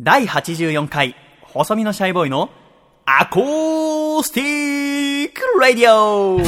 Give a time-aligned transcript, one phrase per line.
[0.00, 2.50] 第84回、細身のシャイボーイの
[3.04, 6.38] アコースティックレディオ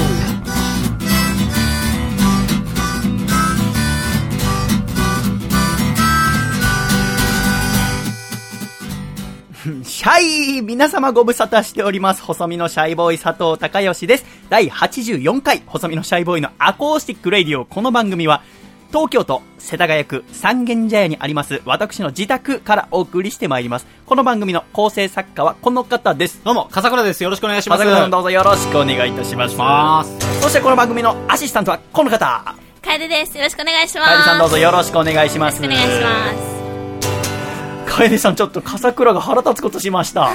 [9.82, 12.22] シャイ皆様ご無沙汰しております。
[12.22, 14.24] 細身のシャイボーイ佐藤孝義です。
[14.48, 17.64] 第84回、細身のシャイボーイのアコースティックレディオ。
[17.64, 18.42] この番組は、
[18.90, 23.86] 東京都世田谷区三軒茶屋にあります私の自宅からお送りしてまいります。
[24.04, 26.42] この番組の構成作家はこの方です。
[26.42, 27.22] どうも、笠倉です。
[27.22, 27.84] よろしくお願いします。
[27.84, 29.56] まさかさんどうぞよろしくお願いいたします。
[29.56, 30.40] ます。
[30.42, 32.56] そしてこの番組のアシスタントはこの方。
[32.82, 33.36] 楓です。
[33.36, 34.08] よろしくお願いします。
[34.08, 35.62] かえりさんどうぞよろしくお願いしよます。
[35.62, 36.69] ろしくお願いします。
[37.90, 40.32] かえりさんちょっと笠倉が腹立つことしました。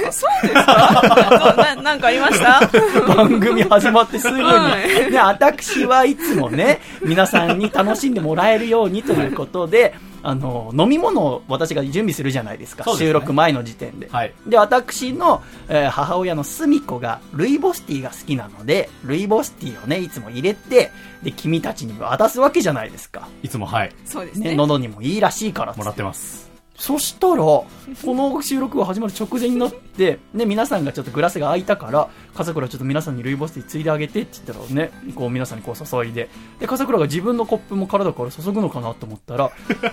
[1.56, 2.60] ななんかありました？
[3.14, 12.84] 番組始まってすぐに、はいね、私はいつもね、皆さんに楽しんでもらえるようにということで、あの、飲み物を私が準備するじゃないですか。
[12.84, 14.08] そうですね収録前の時点で。
[14.10, 20.90] はいで、私の、えー母親のすみ子が、ルイボスティーが好きなので、ルイボスティーをね、いつも入れて、
[21.22, 23.28] で、君たちに渡すわけじゃないですか。
[23.42, 23.88] いつも、はい。
[23.88, 24.54] ね、そうですね。
[24.54, 26.45] 喉にもいいらしいからつもらってます。
[26.78, 27.66] そしたら、こ
[28.14, 36.28] の収録が始まる直前になって、ね、皆さんがちょっとグラスが空いたから、笠倉ちょっと皆さんにルイボスティーついであげてって言ったらね、こう皆さんにこう注いで、
[36.60, 39.50] で、笠倉が自分のコップも体から注ぐのかなと思ったら、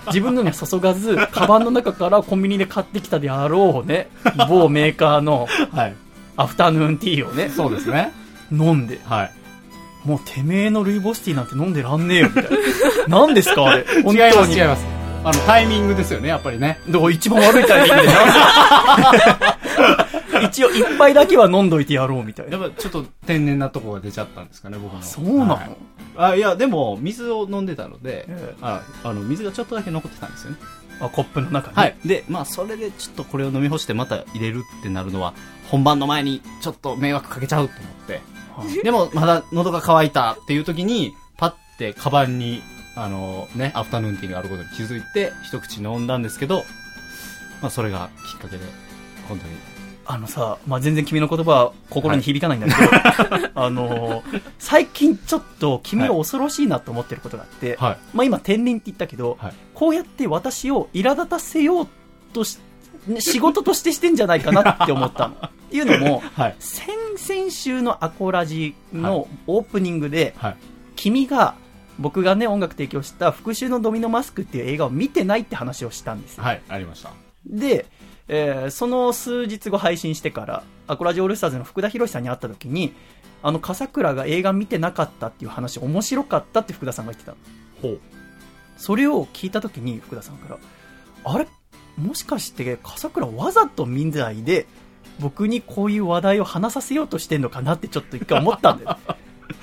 [0.08, 4.08] 自分のには注がず、カバンの中からコンビニで買ってきたであろうね、
[4.48, 5.94] 某メーカーのはい。
[6.36, 8.12] アフタヌーンティーをね、そうですね。
[8.50, 9.32] 飲んで、はい。
[10.04, 12.48] もうてめえのルイボスティーなんて飲んでらんねえよ、みたいな。
[13.08, 13.84] 何ですかあれ。
[14.02, 15.03] 本 違います、違います。
[15.24, 16.78] あの、タイミングですよね、やっぱりね。
[16.88, 18.08] だから一番悪いタイミングで
[20.46, 22.58] 一応一杯だけは飲んどいてやろうみたいな。
[22.58, 25.02] やっぱちょっと天然なとこが出ちゃったんですかね、僕も。
[25.02, 25.70] そうなの、はい
[26.16, 30.58] あ、いや、でも、水を飲んでたので、ええああの、水がちょっとだけ残ってたんですよね。
[31.00, 31.76] あ、コップの中に？
[31.76, 31.96] はい。
[32.04, 35.34] で、まあ、それでちょっとこれを飲み干してまた入れるってなるのは、
[35.70, 38.12] 本番の前にちょっと迷惑かけちゃうと思って。
[38.14, 42.62] はいでも、まだ喉が渇いたっていう時に、パッてカバンに、
[42.96, 46.64] あのね、アフタヌーンティーがあることに気づいて、一口飲んだんですけど、
[47.60, 48.64] まあ、それがきっかけで、
[49.28, 49.74] 本当に。
[50.06, 57.98] あのさ、まあ、全然君の言葉は心に響かないんだけど、 あのー最近ちょっと君が恐ろしいなと思ってることがあって、はい。
[58.12, 61.88] まあ今天然って言ったけど、はいこうやって私を苛立たせよう
[62.32, 62.58] とし、
[63.08, 65.34] ね仕事としてしてんじゃないかなって思ったの。
[65.34, 66.56] っ ていうのも、はい。
[66.58, 70.56] 先々週のアコラジはのオープニングで、はい。
[70.96, 71.54] 君が
[71.98, 76.62] 僕がね音楽提供した復讐のドミノマスクっていう映画を見てないって話をしたんですよ、はい。
[76.68, 77.10] ありました。
[77.46, 77.86] で、
[78.28, 82.94] えーその数日後配信してからアコラジオールスターズの福田博さんに会った時に
[83.42, 87.38] あの笠倉が映画見てなかったっていう話面白かったって福田さんが言ってたの
[87.82, 88.00] ほう。
[88.76, 90.58] それを聞いた時に福田さんから
[91.24, 91.46] あれ？
[91.96, 94.66] もしかして笠倉わざと見ないで
[95.20, 98.98] 僕にこういう話題を話させようとしてんのかなってちょっと一回思ったんだよ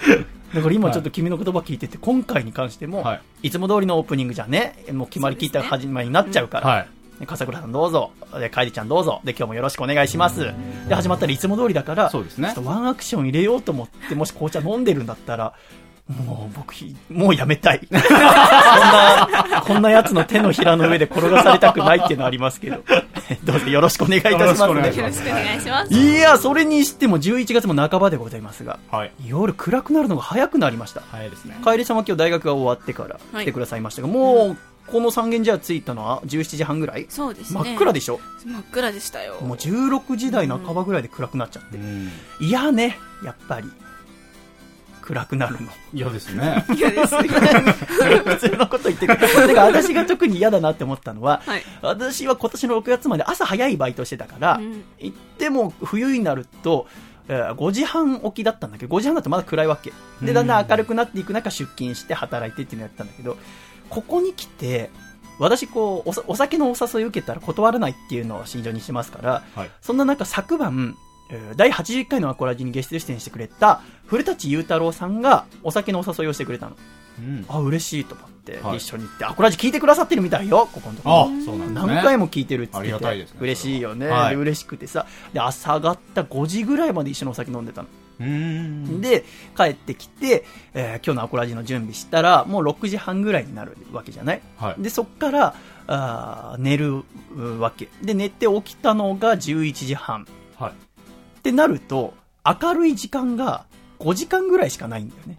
[0.53, 3.47] だから今ちょっと君の言葉聞いてて今回に関しても、はい。
[3.47, 6.88] いつも通りのオープニングじゃね、もう決まりきった始まりになっちゃうから、はい。
[7.19, 10.51] で笠倉さんどうぞ、で、かえりちゃんどうぞ、で、今日もよろしくお願いします。
[10.88, 15.53] で、始まったらいつも通りだから、そうですねちょっとワンアクション入れようと思って、もし紅茶飲んでるんだったら、
[16.25, 16.73] もう僕、
[17.09, 17.79] もうやめたい。
[17.89, 22.83] こんな、こんなやつの手のひらの上で転がされたくないっていうのはありますけど、
[23.44, 25.94] どうぞよろしくお願いいたします、よろしくお願いしまよろしくお願いします。
[25.94, 29.11] いや、それにしても11月も半ばでございますが、はい。
[29.25, 31.01] 夜暗くなるのが早くなりました。
[31.11, 31.57] 早いですね。
[31.63, 34.57] 楓さんは今日大学が終わってから来てくださいましたが、もう
[34.91, 37.61] この三軒茶屋着いたのは17時半ぐらい、そうですね。
[37.63, 38.19] 真っ暗でしょ？
[38.45, 39.35] 真っ暗でしたよ。
[39.41, 42.11] もう16時台半ばぐらいで暗くなっちゃって、うん。
[42.39, 43.69] いやねやっぱり
[45.01, 46.63] 暗くなるの嫌ですね。
[46.75, 47.16] 嫌です。
[47.17, 51.63] 普通のこと言ってくるだから私が特に嫌だなって思ったのははい。
[51.81, 56.88] 私は今年の6月まで朝早いバイトしてたから、うん行っても冬になると、
[57.28, 59.91] えー5時半起きだったんだけど、5時半だとまだ暗いわけ。
[60.22, 63.37] で、だんだん明るくなっていく中出勤して働いてっていうのをやったんだけど、
[63.90, 64.90] ここに来て、
[65.40, 69.72] 私こうお酒のお誘い受けたら断らないっていうのを心情にしてますから、はい。
[69.81, 71.10] そんな中昨晩、えー
[71.55, 76.75] 第81回のアコラジにゲスト出演してくれた古舘雄太郎さんがお酒のお誘いをしてくれたの。
[77.19, 77.45] うん。
[77.47, 81.16] あ、嬉しいと思って、はい一緒に行って、アコラジ聞いてくださってるみたいよ、ここのところ。
[81.22, 81.93] あ、そうなんですね。
[81.93, 87.87] 何回も聞いてるっつっててありがたいですね嬉しいよね、はいで嬉しくてさで朝がった5時ぐらいまで一緒にお酒飲んでたの、
[88.19, 89.01] うーん。
[89.01, 89.23] で
[89.55, 94.41] 帰ってきて、えー今日のアコラジの準備したらもう6時半ぐらいになるわけじゃない？
[94.57, 94.81] はい。
[94.81, 95.55] でそっから
[95.87, 97.03] あー寝る
[97.35, 100.25] うわけで寝て起きたのが11時半
[100.57, 100.73] はい。
[101.41, 102.14] ってなると
[102.46, 103.66] 明るい時間が
[103.99, 105.38] 5時間ぐらいしかないんだよね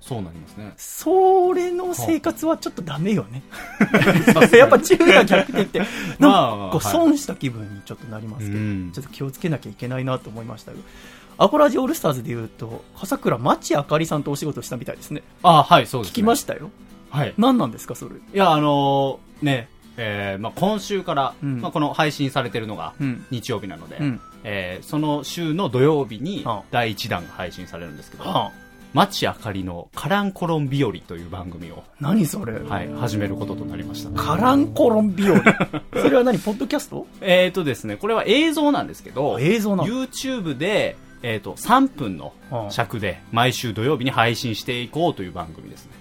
[0.00, 0.74] そうなりますね。
[0.76, 3.42] それの生活はちょっとダメよね。
[4.52, 5.86] やっぱ昼夜逆転って、ま
[6.28, 10.78] なあんか損した気分にちょっとなりますけど、うんちょっと気をつけなきゃいけないなと思いましたが、
[11.38, 15.22] アコラジオールスターズで言うと、笠倉町あかりさんとお仕事したみたいですね。
[15.42, 16.12] あはい、そうです、ね。
[16.12, 16.70] 聞きましたよ。
[17.08, 17.32] はい。
[17.38, 18.16] 何なんですか、それ。
[18.16, 21.60] いや、あのーね、えーまあ、今週から、うん。
[21.60, 23.24] まあ、この配信されてるのがうん。
[23.30, 24.20] 日曜日なので、うん。
[24.44, 26.62] えーその週の土曜日にはあ。
[26.70, 28.52] 第1弾が配信されるんですけど、はあ、
[28.92, 34.10] 町あかりのカランコロン日和という番組を、何それ、はい、始めることとなりました。
[34.20, 35.42] カランコロン日和？
[36.02, 37.06] それは何ポッドキャスト？
[37.20, 42.70] えーとですね、これは映像なんですけど、映像なの YouTube で、えー、と3分のはあ。
[42.70, 45.92] 尺で毎週土曜日に配信していこうという番組ですね。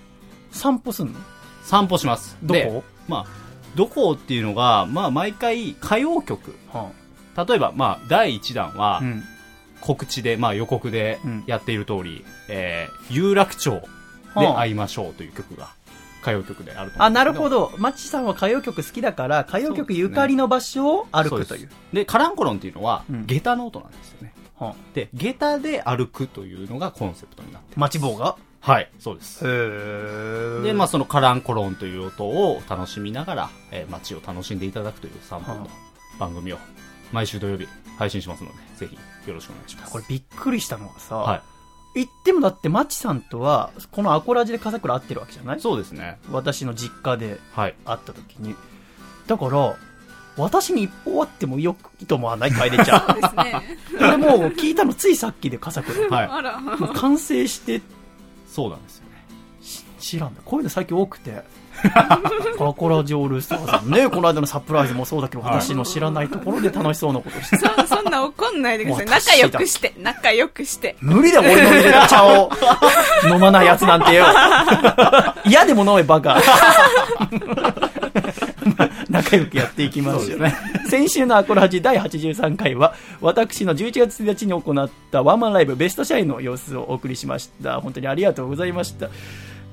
[0.51, 1.19] 散歩すんの？
[1.63, 2.37] 散歩します。
[2.43, 3.25] どでこまあ、
[3.75, 6.55] どこっていうのが、まあ、毎回歌謡曲。
[6.71, 6.91] は
[7.47, 9.23] 例えば、まあ、第1弾は、あ、うん。
[9.81, 11.43] 告知で、まあ、予告でうん。
[11.47, 13.81] やっている通り、えー有楽町
[14.37, 15.69] で会いましょうという曲が
[16.21, 17.71] 歌謡曲であるあ、なるほど。
[17.77, 21.67] マッチさんは歌謡曲好きだから、歌謡曲ゆかりの場所を歩くという。
[21.67, 21.77] です。
[21.91, 23.25] でカランコロンっていうのは、うん。
[23.25, 24.33] 下駄の音なんですよね。
[24.57, 28.37] はあ、で下駄で歩くというのがコンセプトになってる待ち棒が？
[28.65, 29.45] はいそうです。
[29.45, 35.69] へで、まあ、そのカランコロンという音を楽しみながら、えー街を楽しんでいただくという3分の
[36.17, 36.57] 番組を
[37.11, 37.67] 毎週土曜日
[37.99, 39.91] 配信しますのでぜひよろしくお願いします。
[39.91, 41.43] これびっくりしたのがさ、は
[41.93, 45.57] 言ってもだってマチさんとは、このアコラジで笠倉会ってるわけじゃない？
[45.57, 46.17] いそうですね。
[46.31, 47.75] 私の実家ではい。
[47.85, 48.55] 会った時に。
[49.27, 49.75] だから、
[50.35, 52.51] 私に一方あってもよくいいと思わない？
[52.51, 52.99] 楓ちゃん。
[53.07, 53.77] そうですね。
[53.99, 56.09] これもう聞いたのついさっきで笠倉。
[56.09, 56.23] は
[56.93, 56.97] い。
[56.97, 57.79] 完成して
[58.53, 59.13] そうなんですよね
[59.99, 60.41] 知らんだ。
[60.43, 61.41] こういうの最近多くて。
[61.95, 62.19] ア
[62.73, 67.57] コラジオールスターさんね、この間のサプライズもそうだけど、はい私の知らないところで楽しそうなことして。
[67.87, 69.41] そ、そんな怒んないでください。
[69.41, 70.95] 仲良くして、仲良くして。
[70.99, 72.51] 無理だよ、俺の入れた茶を
[73.27, 74.25] 飲まないやつなんてよ。
[75.45, 76.37] 嫌でも飲め、バカ。
[78.65, 80.55] ま あ仲良くやっていきますよね。
[80.89, 87.81] 先週のアコラジ第83回は、私の11月1日に行ったワンマンライブベストシャイの様子をお送りしました。
[87.81, 89.09] 本当にありがとうございました。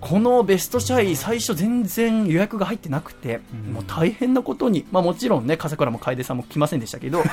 [0.00, 3.40] このベストシャイ、最初全然予約が入ってなくて、
[3.72, 7.22] もう大変なことに、まあもちろんね、笠倉も楓さんも来ませんでしたけど、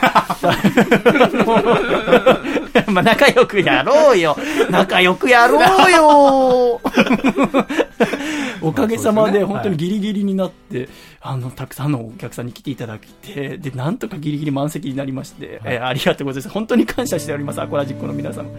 [2.87, 4.35] まあ仲良くやろうよ。
[4.69, 6.81] 仲良くやろうよ。
[8.61, 10.89] おかげさまで本当にギリギリになって、
[11.21, 16.53] あの、たくさんのお客さんに来ていただいて、で、なんとかギリギリ満席になりまして、えーありがとうございます。
[16.53, 18.49] 本当に感謝しております、アコラジックの皆様。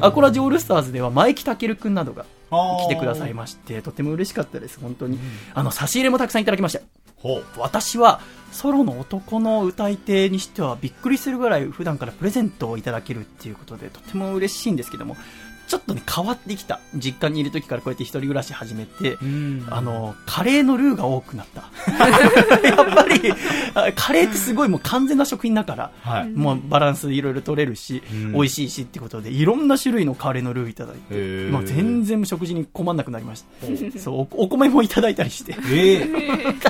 [0.00, 5.18] アコラジオールスターズでは、前木健くんなどが来てくださいまして、とても嬉しかったです、本当に。
[5.54, 6.80] あの、差し入れもたくさんいただきました。
[7.22, 8.20] ほう私は
[8.50, 15.16] ソロの男の歌い手にしてはびっくりするぐらい普段からプレゼントをいただけるっていうことでとても嬉しいんですけども
[15.66, 16.80] ちょっとね変わってきた。
[16.94, 19.66] 実家にいる時からこうやって一人暮らし始めてうん。
[19.70, 21.62] あのカレーのルーが多くなった。
[22.66, 23.32] やっぱり
[23.74, 26.30] あカレーってすごいもう完全な食品だからはい。
[26.30, 28.32] もうバランスいろいろ取れるし、うん。
[28.32, 33.98] 美味しいしってことでいろんな種類のカレーのルーいただいてもう全然食事に困んなくなりました。
[33.98, 35.56] そうおお米もいただいたりして。
[35.70, 36.06] え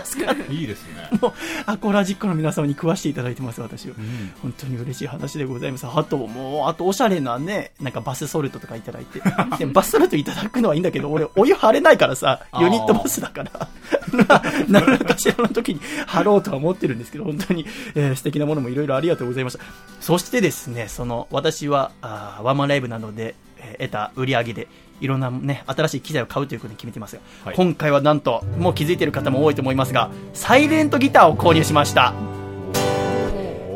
[0.05, 1.19] 助 かるえいいですね。
[1.21, 1.33] もう
[1.67, 3.95] アコラジックの皆様に食わしていただいてます、私は。
[3.99, 4.33] うん。
[4.43, 5.87] 本当に嬉しい話でございます。
[5.87, 9.23] あと、もう、あと、おしゃれなね、なんかバスソルトとかいただいて。
[9.59, 13.69] でバスソルトいただくのはいいんだけど、俺、お湯張れないからさ、ユニットバスだから、
[14.29, 19.65] な何らかしらの時に張ろうとは思ってるんですけど、本当に、えー素敵なものもいろいろありがとうございました。
[20.01, 24.69] そしてですね、その、私は、あーワンマンライブなどで、えー得た売り上げで、
[25.01, 32.42] いろんなね、新しい機材を買うということに決めてますが、はい今回はなんと、もう気づいている方も多いと思いますが、サイレントギターを購入しました。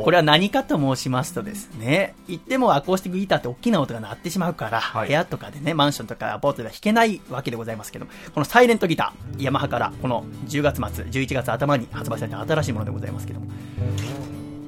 [0.06, 13.46] これは何かと申しますとですね、言ってもアコースティックギターって大きな音が鳴ってしまうから、はい部屋とかでね、マンションとかアパートでは弾けないわけでございますけど、このサイレントギター、ヤマハからこの10月末、11月頭に発売された新しいものでございますけども、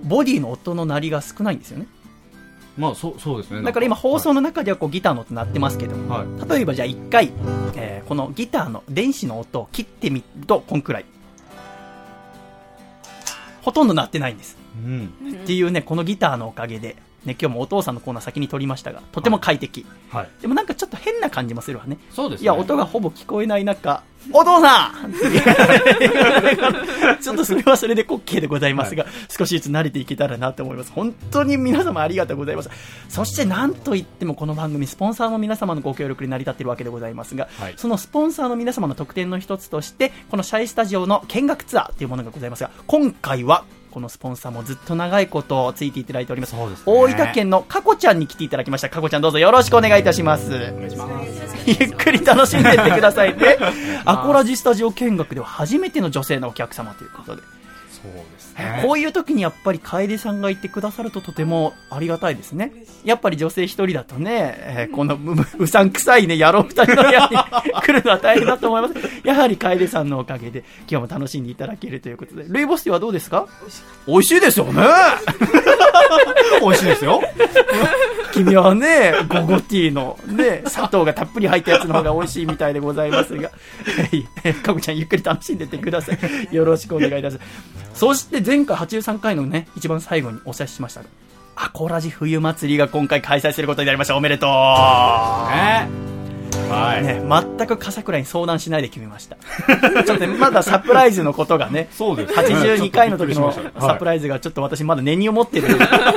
[0.02, 1.86] ボディの音の鳴りが少ないんですよね。
[2.76, 7.32] まあそうそうですねだから今放送の中ではこうギターの音鳴ってますけども、はい例えばじゃあ1回、
[7.76, 11.04] えーこのギターの電子の音を切ってみると、こんくらい。
[13.62, 14.57] ほとんど鳴ってないんです。
[14.84, 15.12] うん。
[15.42, 19.84] っていうね、このギターのおかげで、ね、今日もお父さんのコーナー先に撮りましたが、とても快適。
[20.10, 20.28] はい。
[20.40, 21.98] でもなんかちょっと変な感じもするわね。
[22.10, 22.44] そうですね。
[22.44, 25.12] いや、音がほぼ聞こえない中、お父さん！
[27.20, 29.06] ちょっとそれはそれで滑稽でございますが、
[29.36, 30.92] 少しずつ慣れていけたらなと思います。
[30.92, 32.70] 本当に皆様ありがとうございます。
[33.08, 37.74] そしてなんといってもこの番組、スポンサーの皆様のご協力で成り立っているわけでございますが、はい。
[37.76, 46.50] そのスポンサーの皆様の特典の一つとして、このシャイスタジオの見学ツアーというものがございますが、今回はこのスポンサーもずっと長いことついていただいております。
[46.50, 48.88] すね大分県のかこちゃんに来ていただきました。
[48.88, 50.50] かこちゃんどうぞよろしくお願いいたします。
[51.66, 53.56] ゆっくり楽しんでってくださいね。
[54.04, 57.42] アコラジスタジオ見学では初めての女性のお客様ということで。
[57.42, 58.37] そうですね。
[58.82, 62.72] こういう時にやっぱり楓さんがいてくださるととてもありがたいですね。
[63.04, 68.94] やっぱり女性一人だとね、えーこのううさんくさいね、野郎二人の部屋に来るのは大変だと思います。
[69.24, 72.44] やはり楓さんのおかげで今日も楽しんでいただけるということで。
[72.48, 73.46] ルイボスティーはどうですか？
[74.06, 74.82] 美味しいですよね。
[76.60, 77.20] 美味しいですよ。
[78.32, 86.54] 君はね、ゴゴティーのね、砂糖がたっぷり入ったやつの方が美味しいみたいでございますが、はいかこちゃんゆっくり楽しんでってください。
[86.54, 87.78] よろしくお願いいたします。
[87.94, 91.08] そして前回83回のね、一番最後にお知らせしましたが、
[91.54, 94.16] アコラジ冬祭りが今回開催することになりました。
[94.16, 95.86] おめでとうね。
[96.70, 97.04] はい。
[97.04, 99.36] ね、全く笠倉に相談しないで決めました。
[100.02, 105.68] ちょっとねまだサプライズのことがね、そうですね82回の時のサプライズがちょっと私まだ根に思ってる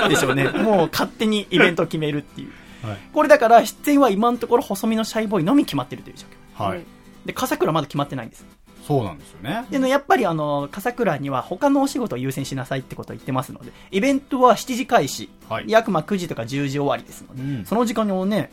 [0.08, 0.46] でしょうね。
[0.56, 2.88] もう勝手にイベントを決めるっていう。
[2.88, 2.98] はい。
[3.14, 6.70] これだから出演は今のところ細身のシャイボーイのみ決まってるという状況。
[6.70, 6.84] はい。
[7.26, 8.46] で、笠倉まだ決まってないんです。
[8.88, 9.66] そうなんですよね。
[9.70, 18.52] でね、やっぱりあの、笠倉には他のお仕事を優先しなさいってことを言ってますので、イベントは7時開始、はい約まあ9時とか10時終わりですので、うんその時間にね、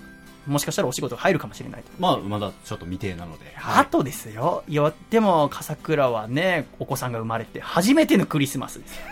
[0.48, 1.88] もしかしたらお仕事が入るかもしれないと。
[1.98, 3.54] まあ、まだちょっと未定なので。
[3.56, 9.02] あとですよ、いや、でも笠倉はね、お子さんが生まれて初めてのクリスマスですよ。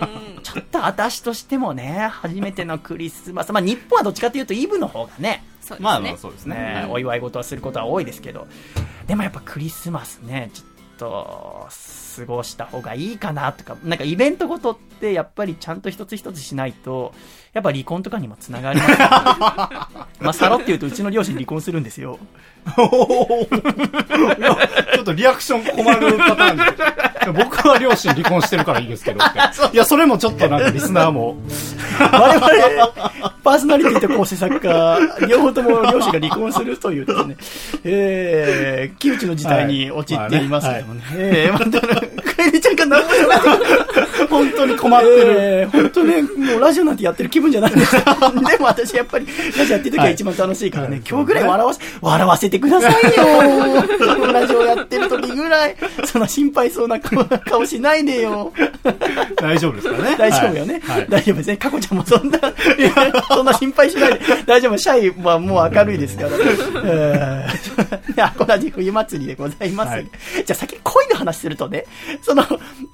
[0.42, 5.84] ちょっと私としてもね、初めてのクリスマス、まあ日本はどっちかというとイブの方がね、そうですね。
[5.84, 6.56] まあまあ、そうですね。
[6.56, 8.46] ね、お祝い事をすることは多いですけど、
[9.06, 11.66] でもやっぱクリスマスね、ちょっと、
[12.16, 17.12] 過ごした方がいいかなとか、なんかイベントごとってやっぱりちゃんと一つ一つしないと、
[17.52, 18.96] やっぱ離婚とかにもつながります、ね、
[20.20, 22.18] まあ、さらって言うとうちの両親離婚するんですよ。
[22.66, 26.62] ちょっとリアクション困るパターンで。
[27.32, 29.20] 僕は両親離婚してるからいいですけど。
[29.72, 31.36] いや、それもちょっとなんかリスナーも。
[31.98, 32.48] 我々、
[33.42, 37.36] パーソナリティと構成作家、両方とも両親が離婚するというですね、
[37.84, 41.02] えー、窮地の事態に陥っていますけどもね。
[41.14, 43.08] えー、また、かえりちゃんが何も
[44.28, 45.36] 本当に困ってる。
[45.38, 48.02] えー、本当ね、もうラジオなんてやってる気分じゃないんですよ
[48.50, 58.52] でも私やっぱり、ラジオやってる時は一番楽しいからね、はい今日ぐらい笑わせ、笑わせてくださいよ ラジオやってる時ぐらい、そんな心配そうな顔顔しないでよ。
[59.36, 60.80] 大丈夫ですかね大丈夫よね。
[60.84, 61.56] はいはい大丈夫ですね。
[61.56, 62.38] かこちゃんもそんな、
[63.28, 64.20] そんな心配しないで。
[64.46, 64.78] 大丈夫。
[64.78, 66.30] シャイはもう明るいですから。
[66.84, 67.56] えー
[68.22, 69.90] アコラジ冬祭りでございます。
[69.90, 71.84] はいじゃあ先に恋の話するとね、
[72.22, 72.44] その、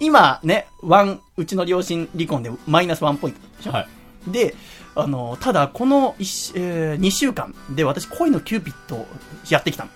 [0.01, 3.73] 今ね、ワン、うちの両親離婚でマイナスワンポイントでしょ。
[3.73, 3.81] は
[4.29, 4.31] い。
[4.31, 4.55] で、
[4.95, 9.07] あの、ただこの一、え2週間で私恋のキューピッドを
[9.49, 9.91] やってきたの。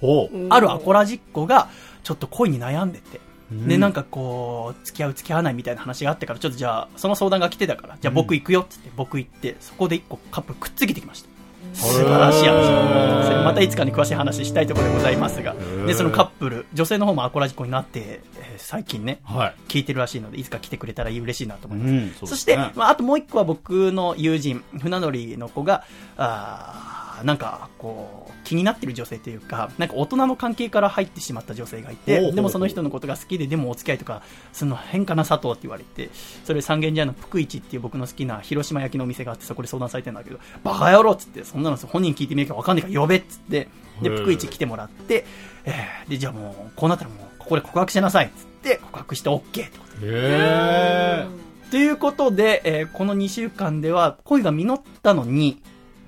[0.00, 0.46] ほう。
[0.50, 1.68] あるアコラジっ子が、
[2.02, 3.20] ちょっと恋に悩んでて。
[3.50, 11.28] で、うんなんかこう、付き合う付き合わないみたいな話があってから、ちょっとじゃあ、その相談が来てたから、じゃあ僕行くよって言って、僕行って、そこで一個カップルくっつけてきました。
[11.74, 13.26] 素晴らしい話。
[13.26, 15.54] それまたいつかに詳しい話したいところでございますが。
[15.54, 19.54] ーで、そのカップル、女性の方もアコラジっ子になって、えー最近ね、はい。
[19.68, 21.90] 聞いてるらしいので、いつか来てくれたら嬉しいなと思います。
[21.90, 25.84] うんそして、まあ、あともう一個は僕の友人、船乗りの子が、
[26.16, 36.10] あーなんか、こう、気になってる女性というか、なんか大人の関係から入ってしまった女性がいて、でもその人のことが好きで、でもお付き合いとか、その変かな佐藤って言われて、
[36.44, 43.68] それ三軒茶屋の福一っていう僕の好きな広島焼きのお店があって、そこで相談されてるんだけど、バカ野郎っつって、そんなの本人聞いてみるかわかんないから呼べっつって、
[44.02, 45.24] で、福一来てもらって、
[45.64, 48.51] えーで、じゃあもう、こうなったらもう、ここで告白しなさいっつって、
[48.82, 51.26] 告白して OK ってことへ
[51.70, 55.62] ということで、えーこの2週間では恋が実ったのに、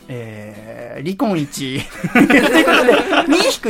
[0.09, 1.81] えー離婚1。
[2.13, 2.93] ということで、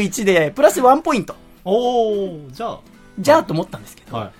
[0.02, 1.34] 2-1でプラス1ポイント。
[1.64, 2.80] おー、じゃあ。
[3.18, 4.32] じゃあと思ったんですけど、はい。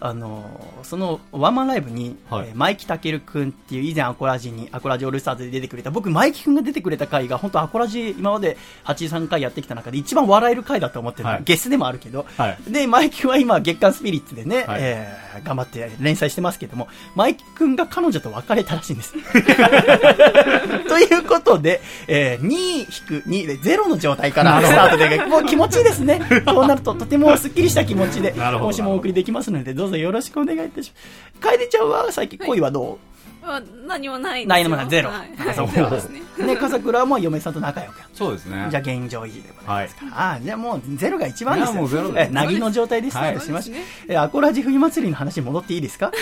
[0.00, 2.48] あのーそのワンマンライブに、はい。
[2.48, 11.42] えーマイキタケルくんっていう以前アコラジに、アコラジオールスターズで出てくれた、僕マイキくんが出てくれた回が、本当アコラジ今まで83回やってきた中で一番笑える回だと思ってる、はい。
[11.44, 12.72] ゲスでもあるけど、はい。
[12.72, 14.80] で、マイキは今、月刊スピリッツでね、はい。
[14.82, 19.14] えー頑張って連載してますけども、マイキ君が彼女と別れたらしいんです。
[20.88, 26.20] ということで、えー、2-2で0の状態からスタートで、もう気持ちいいですね。
[26.46, 31.40] こうなるととてもスッキリした気持ちで、今週もお送りできますので、どうぞよろしくお願いいたします。
[31.40, 32.98] 楓ちゃんは最近恋はど
[33.42, 36.20] あ何もないんですよ何もないゼロはいあそう ですね。
[36.38, 38.66] う、ね、笠倉はもう嫁さんと仲良くやそうですね。
[38.70, 40.12] じゃあ現状維持でございますから。
[40.12, 43.76] ああ、じゃあもうゼロが一番ですもうゼロですえなぎの状態でスタートしました。
[43.78, 46.12] はいえアコラジ冬祭りの話に戻っていいですか？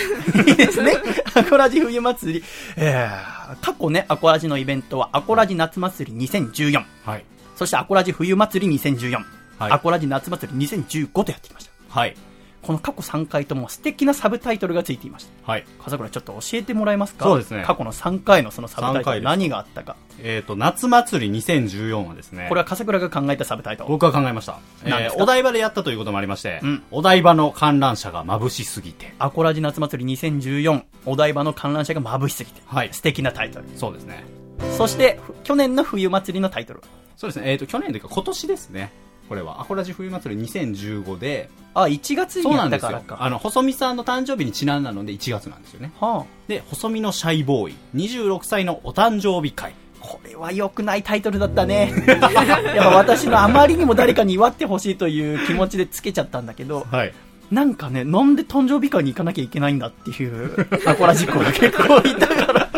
[0.47, 0.93] いいですね。
[1.33, 2.43] アコラジ冬祭り。
[2.77, 6.83] えー、過去ね、アコラジのイベントは、アコラジ夏祭り2014。
[7.05, 7.25] はい。
[7.57, 9.15] そしてアコラジ冬祭り2014。
[9.59, 11.71] はいアコラジ夏祭り2015とやってきました。
[11.89, 12.15] はい。
[12.61, 15.51] この過去3回とも素敵なサブタイトルがついていました。
[15.51, 15.65] はい。
[15.83, 17.25] 笠倉ちょっと教えてもらえますか？
[17.25, 19.95] そうですね過去の3回のそのサブタイ3回ですトル何があったか。
[20.21, 22.47] えっ、と、夏祭り2014はですね。
[22.49, 23.89] これは笠倉が考えたサブタイトル。
[23.89, 24.59] 僕が考えました。
[24.83, 29.13] えーお台場でやったということもありまして、うんお台場の観覧車が眩しすぎて。
[29.19, 32.61] アコラジ夏祭り2014、お台場の観覧車が眩しすぎて。
[32.65, 33.65] はい素敵なタイトル。
[33.75, 34.25] そうですね。
[34.77, 36.81] そして、ふ去年の冬祭りのタイトル。
[37.15, 37.51] そうですね。
[37.51, 38.91] えっ、と、去年というか今年ですね。
[39.29, 39.61] これは。
[39.61, 42.69] アコラジ冬祭り2015で、あ、1月にやっ。
[42.71, 43.19] たからか。
[43.21, 45.91] あの、細見さんの誕生日にちなんだので1月なんですよね。
[45.99, 49.73] はあ、で、細見のシャイボーイ、26歳のお誕生日会。
[49.99, 51.93] これは良くないタイトルだったね。
[52.07, 52.29] やっぱ
[52.89, 57.13] 私のあまりにも誰かに祝ってほしいという気持ちでつけちゃったんだけど、はい。
[57.51, 62.68] なんかね、なんで誕生日会に行かなきゃいけないんだっていう、 アコラ事故が結構いたから、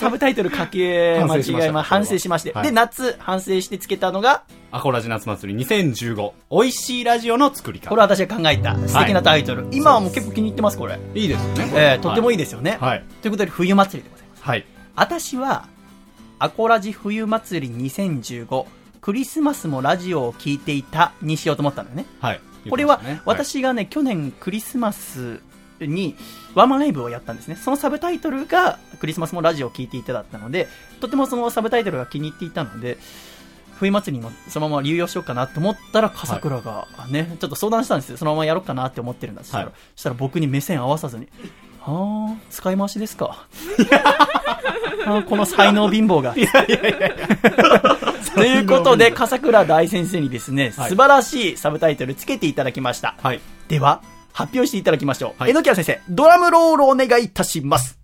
[0.00, 2.52] サブタイトル書け間違えま、反省しまして。
[2.52, 7.90] はいで、夏、反省してつけたのが、アコラジ夏祭り2015、美味しいラジオの作り方。
[7.90, 9.66] これ私が考えた素敵なタイトル。
[9.72, 10.98] 今はもう結構気に入ってます、これ。
[11.14, 11.72] いいですよね。
[11.74, 12.36] えー、とってもいい。
[12.36, 12.78] いですよね。
[12.80, 13.04] はい。
[13.20, 14.42] ということで、冬祭りでございます。
[14.42, 14.64] はい。
[14.96, 15.66] 私は、
[16.38, 18.66] アコラジ冬祭り2015、
[19.02, 22.06] クリスマスもラジオを聞いていたにしようと思ったのよね。
[22.20, 22.40] はい。
[22.70, 25.40] これは私がね、去年クリスマス
[25.80, 26.16] に
[26.54, 27.56] ワンマンライブをやったんですね。
[27.56, 30.68] そのサブタイトルがクリスマスもラジオを聞いていただったので、
[31.00, 32.98] とてもそのサブタイトルが気に入っていたので、
[33.78, 38.16] 冬祭りにもそのまま流用しようかなと思ったら、笠倉がね、ちょっと相談したんですよ。
[38.18, 39.42] そのままやろうかなって思ってるんだ。
[39.42, 41.28] そしたら、はいそしたら僕に目線合わさずに、
[41.80, 43.46] はあ、使い回しですか?
[45.28, 46.34] この才能貧乏が。
[48.34, 53.14] ということで、笠倉大先生にですね、はい素晴らしいサブタイトルつけていただきました。
[53.22, 53.40] はい。
[53.68, 54.02] では、
[54.32, 55.40] 発表していただきましょう。
[55.40, 57.98] はいえのきや先生、ドラムロールお願いいたします。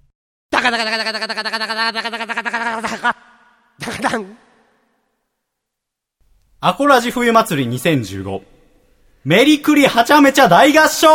[6.60, 8.42] アコラジ冬祭り2015、
[9.24, 11.08] メリクリはちゃめちゃ大合唱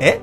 [0.00, 0.20] え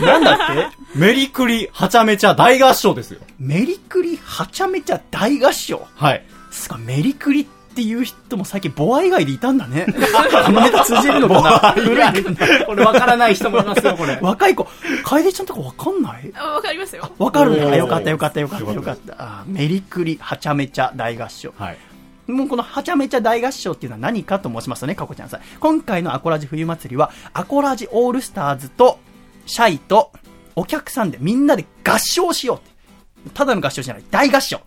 [0.00, 3.20] なんだってメリクリはちゃめちゃ大合唱ですよ。
[3.38, 5.86] メリクリはちゃめちゃ大合唱。
[5.94, 6.24] はい。
[6.50, 9.86] すごい、メリクリっていう人も最近ボア以外でいたんだね。
[9.86, 11.82] このネタ通じるのかな？
[11.82, 14.18] 古いかなこれわからない人もいますよ、これ。
[14.20, 14.66] 若い子、
[15.04, 16.32] 楓ちゃんとかわかんない？
[16.34, 17.10] あわかりますよ。
[17.18, 17.76] わかるね。
[17.78, 19.14] よかったよかったよかったよかよった。
[19.18, 21.52] あメリクリはちゃめちゃ大合唱。
[21.56, 21.78] はい。
[22.26, 25.40] もうこのはちゃめちゃ大合唱っていうのは何かと申しますとね、かこちゃんさん。
[25.60, 28.98] 今回のアコラジ冬祭りは、アコラジオールスターズと、
[29.44, 30.10] シャイと、
[30.56, 33.30] お客さんでみんなで合唱しようって。
[33.34, 34.60] ただの合唱じゃない、大合唱。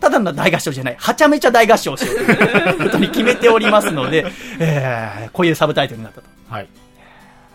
[0.00, 4.26] ただの大合唱じゃない、はちゃめちゃ大合唱をしようということに決めておりますので、
[4.58, 6.26] えー、こういうサブタイトルになったと。
[6.48, 6.68] はい。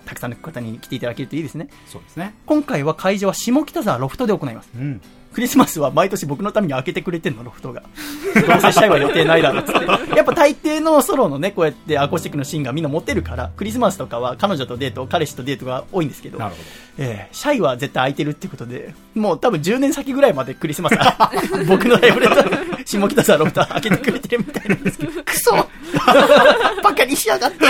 [0.06, 1.68] たくさんの方に来ていただけるといいですね。
[1.88, 2.36] そうですね。
[2.46, 4.70] 今回は会場は下北沢ロフトで行います。
[4.76, 5.02] うん。
[5.36, 7.82] クリスマスは毎年僕のために開けてくれてんの、ロフトが。
[7.82, 9.86] どうせしたいは予定ないだろ、つって。
[10.16, 16.58] やっぱ大抵のソロのね、こうやってアコースティックのシーンがみんな持てるから、クリスマスとかは彼女とデート、彼氏とデートが多いんですけど、なるほ
[17.00, 20.96] えーシャイは絶対空いてるってことで、もう多分10年先ぐらいまでクリスマス、
[21.68, 22.30] 僕のライブで
[22.86, 25.52] 下北沢ロフト開けてくれてるみたいなんですけど、 クソ
[26.82, 27.66] バカにしやがって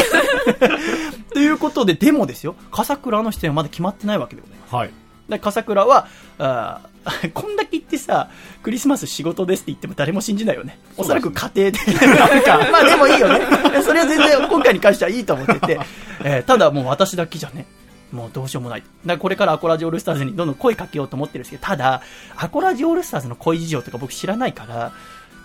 [1.34, 4.72] ということで、でもですよ、笠倉の出演はまだ決まってないわけでございます。
[4.72, 4.78] ど。
[4.78, 4.92] はい。
[5.30, 6.95] で笠倉はあー
[7.34, 8.30] こんだけ言ってさ
[8.64, 10.80] クリスマス仕事ですって言っても誰も信じないよね。
[10.98, 11.80] おそらく家庭で。
[12.08, 13.42] なんか まあでもいいよね。
[13.84, 15.80] それは全然今回に関してはいいと思ってて、
[16.24, 17.66] えーただもう私だけじゃね
[18.12, 18.82] もうどうしようもない。
[18.82, 22.02] だからこれからアコラジオールスターズにどんどん声かけようと思ってるんですけど、ただ、
[22.38, 24.94] アコラジオールスターズの恋事情とか僕知らないから、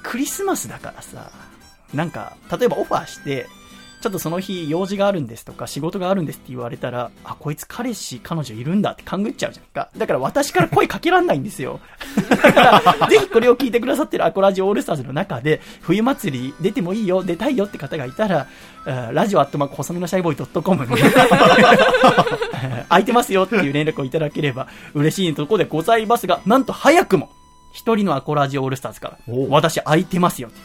[0.03, 1.31] クリスマスだからさ、
[1.93, 3.47] なんか、例えばオファーして、
[4.01, 9.91] ちょっとその日用事があるんですとか仕事があるんですって言われたら、あ、こいつ彼氏、彼女いるんだって勘ぐっちゃうじゃんか。
[9.97, 11.81] だから私から声かけらんないんですよ。
[12.31, 18.47] だから、ぜひこれを聞いてくださってるアコラジオオールスターズの中で、冬祭り出てもいいよ、出たいよって方がいたら、
[18.87, 20.93] あラジオアットマーク細身のシャイボーイ .com に
[22.89, 27.29] 空いてますよっていう連絡をいただければ嬉しいところでございますが、なんと早くも、
[27.75, 30.59] 一人のアコラジオオールスターズからお、私空いてますよって。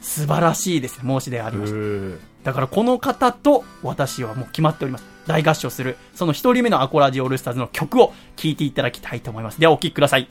[0.00, 2.31] 素晴らしいですね、申し出がありました。
[2.44, 5.04] だからこの方と私はもう決まっております。
[5.26, 9.60] 大合唱する、その一人目のアコラジオールスターズの曲を聴いていただきたいと思います。
[9.60, 10.28] ではお聴きください。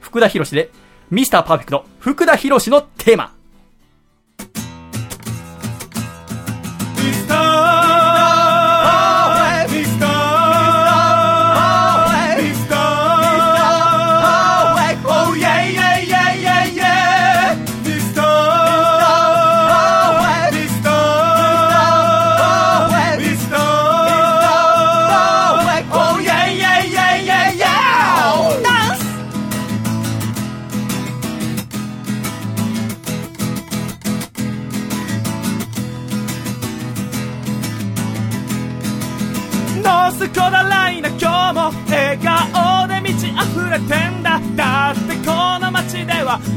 [0.00, 0.70] 福田博士で、
[1.10, 3.37] ミスターパーフェクト、福田博士のテーマ。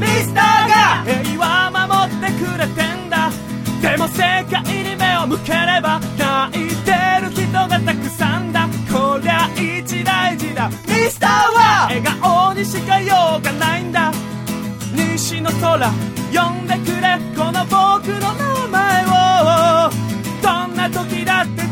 [0.02, 3.30] ミスターが平和守ってくれてんだ。
[3.80, 8.68] でも世界に目を向ければ泣いてる人がたくさんだ。
[8.90, 10.68] こりゃ一大事だ。
[10.68, 14.12] ミスターは笑顔にしかようがないんだ。
[14.94, 15.90] 西の空
[16.32, 19.90] 呼んでくれこの僕の名前を。
[20.42, 21.62] どんな時だって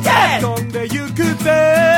[0.41, 1.90] 飛んでゆくぜ。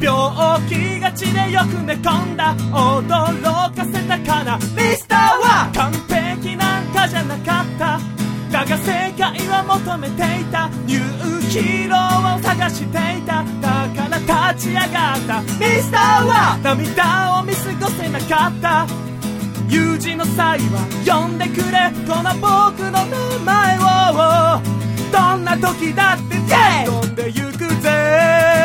[0.00, 4.58] 病気がちでよく寝込んだ驚かせたかな。
[4.58, 7.98] ミスターは完璧なんかじゃなかった。
[8.52, 10.68] だが世界は求めていた。
[10.86, 13.44] ニューヒーローを探していた。
[13.60, 15.40] だから立ち上がった。
[15.42, 15.48] ミ
[15.82, 18.86] スターは涙を見過ごせなかった。
[19.68, 21.90] 有事の際は呼んでくれ。
[22.06, 24.60] この僕の名前を。
[25.12, 26.36] どんな時だって
[26.84, 28.55] 飛んでゆくぜ。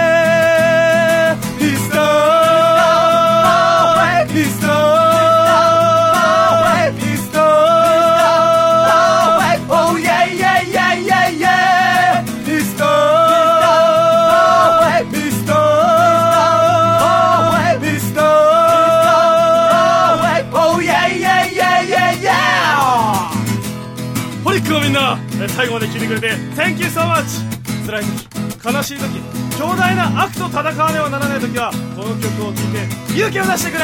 [26.71, 27.43] Thank you so much.
[27.85, 29.19] 辛い時悲しい時
[29.57, 33.83] 強大な悪と戦わねばならない時はこの曲を聴いて勇気を出してくれ。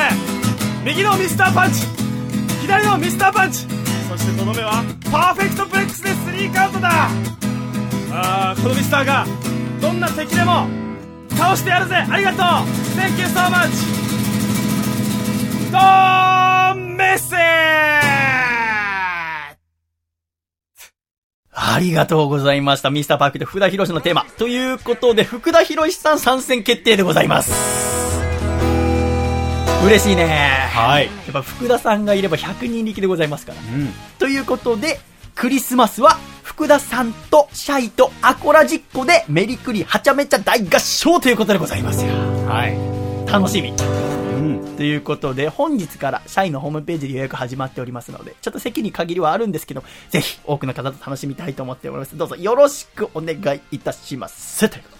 [0.86, 1.86] 右のミスターパンチ
[2.62, 3.68] 左のミスターパンチ。
[4.08, 7.10] そしてとどめはパーフェクトブレックスでスリーカウントだ。
[8.14, 9.28] あーこのミスターが
[9.82, 10.70] どんな敵でも
[11.32, 11.96] 倒してやるぜ。
[12.10, 12.42] ありがとう。
[12.98, 13.68] Thank you so much.
[15.74, 17.48] ドーンメッセージ
[21.78, 22.90] ありがとうございました。
[22.90, 24.26] ミスターパークで福田博士のテーマ。
[24.38, 27.52] ということで、福田博士さん参戦決定でございます。
[29.86, 30.70] 嬉しいね。
[30.74, 31.06] はい。
[31.06, 33.60] やっぱ福田さんがいれば100人力でございますから。
[33.60, 33.94] うん。
[34.18, 35.00] ということで、
[35.36, 42.12] クリスマスは福田さんとシャイとアコラジッコでメリクリはちゃめちゃ大合唱ということでございますよ。
[42.48, 43.32] はい。
[43.32, 44.17] 楽しみ。
[44.48, 44.78] うん。
[44.78, 52.18] ということで、本日から社員のホームページで予約始まっておりますので、ちょっと席に限りはあるんですけど、ぜひ多くの方と楽しみたいと思っております。
[52.18, 54.70] どうぞよろしくお願いいたします。
[54.70, 54.98] ということで。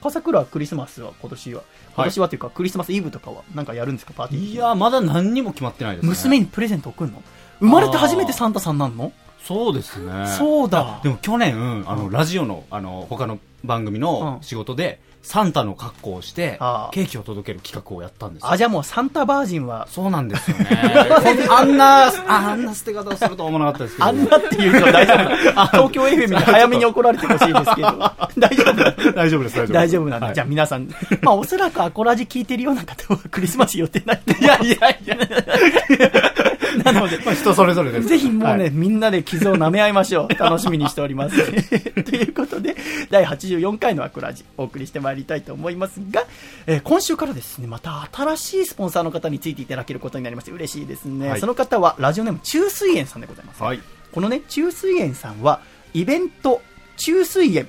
[0.00, 1.62] 笠倉はクリスマスは今年は、
[1.96, 4.12] 今年はというかクリスマスイブとかはなんかやるんですか？
[4.12, 4.52] パーティー。
[4.52, 6.08] いや、まだ何にも決まってないですね。
[6.10, 7.20] 娘にプレゼント送るの
[7.58, 9.12] 生まれて初めてサンタさんなんの？
[9.42, 10.26] そうですね。
[10.38, 16.58] そうだでも去年、あの、ラジオの、あの、他の番組のうん仕事で、サンタの格好をして
[16.92, 20.68] ケーキを届ける企画をやったんですよあ、じゃあもうサンタバージンは、そうなんですよね。
[21.50, 24.08] あんな、ああんな捨て方をするとは思わなかったですけど。
[24.08, 27.88] あんなって言うと大丈夫 東京 FM に早めに怒られてほしいですけど、
[28.38, 29.72] 大丈夫大丈夫です、大丈夫です。
[29.72, 30.26] 大丈夫なんだ。
[30.26, 30.88] はいじゃあ皆さん、
[31.22, 34.22] まあおそらくアコラジ聞いてるような方はクリスマス予定ない。
[34.40, 36.37] いやいやいや。
[36.84, 38.08] なので、まあ人それぞれです。
[38.08, 40.34] ぜひもうね、はいみんなで傷を舐め合いましょう。
[40.34, 41.36] 楽しみにしております。
[42.04, 42.76] ということで、
[43.10, 46.24] 第84回のアコラジ、お送りしてまいりたいと思いますが、
[46.66, 51.30] えー今週からですね、また新しいスポンサーの方についていただけることになりまして、嬉しいですね。
[51.30, 53.62] はいその方は、ラジオネーム、中水園さんでございます。
[53.62, 53.80] はい。
[54.12, 55.60] このね、中水園さんは、
[55.94, 56.62] イベント、
[56.96, 57.68] 中水園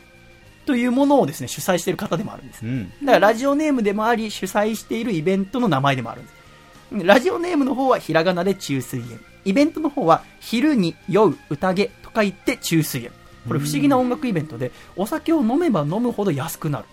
[0.66, 2.66] というものをですね、主催している方でもあるんです。
[2.66, 2.90] うん。
[3.04, 6.39] だからラジオネームでもあり、主催しているイベントの名前でもあるんです。
[6.92, 9.20] ラジオネームの方はひらがなで中水園。
[9.46, 13.12] イベントの方は、昼に酔う宴と書いて中水園。
[13.48, 16.86] これ不思議な音楽イベントで、お酒を飲めば飲むほど安くなる。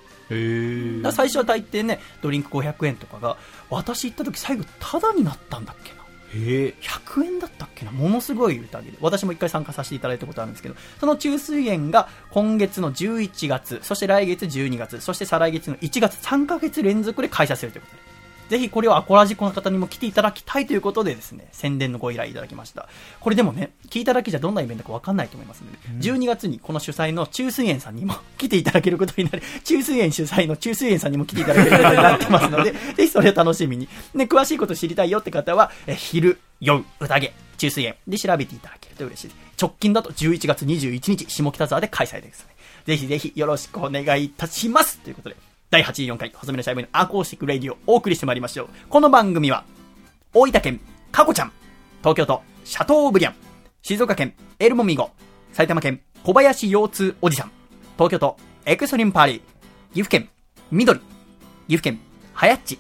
[1.03, 3.37] だ最初は大抵ね、ドリンク500円とかが、
[3.71, 5.97] 私行った時最後タダになったんだっけな。
[6.35, 6.75] へえ。
[6.81, 8.99] 100円だったっけなものすごい宴で。
[9.01, 18.16] 私も一回参加させていただいたことあるんですけど、その中水園が今月の11月、そして来月12月、そして再来月の1月、3ヶ月連続で開催するということで。
[18.49, 22.89] ぜひこれをアコラジコの方にも来ていただきたいということでですね、宣伝のご依頼いただきました。
[23.21, 25.79] これでもね、聞いただけじゃどんなイベントかわかんないと思いますので、
[26.09, 33.89] 12月にこの主催の中水園さんにも来ていただけることになり、 中水園主催の中水園さんにも来ていただけることになってますので、 ぜひそれを楽しみに。
[34.15, 39.37] ね、詳しいこと知りたいよって方は、え昼、夜、宴、中水園で調べていただけると嬉しいです。
[39.61, 42.55] 直近だと11月21日、下北沢で開催ですので、
[42.87, 45.37] ぜひぜひよろしくお願いいたしますということで、
[45.77, 48.69] 第84回、細身のシャイボーイのアコースティックレディオをお送りしてまいりましょう。
[48.89, 49.65] この番組は、
[50.33, 50.81] 大分県、
[51.13, 51.53] かこちゃん、
[51.99, 53.35] 東京都、シャトーブリアン、
[53.83, 55.11] 静岡県、エルモミゴ、
[55.53, 57.51] 埼玉県、小林腰痛おじさん、
[57.99, 59.37] 東京都、エクストリームパーリー、
[59.93, 60.31] 岐阜県、
[60.71, 61.05] 緑、岐
[61.77, 62.01] 阜県、
[62.33, 62.79] はやっち、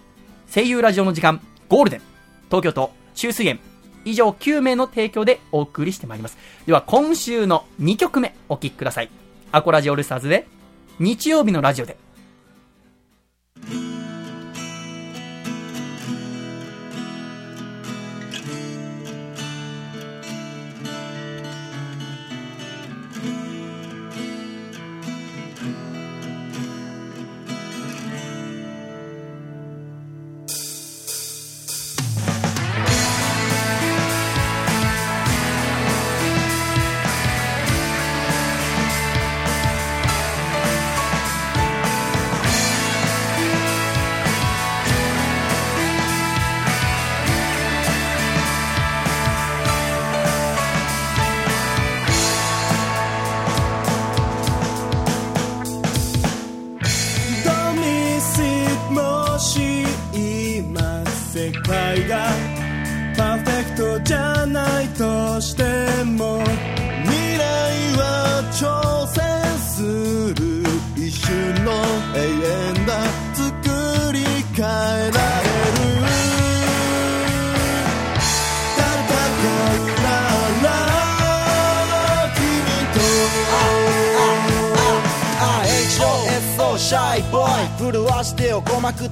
[0.50, 2.00] 声優ラジオの時間、ゴールデン、
[2.46, 3.60] 東京都、中水園、
[4.06, 6.38] 以上9名の提供でお送りしてまいります。
[6.64, 9.10] では、今週の2曲目、お聴きください。
[9.52, 10.46] アコラジオールスターズで、
[10.98, 11.98] 日曜日のラジオで、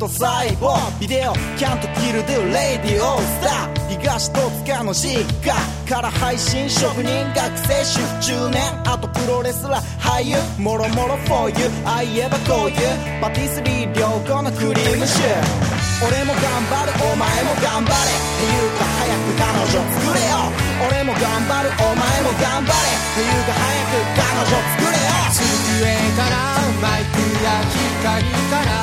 [0.05, 3.89] と細胞ビデオキャントキルでレディオスター。
[3.89, 5.57] 東戸塚の実家
[5.89, 10.37] から配信職人学生主婦中年あとプロレスラー俳優。
[10.61, 11.57] もろもろ for you
[11.89, 12.77] あいえばこういう。
[13.23, 17.97] パティスリー良好のクリームシュー俺も頑張るお前も頑張れ。
[17.97, 20.37] っていうか早く彼女作れよ。
[20.85, 22.77] 俺も頑張るお前も頑張れ。
[22.77, 25.17] っていうか早く彼女作れよ。
[25.33, 28.21] 机からマイクや光
[28.53, 28.74] から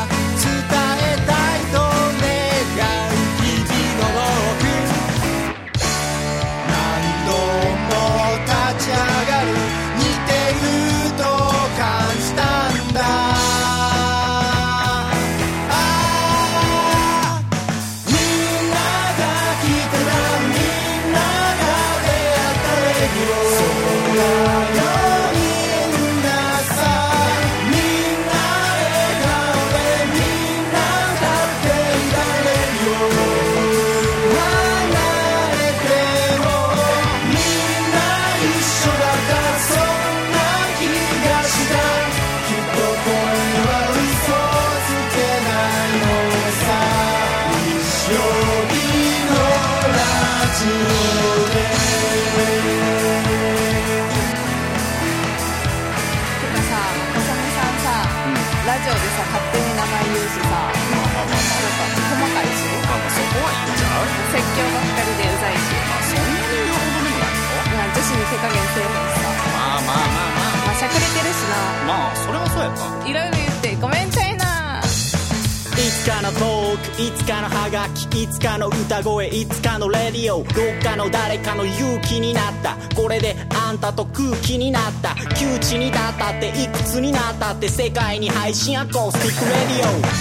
[77.01, 80.43] いつかのハガキいつかの歌声いつかのレディオ。
[80.43, 80.45] どっ
[80.83, 82.77] かの誰かの勇気になった。
[82.95, 85.15] これであんたと空気になった。
[85.33, 89.91] 窮地に立ったっていくつになったって世界に配信アコースティックレディオ。
[89.97, 90.13] 聞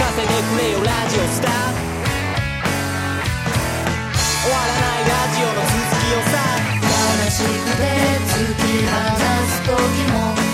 [0.00, 1.52] かせてくれよラジオスター。
[4.40, 6.40] 終わらないラジオの続きをさ。
[7.20, 7.84] 話しかで
[8.24, 8.96] 突き放
[9.46, 9.76] す時
[10.12, 10.45] も。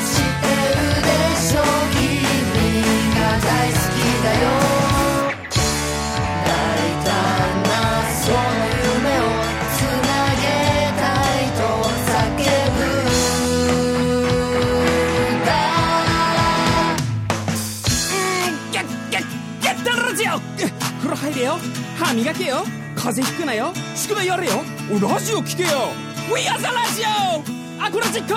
[21.00, 21.58] 風呂入れよ
[21.98, 22.62] 歯磨けよ
[22.94, 24.52] 風邪ひくなよ宿題やれよ
[25.00, 25.88] ラジオ聞けよ
[26.32, 28.34] We are the ラジオアコラジック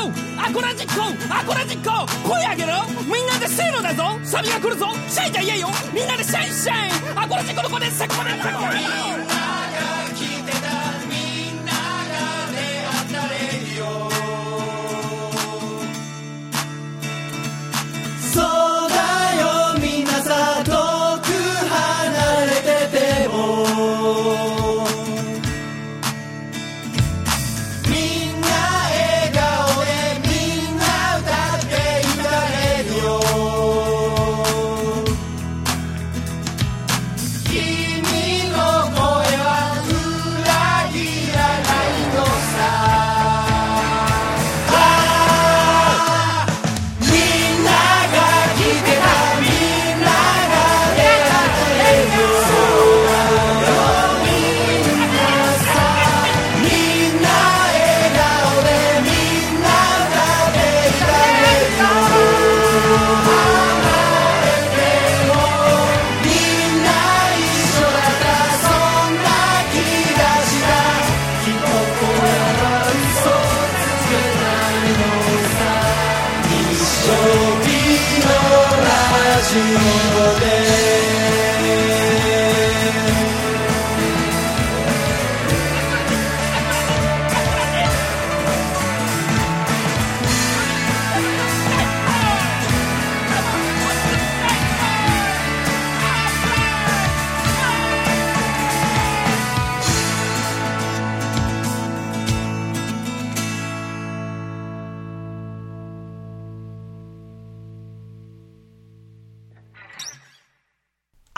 [0.47, 1.01] アコラジック
[1.34, 1.89] アコラジック
[2.23, 2.73] 声上げろ。
[3.12, 4.03] みんなでせーのだぞ。
[4.23, 4.86] サビが来るぞ。
[5.10, 5.69] シャイじゃ言えよ。
[5.91, 6.91] みんなでシャイシャイ。
[7.15, 8.38] アコラジッコの子でセコマでセ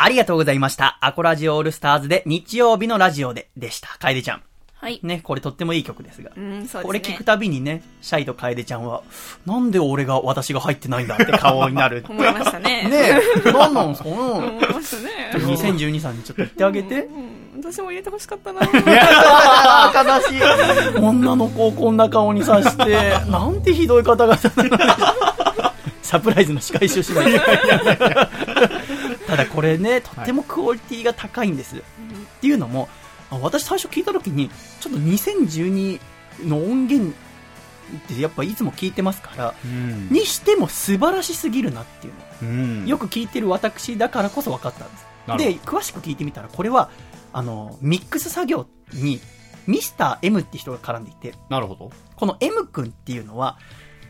[0.07, 0.97] ありがとうございました。
[1.01, 3.89] アコラジオールスターズで日曜日のラジオででした。
[3.99, 4.41] 楓ちゃん。
[4.75, 5.01] はい。
[5.03, 6.31] ね、これとってもいい曲ですが。
[6.33, 6.83] うん、そうですね。
[6.83, 9.03] これ聞くたびにね、シャイと楓ちゃんは、
[9.45, 12.05] なんで俺が、私が入ってないんだって顔になる。
[12.07, 12.87] 思いましたね。
[12.89, 15.31] ねえ、なんなんすかね思いましたね。
[15.33, 17.09] 2012さんにちょっと言ってあげて。
[17.55, 18.61] うん、私も入れてほしかったな。
[18.63, 18.69] 悲
[20.21, 20.97] しい。
[21.01, 24.37] 女の子をこんな顔にさして、なんてひどい方々
[26.07, 28.29] サプライズの仕返しをしないた
[29.35, 31.77] だこれね、とってもクオリティが高いんです。
[31.77, 31.81] っ
[32.41, 32.87] ていうのも、
[33.29, 35.99] あ私最初聞いた時に、ちょっと2012
[36.45, 37.13] の音源
[37.97, 42.51] ってやっぱいつも聞いてますから、うんにしても素晴らしすぎるなっていうの。
[42.51, 45.05] うんよく聞いてる私だからこそ分かったんです。
[45.37, 46.89] で、詳しく聞いてみたら、これは、
[47.33, 49.19] あの、ミックス作業に、
[49.65, 51.91] ミスター M って人が絡んでいて、なるほど。
[52.15, 53.57] この M 君っていうのは、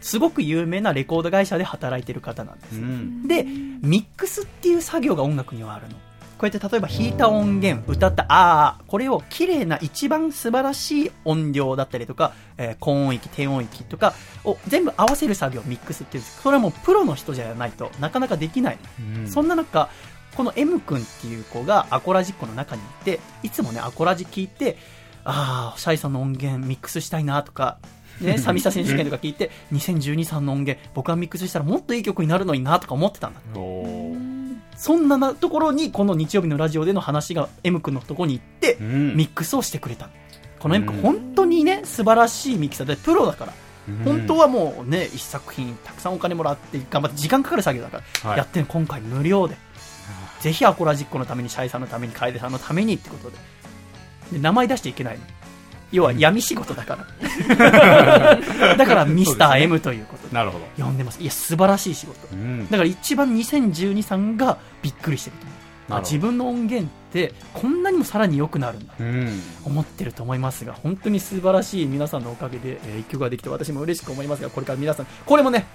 [0.02, 2.76] すごく有名なレコード会社で働いてる方なんです。
[2.76, 3.28] うん。
[3.28, 5.96] で、ミックスっていう作業が音楽にはあるの。
[6.38, 18.78] こうやって例えば弾いた音源、歌ったあー、これを綺麗な一番素晴らしい音量だったりとか、えー高音域、低音域とかを全部合わせる作業をミックスっていうんですそれはもうプロの人じゃないとなかなかできない。
[19.18, 19.90] うんそんな中、
[20.36, 24.78] この M 君っていう子がアコラジっ子の中にいて、いつもね、アコラジ聞いて、
[25.24, 27.80] ああ、シャイさんの音源ミックスしたいなとか、
[28.22, 33.40] ね、サミサ選手権とか聞いて、2012さんの音源、僕がミックスしたらもっといい曲になるのになとか思ってたんだ。
[34.78, 40.10] そんななところに、この日曜日のラジオでの話が M 君のところに行ってう、んミックスをしてくれた。
[40.60, 43.54] この M 君、うん本当にね、素晴らしいミキサーで、プロだから。
[43.90, 49.56] うん本当はもうね、一作品たくさんお金もらって頑張って時間かかる作業だから、はいやってる今回無料で。
[50.42, 53.38] ぜひアコラジッコのために、シャイさんのために、楓さんのためにってことで。
[54.34, 55.24] で、名前出しちゃいけないの。
[55.92, 56.98] 要は闇仕事だか
[57.48, 58.76] ら。
[58.76, 60.84] だからミスター M ということでなるほど。
[60.84, 61.22] 呼んでます。
[61.22, 62.20] いや、素晴らしい仕事。
[62.34, 62.66] うん。
[62.70, 65.58] だから一番2012さんがびっくりしてると思う。
[66.02, 68.94] 自分の音源ってこんなにもさらに良くなるんだ。
[69.00, 69.42] うん。
[69.64, 75.66] 思ってると思いますが、本当に素晴らしい皆さんのおかげで、えー一曲ができて私も嬉しく思いますが、これから皆さん、これもね、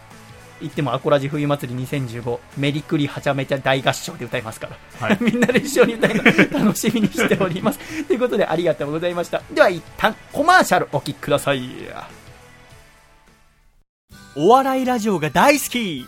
[0.62, 6.22] 言ってもアコラジ冬祭り2015、メリクリはちゃめちゃ大合唱で歌いますから、はい みんなで一緒に歌いの
[6.64, 7.78] 楽しみにしております。
[8.06, 9.42] ということでありがとうございました。
[9.52, 11.62] では一旦コマーシャルお聴きください。
[14.36, 16.06] お笑いラジオが大好き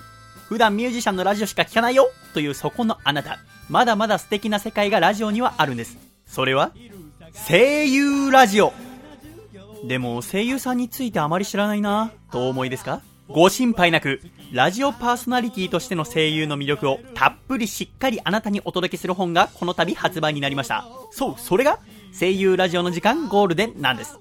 [0.48, 3.38] 普段ミュージシャンのラジオしか聞かないよというそこのあなた。
[3.68, 5.96] まだまだ素敵な世界がラジオにはあるんです。
[6.26, 6.72] それは、
[7.48, 8.72] 声優ラジオ。
[9.86, 13.00] でも声優さんについてあまり知らないなとお思いですか？
[13.28, 14.20] ご心配なく、
[14.52, 20.86] ラジオパーソナリティとしての声優の魅力をたっぷりしっかりあなたにお届けする本がこの度発売になりました。
[21.10, 21.80] そう、それが
[22.18, 24.18] 声優ラジオの時間ゴールデンなんです。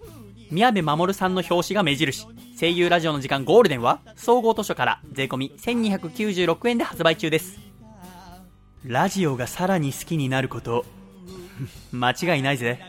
[0.50, 2.28] 宮部守さんの表紙が目印。
[2.60, 7.60] 声優ラジオの時間ゴールデンは、総合図書から税込1296円で発売中です。
[8.86, 10.86] ラジオがさらに好きになること、
[11.92, 12.80] 間違いないぜ。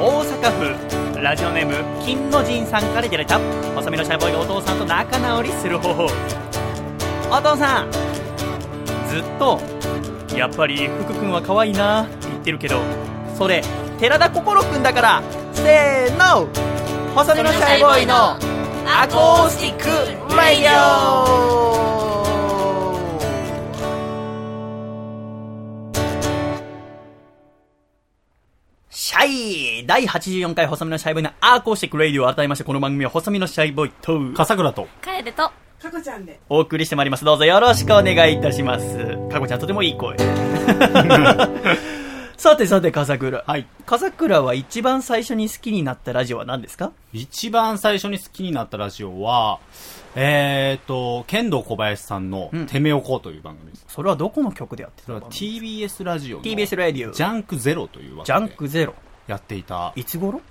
[0.00, 0.83] 大阪府
[1.24, 3.38] ラジオネーム金の神さんからいただいた
[3.74, 6.04] 細身のシャイボーイがお父さんと仲直りする方法。
[6.04, 7.90] お父さん
[9.08, 9.58] ずっと
[10.36, 12.78] やっぱり福君は可愛いなって言ってるけど
[13.38, 13.62] それ
[13.98, 15.22] 寺田心君だから
[15.54, 16.46] せーの
[17.14, 18.14] 細身のシャイボーイの
[18.86, 22.03] アコースティックレディオ。
[29.24, 35.50] シャイ第84回細身のシャイボーイのアーコースティックレイディオ改めましてこの番組は細身のシャイボーイと笠倉と帰ると。
[35.80, 36.40] かこちゃんで。
[36.48, 37.24] お送りしてまいります。
[37.26, 38.96] どうぞよろしくお願いいたします。
[39.30, 40.16] かこちゃんとてもいい声。
[42.38, 43.44] さてさて、笠倉。
[43.46, 46.92] はい笠倉は一番最初に好きになったラジオは何ですか？
[47.12, 49.58] 一番最初に好きになったラジオは
[50.16, 57.12] えーと剣道小林さんのうん「てめおこ」という番組です、それはどこの曲でやってそれはたの TBS ラジオの TBS ラディオ。
[57.12, 58.94] ジャンクゼロというジャンクゼロ。
[59.26, 59.92] やっていた。
[59.96, 60.38] いつ頃？
[60.38, 60.42] い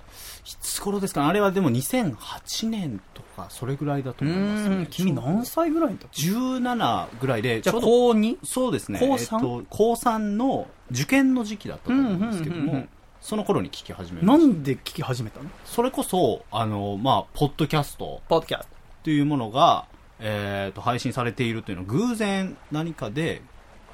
[0.60, 1.20] つ頃ですか？
[1.20, 8.38] ねあれはでも2008年とかそれぐらいだとう思います、ね、、君何歳ぐらいの時17ぐらいでじゃあ高 2?
[8.44, 8.98] そうですね。
[9.00, 9.38] 高三？
[9.38, 12.84] えっと、高3の受験の時期だったと思うんですけども
[13.20, 14.46] その頃に聞き始めました。
[14.46, 15.48] なんで聞き始めたの？
[15.64, 18.20] それこそあのまあポッドキャスト。
[18.28, 18.74] ポッドキャスト。
[19.04, 19.86] というものが、
[20.18, 23.42] えー、と配信されているというのを偶然何かで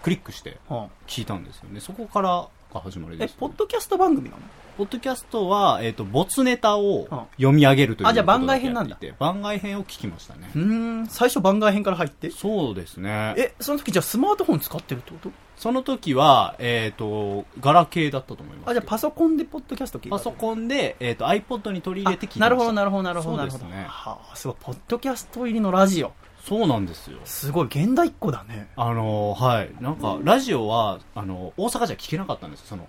[0.02, 1.80] クリックしては聞いたんですよね。
[1.80, 4.42] そこからが始まりです、ポッドキャスト番組なの？
[4.80, 10.62] ポッドキャストは、えー、と没ネタをあ読み上げるというあじゃあ番外編なんだやっていて番外編を聞きましたねうー
[11.02, 12.30] ん、最初番外編から入って？
[12.30, 15.30] そうですねえ、その時じゃあスマートフォン使ってるってこと？
[15.58, 18.70] その時は、えっ、と、ガラケーだったと思います。
[18.70, 23.64] あ、じゃあパソコンでポッドキャスト聞いたパソコンで、えっ、と、iPod に取り入れて聞いてましたなるほど、なるほど、なるほど、なるほど。
[23.64, 23.86] そうですね。
[23.86, 26.14] はあ、すごい、ポッドキャスト入りのラジオ。
[26.42, 27.18] そうなんですよ。
[27.26, 28.70] すごい、現代っ子だね。
[28.76, 29.70] あのーはい。
[29.82, 32.88] なんか、ラジオは、あの大阪じゃ聞けなかったんですよ、その。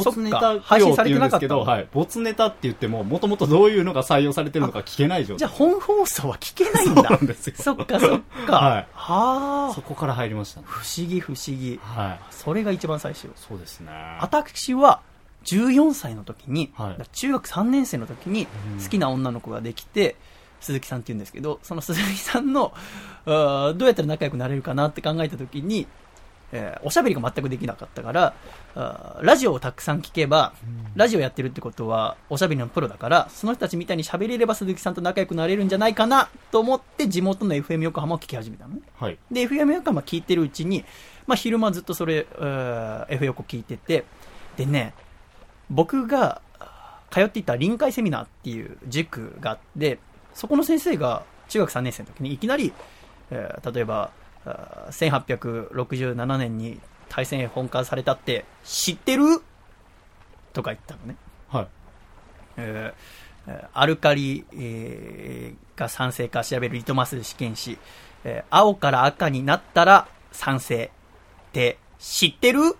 [0.00, 1.88] あ、没ネタ配信されてなかったけど、はい。
[1.92, 5.38] 没ネタって言っても、もともとどういうのが採用されてるのか聞けない状態。
[5.38, 7.10] じゃあ本放送は聞けないんそうだ。
[7.10, 7.54] なんですよ。
[7.58, 8.56] そっか、そっか。
[8.56, 9.82] はいはあそ。
[9.82, 10.66] こから入りましたね。
[10.68, 11.80] 不思議、不思議。
[11.82, 12.20] はい。
[12.30, 13.30] それが一番最初。
[13.36, 13.90] そうですね。
[14.20, 15.00] 私は、
[15.44, 18.46] 14歳の時に、はい中学3年生の時に
[18.82, 20.16] 好きな女の子ができて、
[20.60, 22.74] 鈴木さんって言うんですけど、その鈴木さんの、
[23.24, 25.86] どうやったら仲良くなれるかなって考えた時に、
[26.52, 28.34] えーおしゃべりが全くできなかったから、
[28.74, 30.52] ラジオをたくさん聞けば、
[30.94, 38.80] ラジオやってるってことは、おしゃべりのプロだから、その人たちみたいに喋れれば鈴木さんと仲良くなれるんじゃないかなと思って、地元の FM 横浜を聞き始めたのね。
[38.98, 39.18] はい。
[39.30, 40.84] で、FM 横浜聞いてるうちに、
[41.26, 44.04] まあ、昼間ずっとそれ、えー F 横聞いてて、
[44.56, 44.94] でね、
[45.68, 46.40] 僕が
[47.10, 49.98] 通っていた臨海セミナーっていう塾があって、
[50.34, 52.72] そこの先生が中学3年生の時にいきなり、
[53.30, 54.10] えー例えば、
[54.44, 56.80] あー1867年に
[57.10, 59.42] 大戦本化されたって知ってる？
[60.54, 61.16] とか言ったのね。
[61.48, 61.66] はい。
[62.56, 67.78] えーえーアルカリ、えーが酸性か調べるリトマス試験紙、
[68.24, 70.90] えー青から赤になったら酸性
[71.50, 72.76] って知ってる？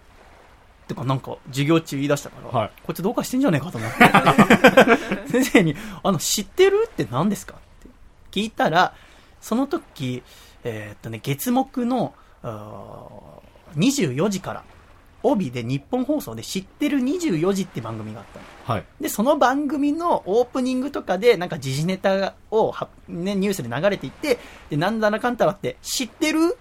[0.86, 2.70] とかなんか授業中言い出したから、はい。
[2.84, 5.28] こいつどうかしてんじゃねえかと思って。
[5.30, 7.54] 先生にあの知ってるって何ですか？
[7.54, 7.88] って
[8.30, 8.94] 聞いたら
[9.40, 10.22] その時、
[10.64, 12.14] えーっとね月目の
[13.76, 14.64] 24時から
[15.22, 18.84] 帯で日本放送で知ってる24時って番組があったのはい。
[19.00, 24.38] で、その番組のオープニングとかで、なんか時事ネタをは、ね、ニュースで流れていって、
[24.70, 26.56] で、なんだらかんだらって、知ってる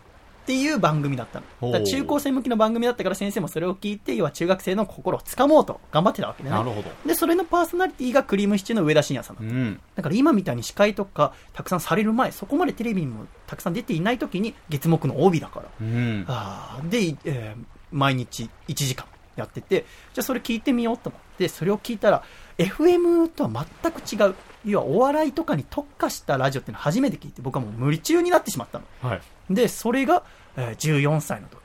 [0.50, 1.72] っていう番組だったの。
[1.72, 6.50] だ中高生向きの番組だったから先生もそれを聞いて、要は中学生の心をつかもうと頑張ってたわけね。
[6.50, 6.90] なるほど。
[7.06, 9.80] で、それのパーソナリティがクリームシチューの上田晋也さんだったうん。
[9.96, 15.70] だから今みたいに司会とかたくさんされる前、そこまでテレビにもたくさん出ていない時に月目の帯だから。
[15.80, 16.26] うん。
[16.28, 22.24] あーで、えー毎日1時間やってて、じゃあそれ聞いてみようと思って、それを聞いたら、
[22.58, 24.36] FM とは全く違う。
[24.66, 28.86] 要はお笑いとかに特化したラジオっていうのを初めて聞いて、僕はもう無理中になってしまったの。
[29.02, 29.22] はい。
[29.50, 30.24] で、それが、
[30.58, 31.60] えー14歳の時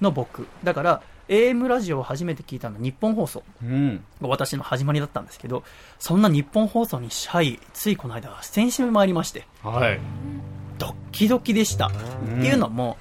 [0.00, 0.46] の僕。
[0.62, 4.04] だから、AM ラジオを初めて聞いたのは日本放送うん。
[4.20, 5.62] が私の始まりだったんですけど、
[5.98, 9.98] そんな日本放送にシャイ、ついこの間、出演してまいりまして、はい。
[10.78, 11.88] ドッキドキでした。
[11.88, 11.94] んっ
[12.40, 12.98] ていうのも、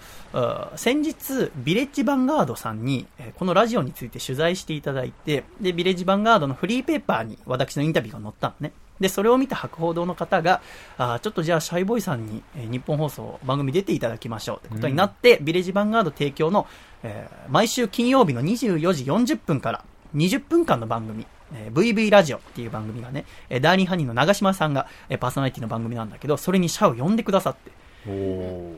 [0.76, 8.72] 先日、ビレッジヴァンガードさんに、えーこのラジオについて取材していただいて、で、ビレッジヴァンガードのフリーペーパーに私のインタビューが載ったのね。
[9.00, 10.62] で、それを見た博報堂の方が、
[10.98, 16.68] あーちょっとじゃあ、シャイボーイさんに、えー日本放送番組出ていただきましょうってことになって、ビレッジヴァンガード提供の、
[17.04, 19.84] えー毎週金曜日の24時40分から
[20.16, 27.72] 20分間の番組、えー VV ラジオっていう番組がね、えーダーニーハニーの長島さんが、えーパーソナリティの番組なんだけど、それにシャを呼んでくださって。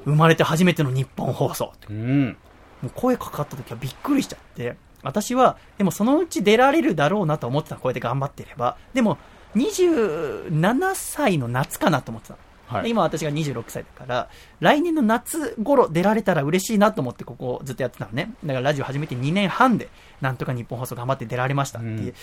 [0.05, 2.37] 生まれて初めての日本放送ってうん。
[2.81, 8.77] もう声かかった時はびっくりしちゃって、私は、でもそのうち出られるだろうなと思ってたのこうやって頑張ってれば。
[8.93, 9.17] でも、
[9.55, 12.39] 27歳の夏かなと思ってたの。
[12.67, 14.27] はいで今私が26歳だから、
[14.59, 18.31] 来年の夏頃出られたら嬉しいなと思ってここずっとやってたのね。
[18.43, 19.87] だからラジオ始めて2年半で、
[20.19, 22.13] なんとか日本放送頑張って出られましたってうん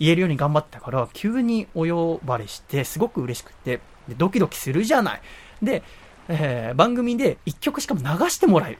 [0.00, 3.78] 言えるように頑張ってたから、急にお呼ばれして、すごく嬉しくて、
[4.08, 5.20] でドキドキするじゃない。
[5.62, 5.84] で、
[6.28, 8.78] えー番組で1曲しかも流してもらえる。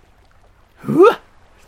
[0.89, 1.19] うわっ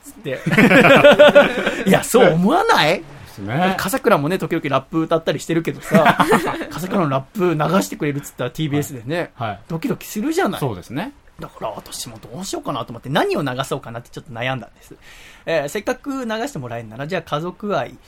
[0.03, 0.41] つって。
[1.87, 3.05] いや、そう思わない？
[3.43, 3.75] ですね。
[3.79, 6.17] 笠倉もね、時々ラップ歌ったりしてるけどさ、
[6.71, 9.61] 笠倉のラップ流してくれるっつったら TBS でね、はい。
[9.69, 10.61] ドキドキするじゃない。
[10.61, 11.13] そうですね。
[11.41, 14.95] だから私もどうしようかなと思って何を流そうかなってちょっと悩んだんです。
[15.47, 17.99] えーせっかく流してもらえるなら、じゃあ家族愛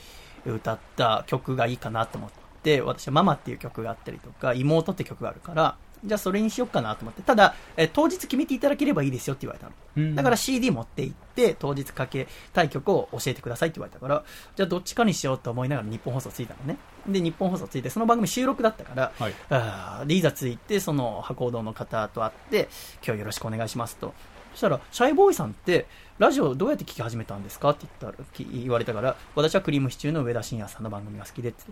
[0.45, 2.29] 歌った曲がいいかなと思っ
[2.63, 7.21] て、私はママっていう曲があったりとか、妹って曲があるから、じゃあそれにしようかなと思って。
[7.21, 9.73] ただ、えー当日決めていただければいいですよって言われたの。
[9.97, 14.23] うんだから CD 持って行って、当日かけたい曲を教えてくださいって言われたから、
[14.55, 16.77] じゃあどっちかにしようと思いながら日本放送ついたのね。
[17.07, 19.33] で、日本放送ついて、その番組収録だったから、はい。
[19.49, 22.69] あーでいざ着いて、その博報堂の方と会って、
[23.05, 24.13] 今日よろしくお願いしますと。
[24.53, 25.85] そしたら、シャイボーイさんって、
[26.17, 31.63] ラジオどうやって聞き始めたんですかって言ったら、き言われたから、私はクリームシチューの上田晋也さんの番組が好きでって。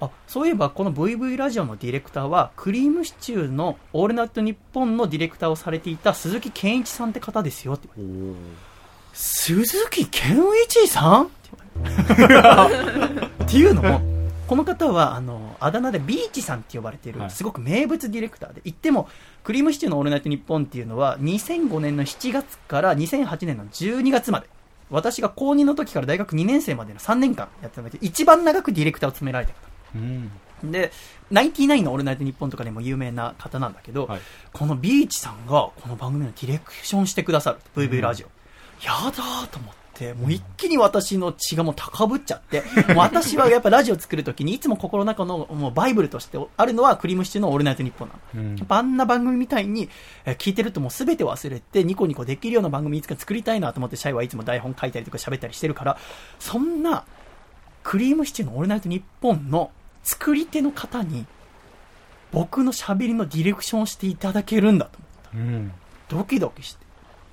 [0.00, 7.74] あ、そういえばこの VV ラジオのディレクターは、クリームシチューのオールナイトニッポンのディレクターをされていた鈴木健一さんって方ですよ。
[7.74, 7.88] って。
[9.12, 11.30] 鈴木健一さん？
[11.82, 14.00] っていうのも、
[14.46, 17.30] この方は、あの、あだ名でビーチさんって呼ばれているは、い。
[17.30, 19.08] すごく名物ディレクターで、言っても、
[19.42, 24.48] クリームシチューのオールナイトニッポンっていうのは、2005年の7月から2008年の12月まで、
[24.90, 29.58] 私が高2の時から大学2年生までの3年間やってたので、一番長くディレクターを務められてる
[29.94, 30.30] うん。
[30.62, 30.70] 方。
[30.70, 30.92] で、
[31.30, 34.20] ナインティナインのオールナイトニッポンとかでも有名な方なんだけど、はい
[34.52, 37.58] このビーチさんがこの番組のディレクションしてくださる。
[37.76, 38.26] VV ラジオ。
[38.84, 42.62] やだーと思って、もう一気に私の血がもう高ぶっちゃって、
[42.96, 48.48] 私はやっぱラジオ作るときにいつも心の中のもうバイブルとしてあるのはクリームシチューのオールナイトニッポンなの。
[48.48, 49.88] うんあんな番組みたいに、
[50.24, 55.98] えー聞いてるともう全て忘れてニコニコできるような番組いつか作りたいなと思ってシャイはいつも台本書いたりとか喋ったりしてるから、
[56.38, 57.04] そんな
[57.82, 59.70] クリームシチューのオールナイトニッポンの
[60.08, 61.26] 作り手の方に
[62.32, 64.98] 僕の喋りのディレクションをしていただけるんだと
[65.34, 65.72] 思ってうん。
[66.08, 66.86] ドキドキして。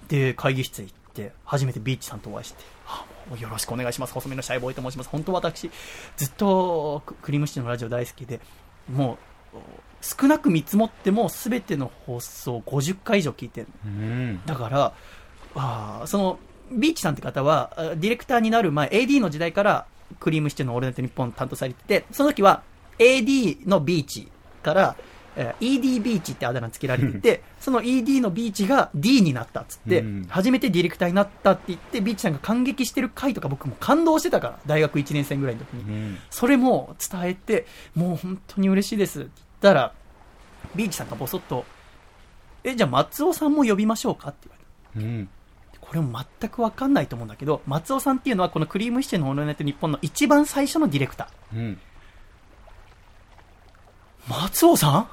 [0.10, 4.14] で、会議室へ行って、初めてビーチさんとお会いして、はあよろしくお願いします。
[4.14, 5.10] 細身のシャイボーイと申します。
[5.10, 5.72] 本当私、
[6.18, 8.40] ずっとククリームシチューのラジオ大好きで、
[8.92, 9.18] も
[9.54, 9.58] う、
[10.02, 13.68] 少なく見積もっても全ての放送50回以上聞いてる。
[13.86, 14.42] うん。
[14.46, 14.94] だから、
[15.56, 16.40] あーその、
[16.72, 19.86] ビーチさんって方は、あディレクターになる前、AD の時代から、
[20.20, 22.64] クリームシチューのオールナイトニッポン担当されてて、その時は、
[23.00, 24.28] AD のビーチ
[24.64, 24.96] から、
[25.36, 35.82] えー ED ビーチってあだ名つけられてて、その ED のビーチが D になったっつって、うん初めてディレクターになったって言って、ビーチさんが感激してる回とか僕も感動してたから、大学1年生ぐらいの時に。
[35.82, 36.18] うん。
[36.30, 39.94] それも伝えて、もう本当に嬉しいですって言ったら、
[40.76, 41.66] ビーチさんがボソッと、
[42.64, 44.48] え、じゃあ松尾さんも呼びましょうかって
[44.96, 45.30] 言われうん。
[45.86, 45.90] た。
[45.90, 51.58] これも全くわかんないと思うんだけど、松尾さんっていうのはこのクリームシチューのオールナイトニッポンの一番最初のディレクター。
[51.58, 51.80] うん。
[54.28, 55.08] 松尾さ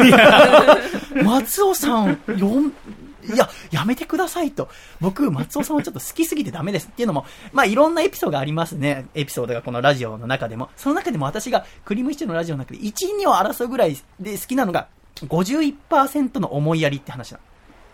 [0.00, 0.06] ん？
[0.06, 0.78] いや
[1.24, 4.68] 松尾さん、よん、いや、やめてくださいと。
[5.00, 6.86] 僕、松尾さんはちょっと好きすぎてダメです。
[6.86, 9.08] っていうのも、まあ、いろんなエピソードがありますね。
[9.14, 10.70] エピソードがこのラジオの中でも。
[10.76, 14.86] その中でも私がクリームシチューのラジオの中で1、2を争うぐらいで好きなのが、
[15.16, 17.44] 51%の思いやりって話なの。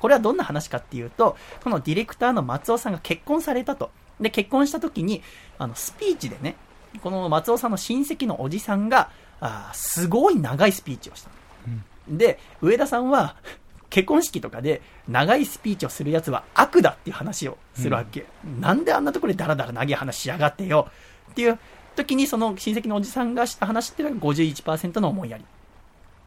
[0.05, 3.91] これはどんな話かっていうと、このディレクターの松尾さんが結婚されたと。
[4.21, 5.23] で、結婚した時に、
[5.57, 6.57] あの、スピーチでね、
[7.03, 9.09] この松尾さんの親戚のおじさんが、
[9.41, 11.31] あーすごい長いスピーチをした
[12.11, 12.19] の。
[12.19, 13.37] で、上田さんは、
[13.89, 18.27] 結婚式とかで長いスピーチをするやつは悪だっていう話をするわけ。
[18.61, 20.91] なんであんなところでダラダラ長い話しやがってよ。
[21.31, 21.59] っていう
[21.97, 25.47] 時にその親戚のおじさんがした話っていうのが51%の思いやり。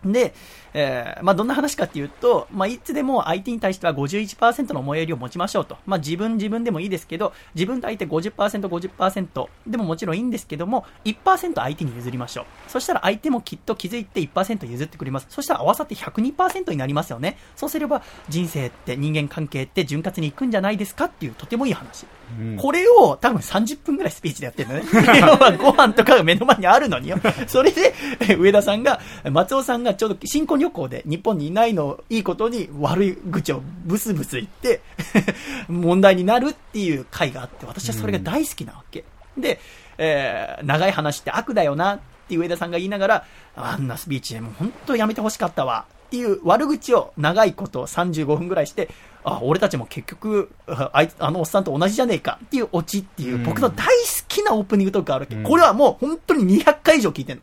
[0.06, 0.34] で、
[0.74, 5.78] えーまあ、どんな話かっていうと、まあ、いつでも相手に対しては51%の思いやりを持ちましょうと。
[5.86, 12.46] まあ、自分自分でもいいですけど、自分と相手50%、50%でももちろんいいんですけども、1%相手に譲りましょう。
[12.68, 15.28] そしたら相手もきっと気づいて1%譲ってくれます。
[15.30, 17.38] そしたら合わさって102%になりますよね。
[17.56, 22.06] そうすれば人生って人間関係って潤滑にいくんじゃないですかっていうとてもいい話。
[22.40, 24.84] うんこれを多分30分ぐらいスピーチでやってるのね。
[25.22, 27.18] 要はご飯とかが目の前にあるのによ。
[27.48, 29.00] それで、え上田さんが、
[29.32, 34.82] 松尾さんがちょうど新婚旅行で日本にいないのをいいことに悪い愚痴をブスブス言って、
[35.70, 39.04] 問題になるっていう回があって、私はそれが大好きなわけ。
[39.38, 39.60] で、
[39.98, 43.26] えー長い話って悪だよなって上田さんが言いながら、
[43.56, 48.90] あんなスピーチでもう本当やめてほしかったわっていう悪口を長いこと35分ぐらいして、
[49.30, 53.92] あ、俺たちも結局、ああいつ、あのおっさんと同じじゃねえかっていうオチっていう、僕の大好
[54.30, 55.36] きなオープニングトークがあるわけ。
[55.44, 57.42] これはもう本当に200回以上聞いてん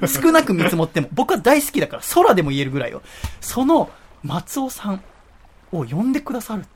[0.00, 0.08] の。
[0.08, 1.08] 少なく見積もっても。
[1.12, 3.02] 僕は大好きだから、空でも言えるぐらいよ。
[3.42, 3.90] その、
[4.22, 5.02] 松尾さん
[5.70, 6.68] を呼んでくださるって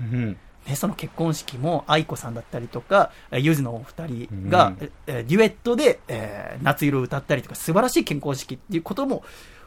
[0.00, 0.16] 言って。
[0.16, 0.36] うん。
[0.66, 9.22] ね、その結婚式も愛子さんだったりとか、えーゆずのお二人が、うんえーデュエットで、えー夏色を歌ったりとか、素晴らしい結婚式っていうことも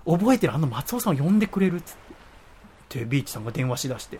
[0.05, 2.02] 覚えてるあの松尾さんを呼んでくれるっつって。
[2.93, 4.19] で、ビーチさんが電話しだして。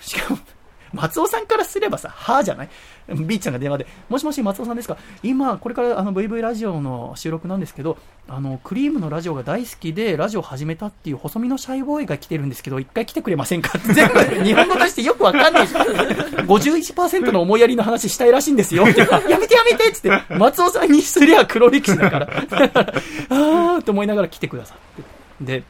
[0.00, 0.38] しかも、
[0.92, 2.68] 松尾さんからすればさ、はぁじゃない？
[3.08, 4.98] ビーチさんが電話で、もしもし松尾さんですか？
[5.22, 7.96] 今、これからあの VV ラジオの収録なんですけど、
[8.28, 13.70] あの、クリームのラジオが大好きで、ラジオ始めたっていう細身のシャイボーイが来てるんですけど、一回来てくれませんか？
[13.78, 15.66] っ て全部日本語としてよくわかんない。
[16.46, 18.86] 51%の思いやりの話したいらしいんですよ。
[18.86, 22.26] やめてやめてっつって、松尾さんにすりゃ黒歴史だから。
[22.26, 22.92] だから
[23.30, 25.02] あーって思いながら来てくださって。
[25.40, 25.62] で、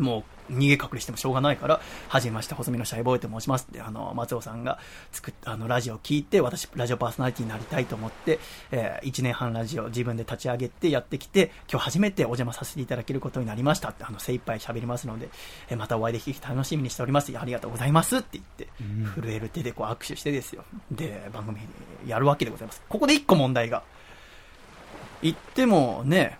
[0.00, 4.78] もう、逃げ隠れしてもしょうがないから、はじめまして、細身のシャイボーイと申しますって、あの、松尾さんが
[5.12, 8.38] 作った、あの、ラジオを聞いて、私、ラジオパーソナリティになりたいと思って、
[8.70, 15.28] えー、1年半ラジオ自分で立ち上げてやってきて、今日初めてお邪魔させていただけることになりましたって、あの、精一杯喋りますので、
[15.68, 17.36] えーまたお会いできる日楽しみにしております。
[17.36, 18.68] ありがとうございますって言って、
[19.20, 20.64] 震える手でこう握手してですよ。
[20.90, 21.58] で、番組
[22.06, 22.82] やるわけでございます。
[22.88, 23.82] ここで一個問題が。
[25.22, 26.38] 言ってもね、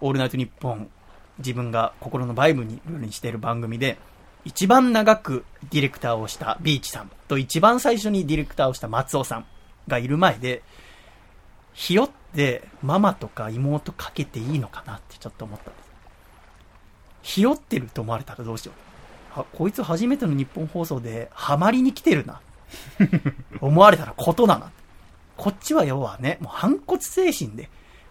[0.00, 0.90] オールナイトニッポン、
[1.38, 3.98] 自分が心のバイブにルールにしている番組で、
[4.44, 9.46] 一番長くディレクターをしたビーチさんと一番最初にディレクターをした松尾さん
[9.88, 10.62] がいる前で、
[11.74, 15.88] ひよってママとか妹かけていいのかなってちょっと思ったんです。
[17.22, 18.72] ひよってると思われたらどうしよ
[19.36, 19.40] う。
[19.40, 22.40] あ、こいつ初めての日本放送でハマりに来てるな。
[23.60, 24.70] 思われたらことだな。
[25.36, 27.70] こっちは要はね、もう反骨精神で、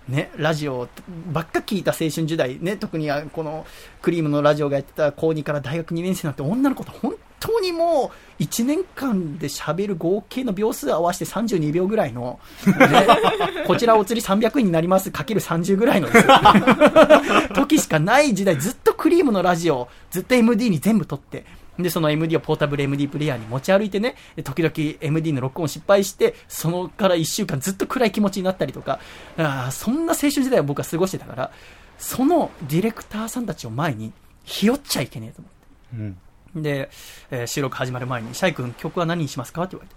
[0.10, 0.88] ね、ラジオ
[1.34, 3.66] ばっか聞いた青春時代、ね、特にあこの
[4.02, 13.08] クリームのラジオがやってた高2から大学2年生なんて女の子と本当にもう1年間で喋る合計の秒数合わせて32秒ぐらいの、ね、
[13.68, 16.08] こちらお釣り300円になりますかける30ぐらいの
[17.54, 21.44] 時しかない時代ずっとクリームのラジオずっと MD に全部撮って
[21.80, 29.00] で、その MD をポータブル MD プレイヤーに持ち歩いてね、で時々 MD の録音失敗して、そのから1週間ずっと暗い気持ちになったりとか、
[29.38, 31.52] あーそんな青春時代を僕は過ごしてたから、
[31.98, 34.12] そのディレクターさんたちを前に、
[34.44, 36.18] ひよっちゃいけねえと思って。
[36.56, 36.64] うん。
[36.64, 36.90] で、
[37.32, 39.64] えー収録始まる前に、シャイ君曲は何にしますか？
[39.64, 39.96] って言われて、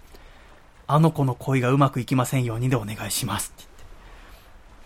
[0.87, 3.67] あの子の恋がうまくいきませんようにでお願いしますって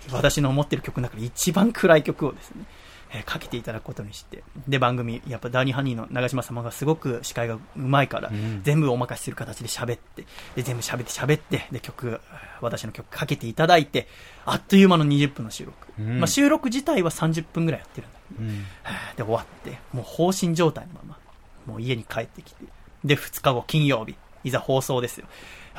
[0.08, 2.66] 言って、私の思ってる曲の中で一番暗い曲をですね、
[3.12, 10.26] えーかけていただくことにして、で、番組、やっぱダーニーハニーの長嶋様がすごく司会がうまいから、ん全部お任せする形で喋って、
[10.56, 12.20] で、全部喋って喋って、で、曲、
[12.62, 14.08] 私の曲かけていただいて、
[14.46, 15.76] あっという間の20分の収録。
[16.00, 18.64] うんまあ、収録自体は30分ぐらいやってるんだけど、うん。
[19.16, 21.18] で、終わって、もう放心状態のまま、
[21.66, 22.66] もう家に帰ってきて、
[23.04, 25.28] で、2日後、金曜日、いざ放送ですよ。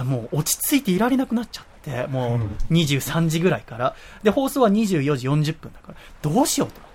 [0.05, 6.86] もう落ち着いていられなくなっちゃって、もう23時ぐらいから、で、放送は24時40分だから、どうしようと。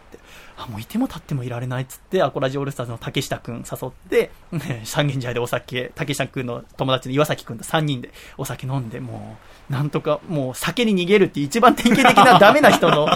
[0.63, 9.37] あ、もういても立ってもいられないっつって、アコラジオールスターズの竹下くん誘って、ね三軒茶屋でお酒、竹下くんの友達の岩崎くんと3人でお酒飲んで、も
[9.69, 13.07] う、なんとか、もう酒に逃げるって一番典型的な ダメな人の、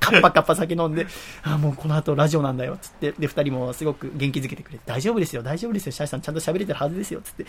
[0.00, 1.06] カッパカッパ酒飲んで、
[1.42, 7.46] あ、もうこの後ラジオなんだよ、つって、で、二人もすごく元気づけてくれて、大丈夫ですよ、大丈夫ですよ、シャイさんちゃんと喋れてるはずですよ、つって。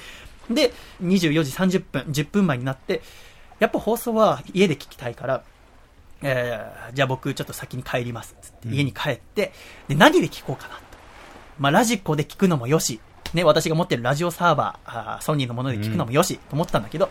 [0.50, 0.74] で、
[1.04, 3.02] 24時30分、10分前になって、
[3.60, 5.44] やっぱ放送は家で聞きたいから、
[6.22, 9.52] えーじゃあ僕ちょっと先に帰ります、つって、家に帰って、
[9.88, 10.82] で、何で聞こうかなと。
[11.60, 13.00] まあ、ラジコで聞くのもよし、
[13.34, 17.10] ね、私が持ってるラジオサーバー、あーソニーのもので聞くのもよし、と思ったんだけど、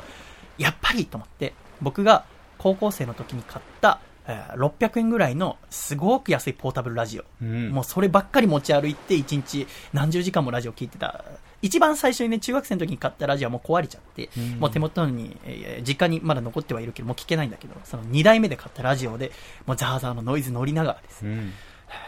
[0.58, 1.52] やっぱりと思って、
[1.82, 2.24] 僕が
[2.58, 7.24] 高校生の時に買った、えー600円ぐらいのすごく安いポータブルラジオ。
[7.42, 11.24] うんもうそればっかり持ち歩いて、1日何十時間もラジオ聞いてた。
[11.64, 19.32] 一番最初にね、中学生の時に買ったラジオはもう壊れちゃって、うんもう手元に、えー実家にまだ残ってはいるけど、もう聞けないんだけど、その2代目で買ったラジオで、
[19.66, 21.34] もうザーザーのノイズ乗りながらですね、う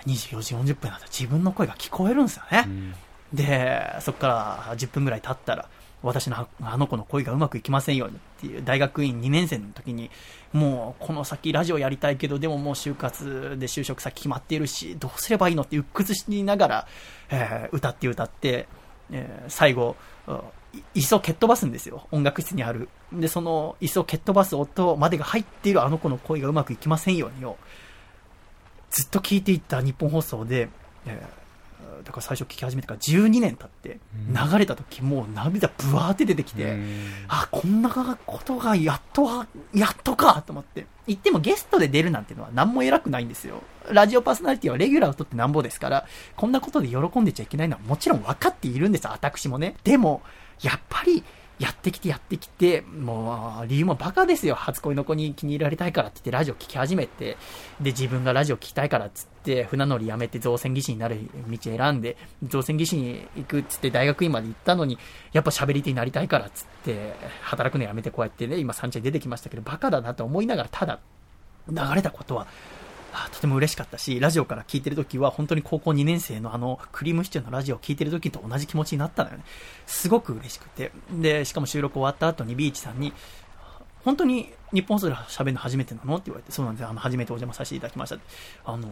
[0.08, 0.12] ん。
[0.12, 2.64] 24時40分だと自分の声が聞こえるんですよね。
[2.66, 2.94] うん
[3.32, 4.28] で、そこか
[4.68, 5.68] ら10分ぐらい経ったら、
[6.02, 10.10] 私のああの子の恋がうまくいきませんようにっていう大学院2年生の時に、
[10.52, 16.86] もうこの先ラジオやりたいけど、でももう就活で就職先決まっているし、どうすればいいのって鬱屈しながら、
[17.30, 18.68] えー歌って歌って、
[19.10, 19.96] えー最後、
[20.94, 22.06] 椅子を蹴っ飛ばすんですよ。
[22.10, 22.88] 音楽室にある。
[23.12, 27.56] で、その椅子を蹴っ飛ばす音までが入っているあの子の恋がうまくいきませんようにを、
[28.90, 30.68] ずっと聞いていった日本放送で、
[31.06, 31.46] えー
[32.04, 33.98] だから最初聞き始めてから12年経って、
[34.28, 36.76] 流れた時もう涙ブワーって出てきて、
[37.28, 40.86] あ、こんなことがやっとは、やっとかと思って。
[41.06, 43.62] 言ってもゲストで出るなんてのは何も偉くないんですよ。
[43.90, 46.06] ラジオパーソナリティはレギュラーを取ってなんぼですから、
[46.36, 49.76] こんなことで喜んでちゃいけないのはもちろん分かっているんです、私もね。
[49.84, 50.22] でも、
[50.62, 51.22] やっぱり、
[51.58, 54.54] やってきてやってきて、もう、理由もバカですよ。
[54.54, 57.38] 初恋の子に気に入られたいからって言ってラジオ聞き始めて、
[57.80, 61.18] で、自分がラジオ聞きたいからっつって、船乗りやめて造船技師になる
[61.48, 64.98] 道選んで、造船技師に行くっつって大学院まで行ったのに、
[65.32, 70.98] やっぱ喋り手になりたいからっつって、働くのやめてこうやってね、今三茶に出てきましたけど、バカだなと思いながら、ただ、
[71.70, 72.46] 流れたことは、
[73.24, 79.44] あとても嬉しかったし、ラジオから聞いてるときは、本当に高校2年生のあの、クリームシチューのラジオを聞いてるときと同じ気持ちになったのよね。
[79.86, 80.92] すごく嬉しくて。
[81.10, 83.12] で、しかも収録終わった後にビーチさんに、
[84.04, 86.86] 本当に日本放送で喋るの初めてなのって言われて、そうなんです。
[86.86, 88.18] あの、初めてお邪魔させていただきました。
[88.64, 88.88] あの、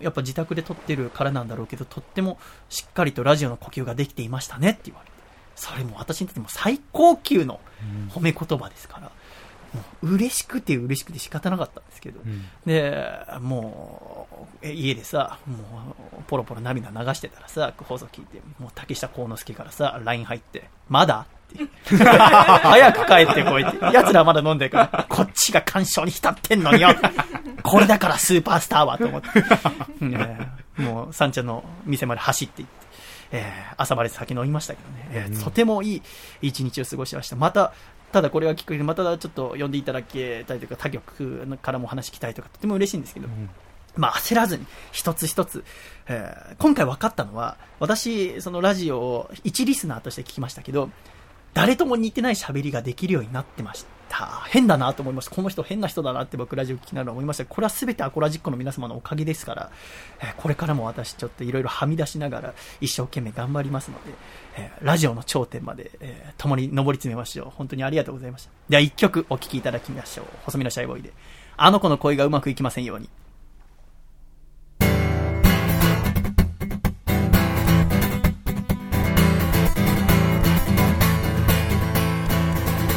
[0.00, 5.12] やっぱ自宅で撮ってるからなんだろうけど、とってもしっかりとラジオの呼吸ができていましたねって言われて。
[5.54, 7.60] それも私にとっても最高級の
[8.10, 9.10] 褒め言葉ですから。
[10.02, 12.20] 嬉しくて嬉しくて仕方なかったんですけど、
[12.66, 13.08] で、
[13.40, 14.26] も
[14.62, 15.56] う、え家でさ、も
[16.18, 21.26] う、ポロポロ涙流してたらさ、放送聞いて、もう竹下幸之助からさ、LINE 入って、まだ？
[21.54, 21.94] って。
[21.96, 23.78] 早く帰ってこいって。
[23.92, 26.88] 奴らはまだ飲んでるから、こっちが干渉に浸ってんのによ。
[27.62, 29.28] これだからスーパースターはと思って。
[30.04, 32.82] ねもう、三茶の店まで走って行って。
[33.34, 36.02] えー朝まで酒飲みましたけどね、えーとてもいい
[36.42, 37.36] 一日を過ごしました。
[37.36, 37.72] また、
[38.12, 43.28] ただこれがきっかけで、またちょっと呼んでいただけたりとか、他局からもお話聞きたいとか、とても嬉しいんですけど、
[43.96, 45.64] まあ焦らずに、一つ一つ、
[46.08, 50.90] えー今回分かったのは、私、そのラジオを一リスナーとして聞きましたけど、
[51.54, 53.91] 誰とも似てない喋りができるようになってました。
[54.48, 55.34] 変だなと思いました。
[55.34, 57.44] この人変な人だなって僕ラジオ聞きながら思いました。
[57.44, 59.70] これは全てアコラジックの皆様のおかげですから、
[60.20, 64.12] えこれからも私ちょっといろいろはみ出しながら一生懸命頑張りますので、
[64.56, 67.50] えラジオの頂点まで、え共に上り詰めましょう。
[67.50, 68.50] 本当にありがとうございました。
[68.68, 70.26] では一曲お聴きいただきましょう。
[70.44, 71.12] 細身のシャイボーイで。
[71.56, 73.08] あの子の恋がうまくいきませんように。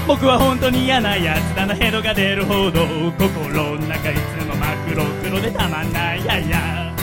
[0.07, 1.73] 僕は本当に嫌なやつだな。
[1.73, 2.85] ヘドが出るほど
[3.17, 6.23] 心の中いつも真っ黒黒でたまんない。
[6.25, 6.93] やいや。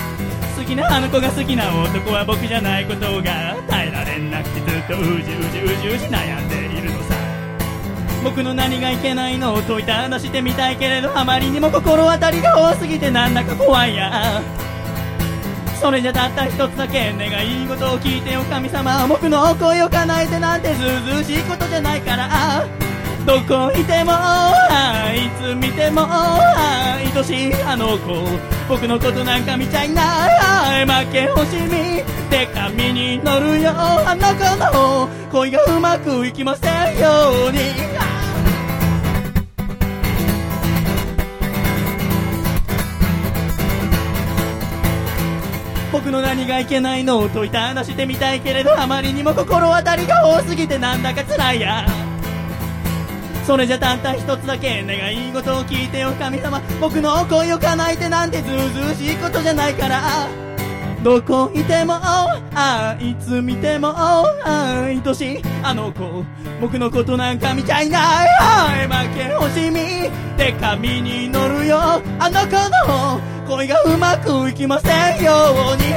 [0.57, 7.15] 好きなあの子が好きな男は僕じゃないことが耐えられなくてずっとうじうじうじうじ悩んでいるのさ。
[8.23, 14.41] 僕の何がいけないのを問いただしてみたいけれどあまりにも心当たりが多すぎてなんだか怖いや。
[15.83, 19.05] それじゃたった一つだけ願い事を聞いてよ神様。
[19.09, 22.65] 僕の声を叶えてなんてずずしいことじゃないから。
[23.27, 24.13] どこいても
[25.13, 28.29] いつ見ても愛しいあの子。
[28.69, 30.03] 僕のことなんか見ちゃいな
[30.83, 30.87] い。
[30.87, 33.73] 負け惜しみで紙に乗るよ。
[33.75, 37.09] あの子の恋がうまくいきませんよ
[37.49, 38.22] うに。
[45.93, 51.87] 僕の何がいけないのを問いた話してみたいけれどあまりにも心当たりが多すぎてなんだか辛いや。
[53.47, 56.63] それじゃたった一つだけ願い事を聞いてよ神様。
[56.81, 60.52] 僕の恋を叶えてなんてずうずうしいことじゃないから。
[61.03, 63.93] どこいてもあいつ見ても
[64.45, 66.25] 愛しいあの子
[66.61, 72.57] 僕のことなんか見ちゃいないはい負け惜しみで紙に乗るよあの子
[72.89, 74.89] の恋がうまくいきませ
[75.19, 75.33] んよ
[75.75, 75.93] うに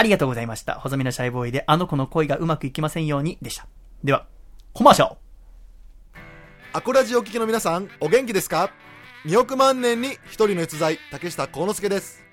[0.00, 0.76] ありがとうございました。
[0.76, 3.66] 細身のシャイボーイで、あの子の恋がうまくいきませんようにでした。
[4.02, 4.24] では、
[4.72, 5.16] コマーシャル
[6.72, 8.72] アコラジお聞きの皆さん、お元気ですか
[9.26, 12.24] ?2 億万年に一人の逸材、竹下幸之助です。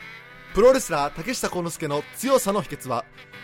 [0.53, 3.03] プロレスラー竹下幸之助の強さの秘訣は、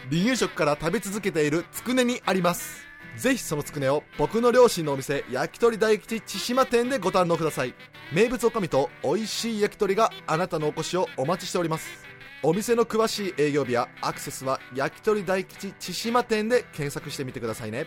[0.09, 2.87] 離乳食から食べ続けているつくねにあります。
[3.17, 7.75] ぜひそのつくねを僕の両親のお店、焼き鳥大吉千島店でご堪能ください。
[8.13, 12.02] 名物おかみと美味しい焼き鳥があなたのお越しをお待ちしております。
[12.45, 17.85] お店の詳しい営業日やアクセスは焼き鳥大吉千島店で検索してみてくださいね。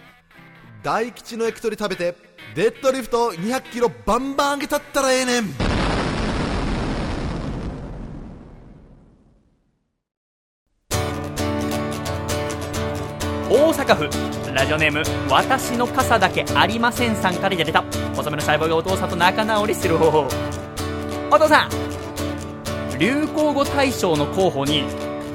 [0.82, 2.14] 大吉の焼き鳥食べて
[2.54, 5.44] デッドリフト200キロバンバン上げたったらええねん。
[13.50, 14.52] 大阪府。
[14.54, 17.82] ラジオネーム私の傘だけありませんさんからいただいた。
[18.14, 20.28] 細めの細胞がお父さんと仲直りする方法。
[21.30, 21.95] お父さん
[22.98, 24.84] 流行語大賞の候補に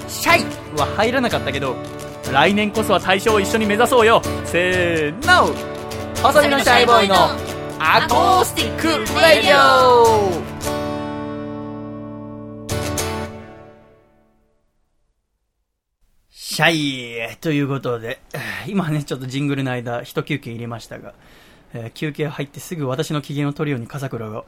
[0.07, 1.76] シャイは入らなかったけど
[2.32, 4.22] 来年こそは大賞を一緒に目指そうよ。
[4.45, 5.53] せーの。
[6.22, 7.16] 細身のシャイボーイの
[7.80, 8.88] アコースティック
[9.22, 10.62] レディオ。
[16.30, 16.72] シャ
[17.34, 18.20] イということで、
[18.68, 21.14] 今ね、ちょっとジングルの間、一休憩入れましたが、
[21.74, 24.43] えー休憩入ってすぐ私の機嫌を取るように笠倉が、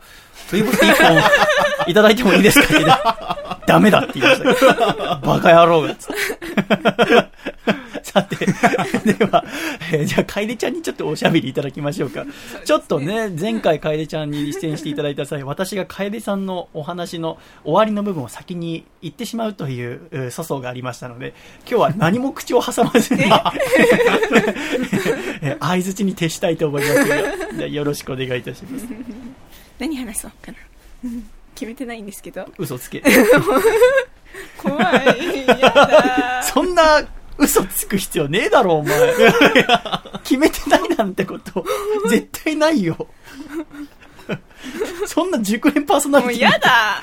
[0.50, 1.22] ということで一本
[1.88, 6.16] いただいてもいいですかって、ダメだって言いましたけど、バカ野郎が、つって。
[8.14, 8.54] さて、 で
[9.26, 9.44] は、
[9.92, 12.28] えーじゃあ、楓ちゃんにちょっとおしゃべりいただきましょうか。
[12.64, 21.34] ちょっとね、前回楓ちゃんに出演していただいた際、 私が楓さんのお話の終わりの部分を先に言ってしまうというう粗相がありましたので、
[21.68, 23.24] 今日は何も口を挟まずに、
[25.42, 27.16] えー相づちに徹したいと思いますが、
[27.56, 28.86] じゃあよろしくお願いいたします。
[29.80, 30.58] 何話そうかな。
[31.56, 32.46] 決めてないんですけど。
[32.60, 33.02] 嘘つけ。
[34.58, 35.48] 怖い。
[35.48, 36.44] やだ。
[36.44, 37.02] そんな
[37.38, 39.14] 嘘つく必要ねえだろ、お前。
[40.24, 41.66] 決めてないなんてこと、
[42.10, 43.08] 絶対ないよ。
[45.06, 46.34] そんな熟練パーソナリティ。
[46.36, 47.02] もうやだ。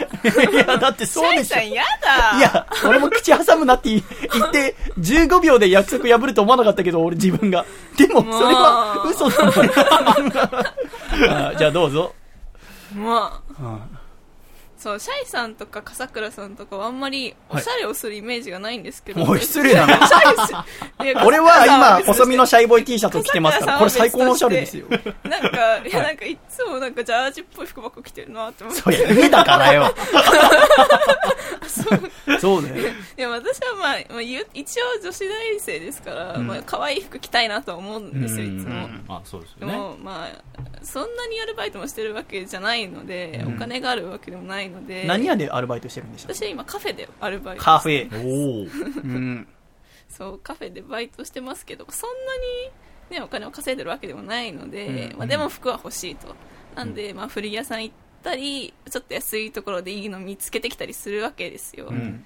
[0.50, 1.54] いや、だってそうでしょ。
[1.56, 2.38] シャイさんやだ。
[2.38, 7.66] いや、俺も口挟むなって言って、15秒で約束破ると思わなかったけど、俺自分が。
[7.96, 9.70] でも、それは嘘だもん
[11.28, 12.14] あじゃあどうぞ。
[12.94, 13.26] も
[13.60, 13.99] う、うん
[14.80, 19.20] そう、シャイさんとか笠倉さんとかはあんまりおしゃれをするイメージがないんですけど。
[19.26, 19.94] もう失礼だな。
[20.08, 24.86] シャイ俺は今、細身のシャイボーイ T シャツを着てますから、これ最高のおしゃれですよ。
[25.22, 28.80] なんか、いや、なんかいつもなんかジャージっぽい服ばっか着てるなって思って。
[28.80, 29.94] そりゃ、上だからよ。
[32.40, 32.74] そうね。
[33.18, 34.46] いや、私はまあ、まあ、一
[34.80, 38.88] 応女子大生ですから、うんまあ、可愛い服着たいなとは思うんですよ、いつも。
[39.08, 39.72] あ、そうですよね。
[39.72, 45.04] でも、まあ、そんなにアルバイトもしてるわけじゃないので、うんお金があるわけでもないので。
[45.04, 48.08] 何屋でアルバイトしてるんでしょう私は今カフェでアルバイトカフェ。
[48.24, 48.64] おお。
[48.64, 48.66] う
[49.06, 49.46] ん。
[50.08, 52.10] そうカフェでバイトしてますけどそん
[53.10, 55.18] なに、ね、お金を稼いでるわけでもないので、うん。
[55.18, 56.34] まあ、でも服は欲しいと。
[56.74, 62.24] なんで、まあ、古着屋さん行ったりちょっと安いところでいいの見つけてきたりするわけですよ、ん。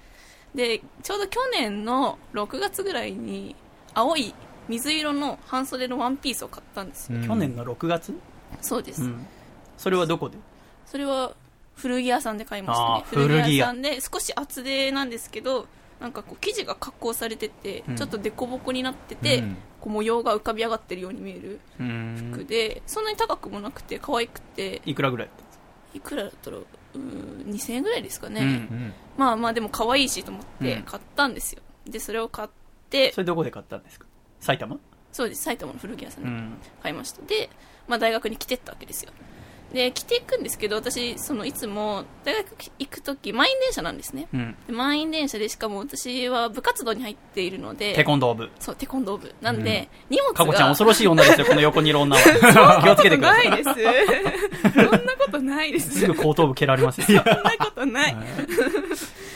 [0.53, 3.55] でちょうど去年の6月ぐらいに
[3.93, 4.35] 青い
[4.67, 8.13] 水色の半袖のワンピースを買ったんですよ、去年の6月？
[8.61, 9.25] そうです、うん。
[9.77, 10.37] それはどこで？
[10.85, 11.33] それは
[11.75, 15.67] 古着屋さんで買いましたあねー古着屋屋さんで少し厚手なんですけど
[15.99, 17.95] なんかこう生地が加工されてて、うん。
[17.95, 19.57] ちょっと凸凹になってて、うん。
[19.79, 22.31] こう模様が浮かび上がってるように見えるうん。
[22.33, 25.29] 服で、そんなに高くもなくて可愛くていくらぐらい
[25.93, 28.93] いくらだったらうーん2000円ぐらいですかね、うんうん。
[29.17, 30.67] まあまあでも可愛いしと思っうん。
[30.67, 31.61] て買ったんですよ。
[31.87, 32.49] でそれを買っ
[32.89, 34.05] てそれどこで買ったんですか？
[34.41, 34.77] 埼玉？
[35.13, 36.53] そうです埼玉の古着屋さんでうん。
[36.83, 37.21] 買いました。
[37.25, 37.49] で、
[37.87, 39.13] まあ、大学に来てったわけですよ
[39.75, 42.47] で着ていくんですけど私そのいつも大学
[42.79, 44.55] 行く時満員電車なんですねうん。
[44.65, 48.49] で満員電車でしかも私は部活動に入っているのでテコンドー部。
[48.59, 52.81] そうテコンドー部なんで、荷物がかこちゃん恐ろしい女ですよ、 この横にいる女は。
[52.83, 53.49] 気をつけてください。
[53.49, 53.73] ないです
[54.73, 57.05] そんなことないですすぐ後頭部蹴られますよ。
[57.07, 58.15] そんなことない。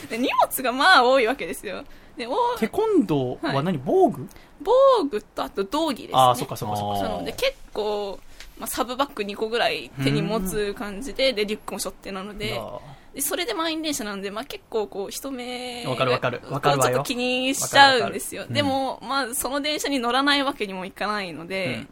[0.08, 1.84] で荷物がまあ多いわけですよ。
[2.16, 3.78] で、おテコンドーは何？
[3.84, 4.28] 防具？
[4.60, 4.72] 防
[5.10, 6.12] 具とあと道着ですね。
[6.14, 7.08] ああ、そっかそっかそっか。
[7.08, 8.18] なので結構、
[8.60, 12.78] まあ、サブバッグ2個ぐらい手に持つ感じで、で、リュックも背負ってなので、あ
[13.14, 16.40] でそれで満員電車なので、まあ、結構こう人目がわかる。
[16.48, 18.42] わかるちょっと気にしちゃうんですよ。
[18.42, 21.88] わかるでも、まあ、その電車に乗らないわけにもいかないので、うん。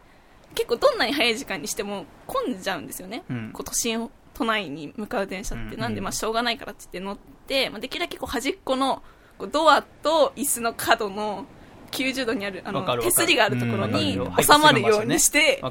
[0.55, 3.51] 結構どんなに早い時間にしても混んじゃうんですよね、うん。
[3.53, 5.81] こう都心都内に向かう電車って、うん。
[5.81, 9.03] なんでまあしょうがないからって言って乗って、まあ、できるだけこう端っこの
[9.39, 11.47] こうドアと椅子の角の
[11.91, 15.63] 90度にあるあの手すりがあるところによ収まるようにして。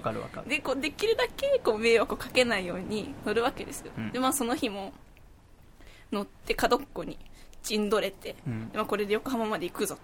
[0.47, 4.11] でこうできるだけこう迷惑をかけないように乗るわけですよ、うん。
[4.11, 4.93] でまあその日も
[6.11, 7.18] 乗って角っこに
[7.63, 8.70] 陣取れて、うん。
[8.70, 10.01] でまあ、これで横浜まで行くぞと。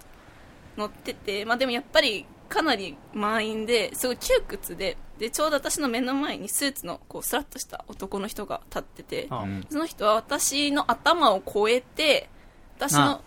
[0.77, 9.29] 乗ってて、まあ、でもやっぱりかなり満員ですごい窮屈ででちょうど私の目の前にスーツのこうスラッとした男の人が立ってて
[9.69, 12.29] その人は私の頭を越えて
[12.77, 13.21] 私の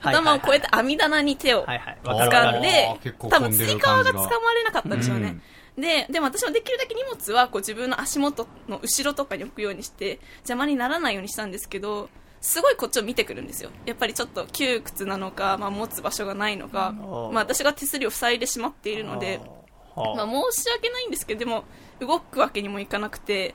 [0.00, 1.64] 頭を越えて網棚に手を。
[2.04, 4.12] 掴んで多分つり革が。
[4.12, 5.40] 掴まれなかったんでしょうね、
[5.76, 12.08] ででも私もできるだけ荷物はこう自分の足元の後ろとかに置くようにして邪魔にならないようにしたんですけど
[12.40, 13.70] すごいこっちを見てくるんですよ。
[13.84, 17.32] やっぱりちょっと窮屈なのか、まあ、持つ場所がないのか、ー。
[17.32, 19.40] まあ、私が手すりを塞いでしまっているので
[19.96, 21.64] まあ、申し訳ないんですけどでも
[21.98, 23.54] 動くわけにもいかなくて、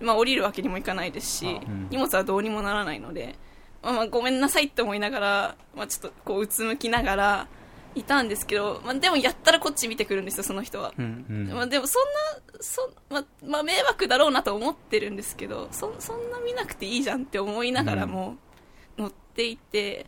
[0.00, 1.88] まあ、降りるわけにもいかないですし、ん。
[1.90, 3.36] 荷物はどうにもならないので、
[3.84, 7.48] まあ、まあごめんなさいって思いながら、まあ、ちょっとこううつむきながら
[7.94, 11.24] いたんですけど、まあ、でもやったらこっち見てくるんですよその人は、うん。
[11.28, 11.48] うん。
[11.48, 18.36] まあ、でもそんなそ、まあまあ、迷惑だろうなと思ってるんですけどそそんな見なくていいじゃんって思いながらも
[18.98, 20.06] 乗っていて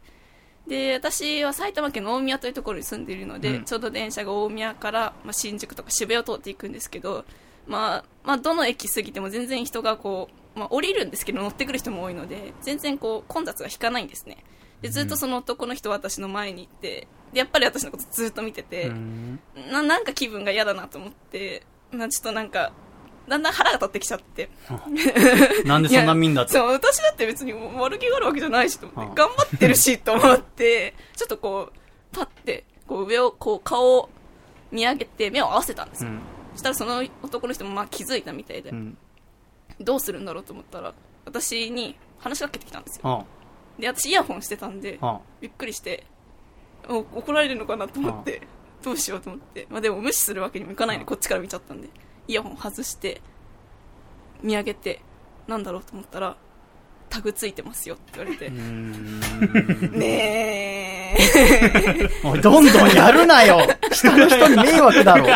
[0.67, 3.65] で私は埼玉県の大宮というところに住んでいるので、うん。
[3.65, 7.25] ちょうど電車が大宮から、まあ、新宿とか渋谷を通っていくんですけど、
[7.69, 14.39] まあ、まあどの駅過ぎても全然人がこう、まあ、降りるんですけど乗ってくる人も多いので全然こう混雑が引かないんですね。
[14.83, 18.91] でずっとその男の人は私の前にいてでやっぱり私のことずっと見てて、
[19.71, 22.73] ななんか気分が嫌だなと思って、まあ、ちょっとなんか
[23.29, 24.49] だんだん腹が立ってきちゃって。
[25.65, 26.53] なんでそんな見んだと？
[26.53, 29.15] そう、私だって別に悪気があるわけじゃないしと思って、あ。
[29.15, 34.09] 頑張ってるしと思って、ちょっとこう、パッて、こう上を、こう顔を
[34.71, 36.11] 見上げて目を合わせたんですよ。
[36.11, 36.21] うん。
[36.53, 38.97] そしたらその男の人もまあ気づいたみたいで、うん。
[39.81, 40.95] どうするんだろうと思ったら、
[41.25, 43.03] 私に話しかけてきたんですよ。
[43.05, 43.25] あ
[43.81, 46.05] で、私イヤホンしてたんで、あびっくりして、
[46.89, 48.43] お怒られるのかなと思って、
[48.83, 51.89] どうしようと思って、まあでも無視するわけにもいかないんで、こっちから見ちゃったんで、
[52.29, 53.21] イヤホン外して、
[54.43, 55.03] 見上げて、
[55.47, 56.37] なんだろうと思ったら、
[57.09, 58.51] タグついてますよって言われて、
[59.97, 62.11] ねえ。
[62.25, 63.61] おい、どんどんやるなよ。
[63.93, 65.27] 下の人に迷惑だろ。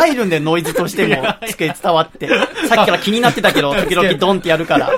[0.00, 2.28] 入るんで、ノイズとしても、机伝わって。
[2.68, 4.90] さっきから気になってたけど、 時々ドンってやるから。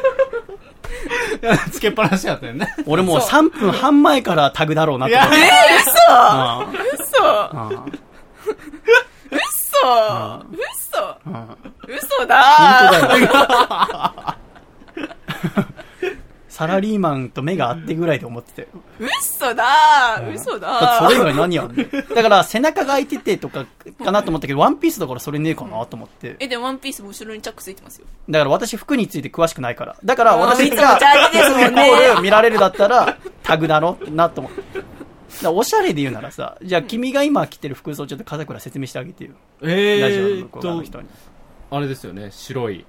[1.73, 2.75] つけっぱなしやったよね。
[2.87, 5.37] 俺もう3分半前からタグだろうなって思って。
[5.37, 5.41] え
[6.09, 7.25] あ嘘。
[7.25, 7.85] ああ
[9.33, 9.85] 嘘。
[9.85, 10.99] あ嘘。
[10.99, 11.57] ああ
[11.89, 12.27] 嘘。
[12.27, 13.29] だ本当だよ。
[16.63, 18.69] サラリーマンと目が合ってぐらいで思ってて。
[19.01, 21.75] 嘘だ嘘だってだそれ以外何やんの？
[22.15, 23.67] だから背中が開いててとか
[24.05, 26.37] かなと思ったけど、ワンピースだからそれねえかなと思って。
[26.39, 28.07] え、でもワンピースも後ろにチャックついてますよ。
[28.31, 29.97] だから私服について詳しくないから。
[30.05, 35.49] だから私あーいつもジャージですもんねイコール見られるだったらタグだろなと思って。
[35.49, 39.31] おしゃれで言うならさ、じゃあ君が今着てる服装ちょっと風倉説明してあげてよ。
[39.63, 41.09] えラジオのー向こう側の人に。
[41.73, 42.85] あれですよね、白い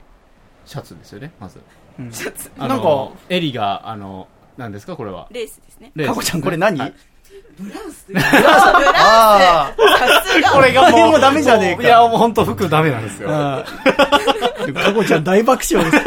[0.66, 1.60] シャツですよね、まず。
[2.00, 2.52] うんシャツ。
[2.58, 4.28] あなんかの、襟が、あの、
[4.58, 5.28] 何ですか、これは。
[5.32, 5.92] レースですね。
[5.96, 6.94] レースかこちゃんこれ何、はい
[8.96, 10.52] あさすが。
[10.52, 13.30] これがもう、これもダメじゃねえかいや、もう本当服ダメなんですよ。
[13.30, 13.64] か
[14.96, 16.04] こちゃん大爆笑です。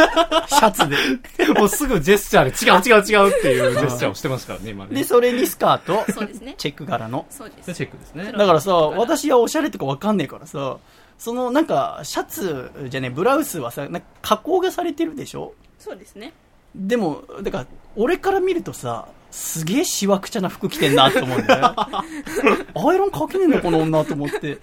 [0.57, 1.53] シャツで。
[1.55, 5.05] もうすぐジェスチャーで違う違う違うっていうジェスチャーをしてますからね、今で、ね。
[5.05, 6.55] それにスカート、そうですね。
[6.59, 7.27] チェック柄の。
[7.31, 7.75] そうですで。
[7.75, 8.33] チェックですね。
[8.33, 10.79] だからさ、私はおしゃれとかわかんねえからさ、
[11.19, 15.53] そのなんか、シャツじゃねえ、ブラウスはさ、なんか加工がされてるでしょ？
[15.87, 16.33] そうですね。
[16.75, 21.75] でも、だから、俺から見るとさ、すげえしわくちゃな服着てんなって思うんだよ。
[21.79, 24.41] アイロンかけねえんだこの女と思って。
[24.41, 24.59] で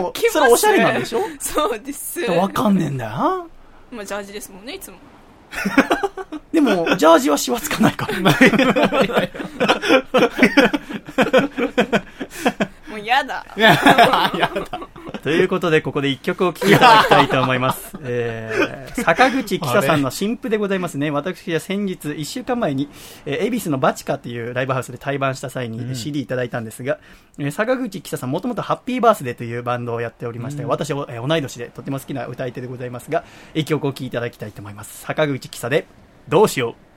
[0.00, 1.20] も、それおしゃれなんでしょ？
[1.40, 2.20] そうです。
[2.22, 3.46] わかんねえんだよな。
[3.90, 4.98] まあ、ジャージですもんね、いつも。
[6.52, 8.18] でも、ジャージはしわつかないから。
[12.88, 13.44] もう嫌だ。
[15.22, 17.96] ということで、ここで一曲を聴いていただきたいと思います。
[18.02, 21.10] えー、坂口紀沙さんの新譜でございますね。
[21.10, 22.88] 私は先日、一週間前に、
[23.26, 26.98] えー、恵比寿のバチカっていうライブハウスで対バンした際に CD いただいたんですが、
[27.38, 35.02] えー坂口紀沙さん、もともとハッピーバースデーというバンドをやっておりまして、私は、えー同い年でとても好きな歌い手でございますが、一曲を聴いていただきたいと思います。
[35.02, 35.86] 坂口紀沙で、
[36.28, 36.87] どうしよう。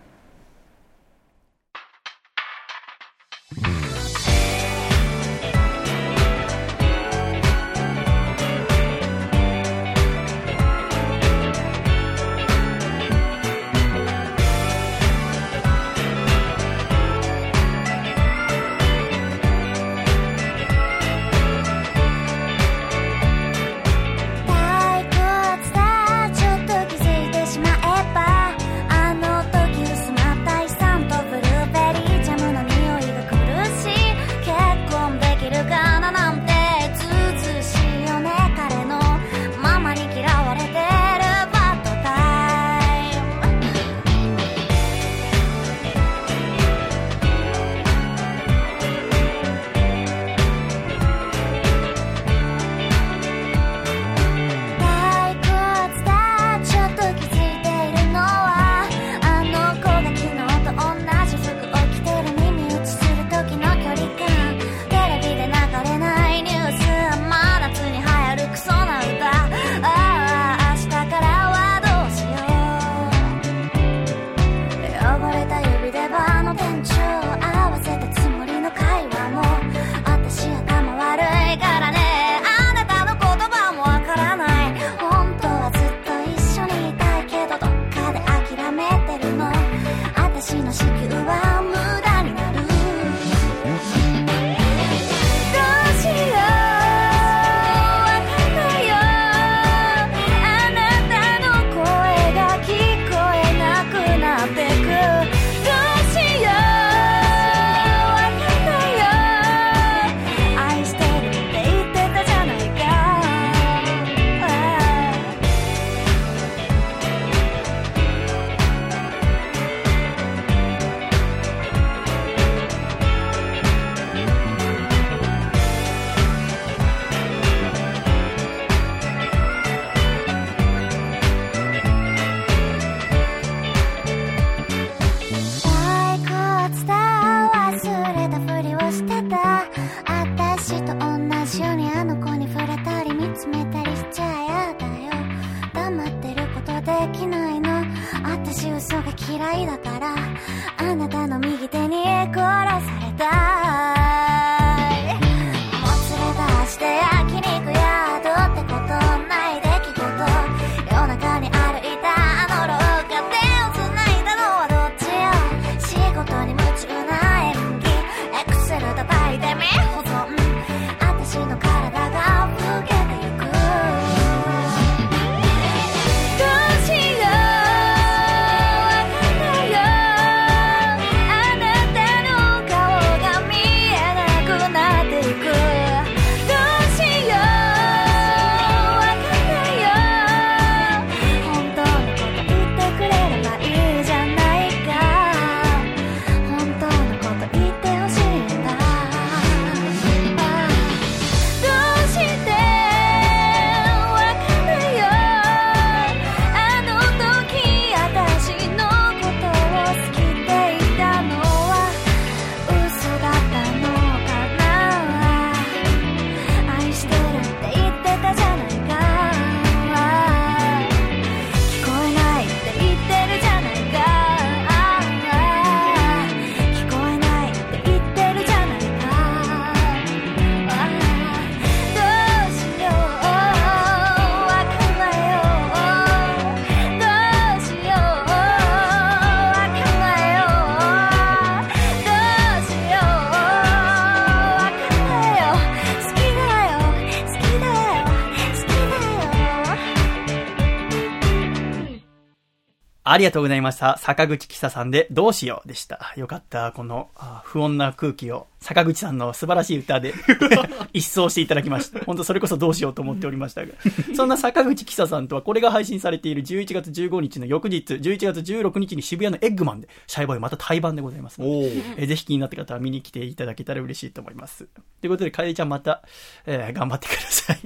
[253.21, 253.97] りがとうございました。
[253.97, 256.13] 坂口紀沙さんで、どうしようでした。
[256.17, 256.71] よかった。
[256.71, 260.13] この、あ不穏な空気を、坂口さんの素晴らしい歌で、
[260.93, 261.99] 一掃していただきました。
[262.03, 263.73] 本当それこそどうしようと思っておりましたが。
[264.15, 271.51] そんな坂口紀沙さんとは、これが配信されている11月15日の翌日、11月16日に渋谷のエッグマンで、シャイボーイまた対バンでございますので。
[271.97, 274.65] えーぜひ気になった方は見に来ていただけたら嬉しいと思います。
[274.99, 276.01] ということで、かえりちゃんまた、
[276.45, 277.59] えー頑張ってください。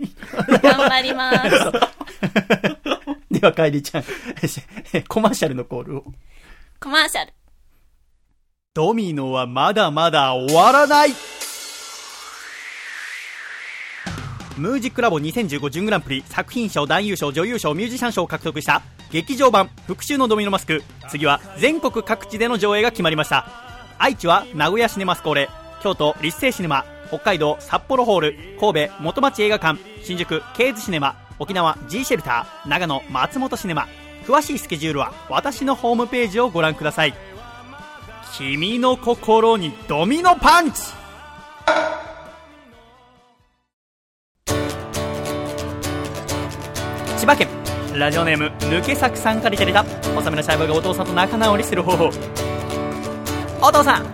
[0.61, 1.49] 頑張ります。
[3.39, 4.03] では、かえりちゃん、
[5.07, 6.03] コマーシャルのコールを。
[6.79, 7.33] コマーシャル。
[8.73, 11.11] ドミノはまだまだ終わらない。
[14.57, 18.81] ムージックラボ2015準グランプリ作品賞男優賞女優賞ミュージシャン賞を獲得した。
[19.11, 20.81] 劇場版復讐のドミノマスク。
[21.09, 23.47] 次は全国各地での上映が決まりました。
[23.97, 25.49] 愛知は名古屋シネマスコーレ。
[25.81, 26.85] 京都立成シネマ。
[27.07, 28.37] 北海道札幌ホール。
[28.59, 29.79] 神戸元町映画館。
[30.03, 33.87] 新宿ケーズシネマ沖縄 G シェルター長野松本シネマ。
[34.25, 37.13] 詳しいスケジュールは私のホームページをご覧ください。
[38.37, 40.81] 君の心にドミノパンチ。
[47.17, 47.47] 千葉県。
[47.93, 49.83] ラジオネーム抜け作さんからいただいた。
[50.13, 52.09] 細めのシャイボーがお父さんと仲直りする方法。
[53.61, 54.05] お父さん。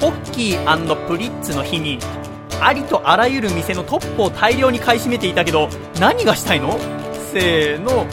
[0.00, 1.98] ポッキープリッツの日に
[2.60, 5.68] ありとあらゆる店のトップを大量に買い占めていたけど
[6.00, 6.78] 何がしたいの？
[7.32, 8.06] せーの。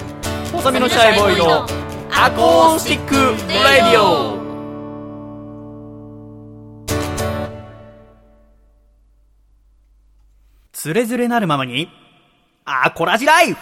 [0.51, 1.65] 細めのシャイボーイの
[2.11, 4.37] アコースティックラディオ
[10.73, 11.87] つれづれなるままに
[12.65, 13.57] アコラジライフ！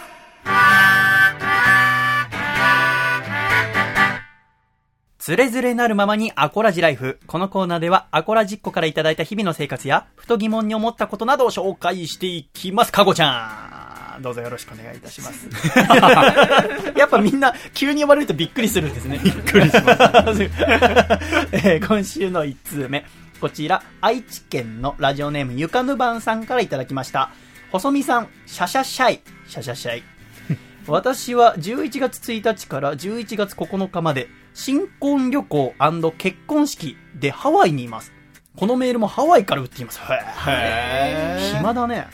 [5.30, 7.20] つれづれなるままにアコラジライフ。
[7.28, 12.90] このコーナーではアコラジッコからいただいた日々の生活や、ふと疑問に思ったことなどを紹介していきます。
[12.90, 14.22] かごちゃん。
[14.22, 15.48] どうぞよろしくお願いいたします。
[16.98, 19.20] やっぱみんな急に呼ばれるとびっくりするんですね。
[19.22, 19.92] びっくりしま
[20.34, 20.42] す。
[21.54, 23.06] えー今週の1通目。
[23.40, 27.30] こちら、愛知県のラジオネームゆかぬばんさんからいただきました。
[27.70, 29.20] 細見さん、シャシャシャイ。
[29.46, 30.02] シャシャシャイ。
[30.88, 35.74] 私は11月1日から11月9日まで新婚旅行
[36.18, 38.12] 結婚式でハワイにいます。
[38.56, 40.00] このメールもハワイから打っています。
[40.00, 42.06] へー暇だね。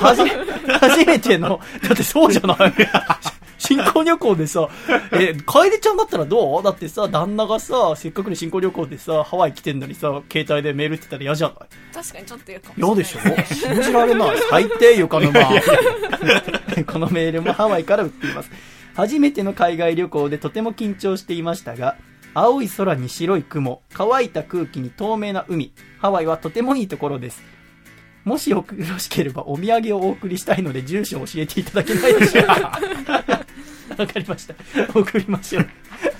[0.00, 0.30] はじめ、
[0.78, 2.72] 初めての、だってそうじゃない
[3.58, 4.68] 新婚旅行でさ、
[5.12, 6.62] え、楓ちゃんだったらどう？
[6.62, 11.58] だってさ、旦那がさ、せっかくに新婚旅行でさ、ハワイ来てんのにさ、携帯でメールって言ったら嫌じゃない？
[11.92, 13.34] 確かにちょっと嫌かもしれない。
[13.34, 13.74] 嫌でしょ？
[13.74, 14.36] 信じられない。
[14.48, 15.40] 最低よ、かのま。
[16.92, 18.50] このメールもハワイから売っています。
[18.98, 21.96] 初めての海外旅行でとても緊張していましたが、
[22.34, 27.40] 青い空に白い雲、乾いた空気に透明な海、ハワイはとてもいいところです。
[28.24, 32.80] もしよろしければお土産をお送りしたいので住所を教えていただけないでしょうか？
[33.96, 34.54] わかりました。
[34.92, 35.66] 送りましょう。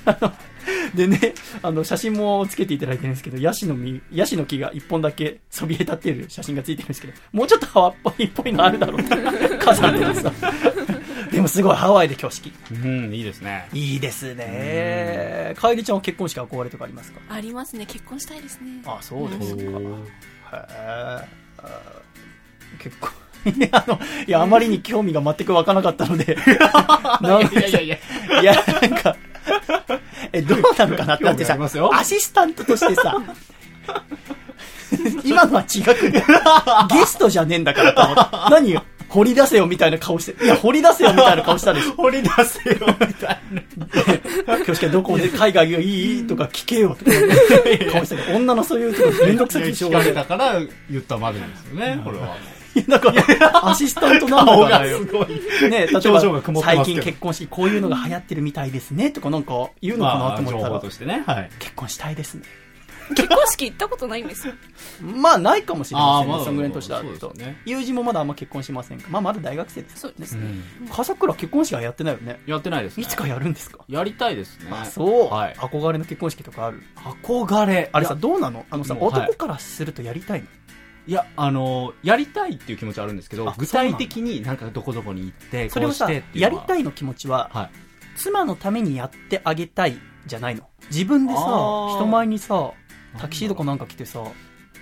[0.95, 9.03] でね、あの、写真もつけていただいてるんですけど、ヤシの実、ヤシの木が一本だけそびえ立ってる写真がついてるんですけど、もうちょっとハワっぽいっぽいのあるだろう。
[9.59, 10.33] 火山とかさ。
[11.39, 12.53] ででもすごいハワイで挙式。
[12.73, 13.69] うん、いいですね。
[13.73, 15.55] いいですね。
[15.57, 17.21] かえりちゃんは結婚式憧れとかありますか？
[17.29, 19.63] ありますね結婚したいですねあ、そうですか。
[19.63, 19.69] へえ。
[20.51, 21.25] あ
[22.81, 23.09] 結構。
[23.47, 26.37] いや、あの、いや、あまりに興味が全く湧かなかったので。
[27.23, 27.99] いやいやいや。
[28.43, 29.17] いや、なんか、
[30.33, 31.15] え、どうなのかな？
[31.17, 33.17] ってだってさ興味ありますよ、アシスタントとしてさ、
[35.25, 36.25] 今のは違くね、
[36.91, 38.37] ゲストじゃねえんだからと思って。
[38.51, 38.83] 何よ？
[39.09, 40.45] 掘り出せよみたいな顔して。
[40.45, 41.93] いや、掘り出せよみたいな顔したでしょ。
[41.97, 44.57] 掘り出せよ、みたいな。
[44.57, 47.11] 今日しかどこで海外がいいとか聞けよとか
[47.93, 48.23] 顔してる。
[48.37, 50.15] 女のそういうとこめんどくさくてしょう聞かがない。
[50.15, 50.61] れたから
[50.91, 52.37] 言ったまでですよね、これは。
[53.01, 54.81] から、アシスタントなんだ顔から。
[54.81, 56.21] ね、例えば
[56.63, 61.25] 最近結婚式こういうのが流行ってるみたいですねとかなんか言うのかなと思ったら、としてね。
[61.27, 61.51] はい。
[61.59, 62.43] 結婚したいですね。
[63.15, 64.55] 結婚式行ったことないんですよ
[65.01, 67.61] まあないかもしれませんね、そんぐらいの年だとね。
[67.65, 69.09] 友人もまだあんま結婚しませんか？
[69.11, 70.47] まあまだ大学生ですそうですね
[70.83, 70.89] うん。
[70.89, 72.41] 笠倉結婚式はやってないよね。
[72.47, 73.03] やってないですね。
[73.03, 73.85] いつかやるんですか？
[73.89, 74.71] やりたいですね。
[74.71, 75.29] あ、そう。
[75.33, 75.55] はい。
[75.55, 76.83] 憧れの結婚式とかある？
[76.97, 77.91] 憧れ。
[77.93, 78.65] あれさ、どうなの？
[78.71, 80.47] あのさ、男からするとやりたいの？
[81.07, 87.71] いや、あの、やりたいっていう気持ちはあるんですけどあ、具体的になんかどこどこに行って、それをさこうしてって、いうやりたいの気持ちは、はい。
[88.17, 90.69] 妻のためにやってあげたいじゃないの。
[90.91, 92.73] 自分でさ、人前にさ、
[93.19, 94.23] タキシードかなんか着てさ、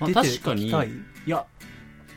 [0.01, 0.73] まあ確かに、い
[1.27, 1.45] や、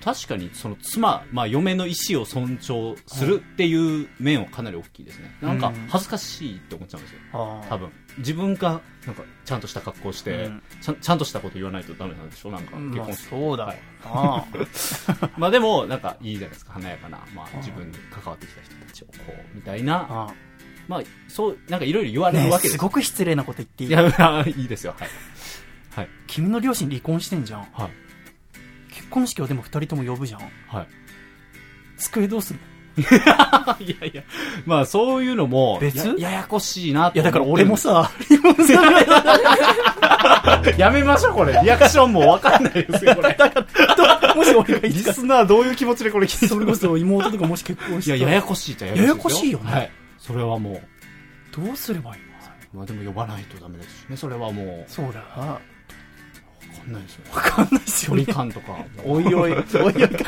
[0.04, 5.36] 確かに、その妻、まあ、嫁の意思を尊重するっていう面はかなり大きいですね。
[5.42, 7.20] なんかうん、恥ずかしいって思っちゃうんですよ。
[7.34, 7.90] あー多分。
[8.20, 12.52] 自分が、なんか、ちゃんとした格好して、うんちゃん、ちゃんとしたこと言わないとダメなんでしょ？
[12.52, 13.26] なんか、結まあ婚式。
[13.30, 13.74] そうだろ
[14.10, 14.58] はい。
[14.58, 14.60] う
[15.22, 16.74] なまあでも、なんか、いいじゃないですか。
[16.74, 20.08] 華やかな、まあ、自分に関わってきた人たちを、こう、みたいな。
[20.10, 20.34] あ
[20.88, 24.96] まあ、そう、なんかいろいろ言われねるわけですすごく失礼なこと言っていいいや、いいですよ。
[24.98, 25.10] はい。
[26.00, 26.10] はい。
[26.28, 27.62] 君の両親離婚してんじゃん。
[27.74, 27.90] はい。
[28.94, 30.42] 結婚式をでも二人とも呼ぶじゃん。
[30.68, 30.88] はい。
[31.98, 32.62] 机どうすんの？
[33.00, 33.04] い
[34.02, 34.24] やいや、
[34.66, 36.06] まあそういうのも、別？
[36.08, 38.12] やややこしいなといやだから俺もさ、
[40.78, 41.54] やめましょう、これ。
[41.64, 43.38] リアクションもわかんないですよ、これ。
[44.36, 49.92] もし俺がいリスナーどういう気持ちでこれ聞いてそれこそ妹とかもし結婚しいや、ややこしいじゃややこしいよねはい。
[50.18, 50.82] それはもう、
[51.66, 52.22] どうすればいい
[52.74, 52.80] の？
[52.80, 54.18] まあでも呼ばないとダメですしね。
[54.18, 55.60] それはもう、そうだよな。
[56.78, 57.22] わかんないですよ。
[57.34, 58.36] わかんないっす距よね離。
[58.36, 58.78] 感とか。
[59.06, 59.66] おいおい、おいおい考
[60.00, 60.26] えて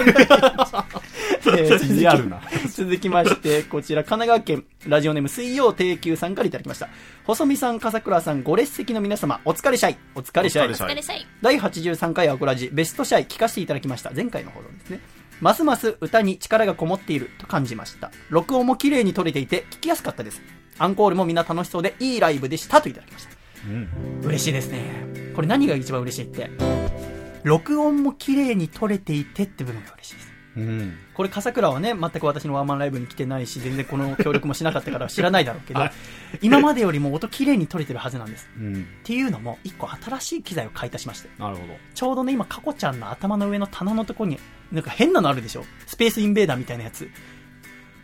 [1.44, 2.40] えー続きリアルな。
[2.74, 6.90] 続きまして、こちら、神奈川県、ラジオネーム水曜定休さんからいただきました。
[7.26, 9.98] 細見さん、笠倉さん、ご列席の皆様、お疲れシャイ。
[10.16, 10.70] お疲れシャイ。
[10.70, 15.00] お疲れお疲れさい第83回アコラジベストシャイ聞かせていただきました前回の放送ですね
[15.40, 20.42] ますます歌に力がこもっていると感じました録音も綺麗に撮れていて聞きやすかったです
[20.78, 23.32] アンコールもみんな楽しそうでいいライブでしたといただきました
[23.68, 24.22] うん。
[24.24, 24.82] 嬉しいですね
[25.36, 26.50] これ何が一番嬉しいって
[27.44, 30.98] 録音も綺麗に撮れていてって部分が嬉しいですうん。
[31.14, 35.92] これ笠倉はね全く私のワンマンライブに来てないし全然この協力もしなかったから 知らないだろうけど、はい
[36.42, 38.74] 今までよりも音綺麗に撮れてるはずなんですうん。
[38.74, 41.74] っていうのも一個新しい機材を買い足しましてなるほど。
[41.94, 44.40] ちょうどね、今、カコちゃんの頭の上の棚のとこに、
[44.72, 45.66] なんか変なのあるでしょ？
[45.88, 47.10] スペースインベーダーみたいなやつ。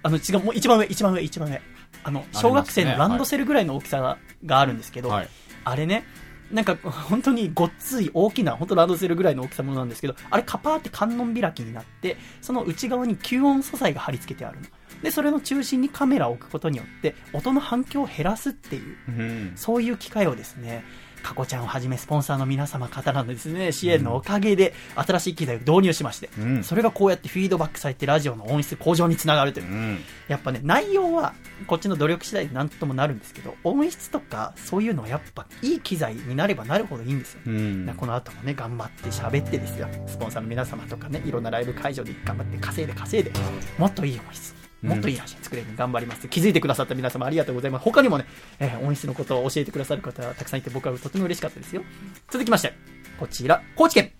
[0.03, 1.61] あの、違う、もう一番上、一番上、一番上。
[2.03, 5.29] あの、小学生のランドセルぐらいの大きさがあるんですけど、はい。
[5.69, 6.05] あれね、
[6.51, 14.67] なんか、本当にごっつい大きな、本当ランドセルぐらいの大きさものなんですけど、あれカパーって観音開きになって、その内側に吸音素材が貼り付けてあるの。
[15.03, 19.51] で、それの中心にカメラを置くことによって、音の反響を減らすっていう、うん。
[19.55, 20.85] そういう機会をですね、
[21.21, 29.69] かこちゃんをはじめスポンサーの皆様方のですね、支援のおかげで新しい機材を導入しまして、うんそれがこうやってフィードバックされてラジオの音質向上につながるというう。
[29.69, 29.99] ん。
[30.27, 31.33] やっぱね、内容は
[31.67, 37.39] こっちの努力次第で何ともなるんですけど、音質とかそういうのはやっぱいい機材になればなるほどいいんですよ。
[37.45, 39.87] うんこの後もね、頑張って喋ってですよ。
[40.07, 43.31] スポンサーの皆様とかね、いろんなライブ会場で頑張って稼いで稼いで、
[43.77, 46.27] もっといい音質、もっといい配信作れるように頑張ります。
[46.27, 47.83] 気づいてくださった皆様ありがとうございます。
[47.83, 48.25] 他にもね、
[48.59, 51.83] えー音質のことを教えてくださる方たくさんいて僕はとても嬉しかったですよ。
[52.29, 52.73] 続きまして、
[53.19, 54.11] こちら、高知県。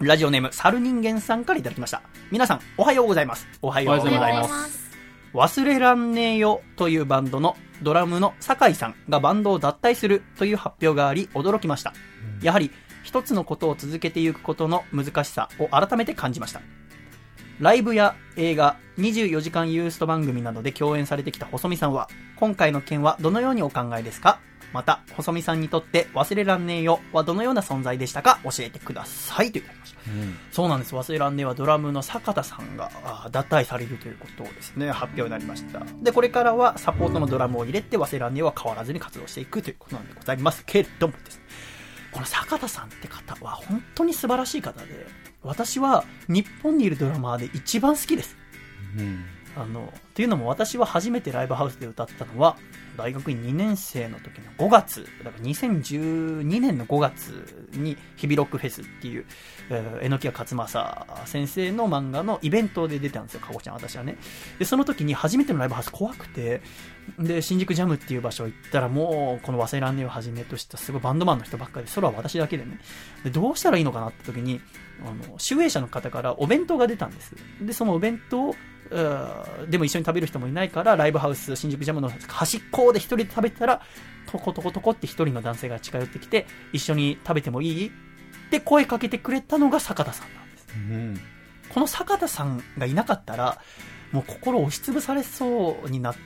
[0.00, 2.02] ラジオネーム、猿人間さんからいただきました。
[2.30, 3.46] 皆さん、おはようございます。
[3.60, 4.90] おはようございますざいます。
[5.34, 11.92] 忘れらんねえよというバンドのドラムの酒井さんがバンドを脱退するという発表があり驚きました。
[12.42, 12.70] やはり
[13.02, 16.60] 一つのことを続けていくことの難しさを改めて感じました。
[17.60, 24.40] ライブや映画、24時間ユースト番組などで共演されてきた細見さんは、今回の件はどのようにお考えですか？
[24.72, 28.40] また、細見さんにとって忘れらんねえよはどのような存在でしたか？
[28.44, 30.00] 教えてくださいといただきました。
[30.52, 30.94] そうなんです。
[30.94, 35.82] 忘れらんねえはドラムの坂田さんがあ脱退されるということをですね、発表になりました。
[36.00, 41.42] で、これからはサポートのドラムを入れて忘れらんねえは変わらずに活動していくということなんでございますけれどもですね、
[42.10, 45.06] この坂田さんって方は本当に素晴らしい方で、
[45.42, 48.36] 私は日本にいるドラマーで一番好きです。
[48.98, 49.24] うん。
[49.56, 52.56] あの、っていうのも私は初めてライブハウスで歌ったのは、
[52.96, 59.24] 大学院2年生の時の5月、だから2012年の5月に日々ロックフェスっていう、
[59.70, 64.18] えー、榎谷勝正先生の漫画のイベントで出たんですよ、かごちゃん、私はね。
[64.58, 66.60] で、その時に初めてのライブハウス怖くて、
[67.18, 72.78] で、新宿ジャムっていう場所行ったらもう、この忘れらんねえをはじめとしたすごいバンドマンの人ばっかりで、それは私だけでね。
[73.24, 74.60] で、どうしたらいいのかなって時に、
[75.04, 77.34] あの、集英社の方からお弁当が出たんです。
[77.60, 78.56] で、そのお弁当を
[78.90, 83.82] うんでも一緒に食べる人もいないから、ライブハウス、新宿ジャムの端っこで一人で食べてたら、
[84.26, 87.90] トコトコトコって一人の男性が近寄ってきて、一緒に食べてもいいっ
[88.50, 90.66] て声かけてくれたのが坂田さんなんです。
[90.74, 91.20] うん。
[91.72, 93.60] この坂田さんがいなかったら、
[94.10, 96.20] もう心押しつぶされそうになって、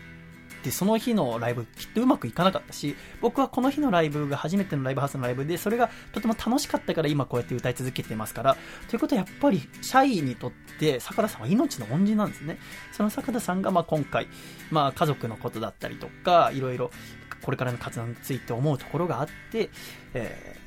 [0.70, 8.56] その日のライブきっとうまくいかなかったし、僕はこの日のライブが初めてのライブハウスのライブで、それがとても楽しかったから今こうやって歌い続けてますから、
[8.88, 12.58] ということはやっぱり、シャイにとって坂田さんは命の恩人なんですね。
[12.92, 14.28] その坂田さんがまあ今回、
[14.70, 16.90] まあ家族のことだったりとか、いろいろ
[17.42, 19.70] これからの活動について思うところがあって、
[20.14, 20.64] えー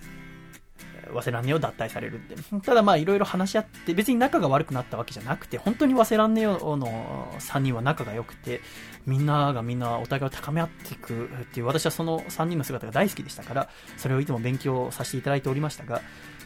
[1.14, 2.36] 早稲らんねよ脱退されるって。
[2.65, 8.61] ただまあいろいろ話し合って、別に仲が悪くなったわけじゃなくて、本当に早稲らんねよの3人は仲が良くて、
[9.08, 16.02] みんながみんなお互いを高め合っていくっていう、私はその3人の姿が大好きでしたから、それをいつも勉強させていただいておりましたが、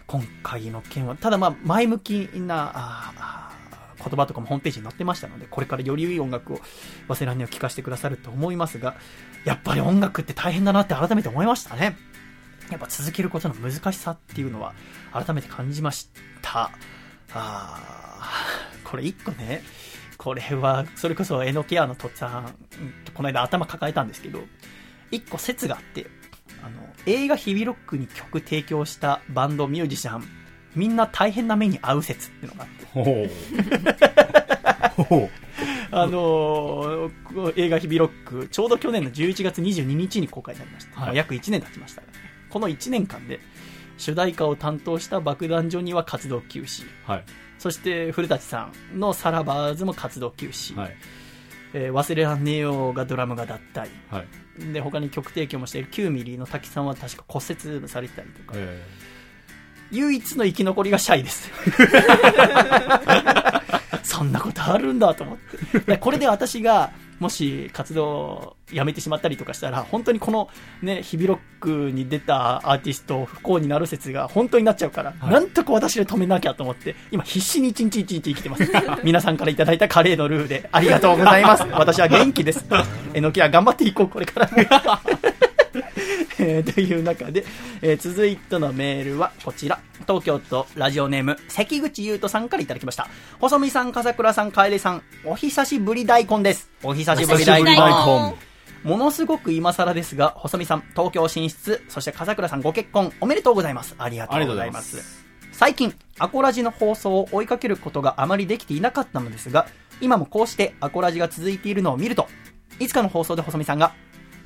[0.05, 3.51] 今回の件は、ただまあ前向きな、あ
[3.97, 6.59] 言葉とかもホームページに載ってましたので、これからより良い音楽を
[7.07, 8.95] 早稲らんねを聴かせてくださると思いますが、
[9.45, 11.97] やっぱり音楽って大変だなって改めて思いましたね。
[12.69, 14.73] やっぱ続けることの難しさっていうのは
[15.11, 16.09] 改めて感じまし
[16.41, 16.71] た。
[17.33, 19.63] あーこれ一個ね、
[20.21, 22.51] これは、それこそエノケアのとっつぁん、うん
[23.15, 24.39] この間頭抱えたんですけど、
[25.09, 26.05] 一個説があって、
[26.63, 30.23] あの、映画ヒビロックに曲提供したバンドミュージシャン、
[30.75, 32.69] みんな大変な目に遭う説っていうのがあっ
[35.09, 35.29] て。
[35.93, 40.97] あのー映画ヒビロック、ちょうど去年の11月22日に公開になりました。
[40.97, 42.07] はいまあ約1年経ちましたが、
[42.51, 43.39] この1年間で、
[43.97, 46.85] 主題歌を担当した爆弾ジョニーは活動休止。
[47.07, 47.23] はい。
[47.61, 50.75] そして古舘さんのサラバーズも活動休止。
[50.75, 50.97] はい。
[51.75, 53.87] えー忘れらんねえよがドラムが脱退。
[54.09, 54.73] はい。
[54.73, 58.83] で、他に曲提供もしている9ミリの滝さんは確か骨折されてたりとか、え
[59.91, 61.51] 唯一の生き残りがシャイです。
[64.01, 65.79] そんなことあるんだと思って。
[65.81, 70.49] でこれで私が、もし活動をやめてしまったりとかしたら、本当にこの
[70.81, 78.63] ね、ヒビロックに出たアーティスト不幸になる説が本当になっちゃうから、はいなんとか私で止めなきゃと思って、今必死に一日一日生きてます。
[79.05, 81.63] 皆さんからいただいたカレーのルーでありがとうございます。
[81.71, 82.65] 私は元気です。
[83.13, 85.11] えのきは頑張っていこう、これからも。
[86.41, 87.45] え ーという中で、
[87.81, 89.79] えー続いてのメールはこちら。
[90.07, 93.07] 東京都ラジオネーム、関口優斗さんからいただきました。
[93.39, 96.69] 細見さん、笠倉さん、楓さん、お久しぶり大根です。
[96.83, 97.71] お久しぶり大根。
[98.83, 103.93] ものすごく今更ですが、細見さん、東京進出、そして笠倉さんご結婚、おめでとうございます。
[103.99, 105.23] ありがとうございます。
[105.51, 109.67] 最近、アコラジの放送を追いかけることがあまりできていなかったのですが、
[109.99, 112.27] 今もこうしてアコラジが続いているのを見ると、
[112.79, 113.93] いつかの放送で細見さんが、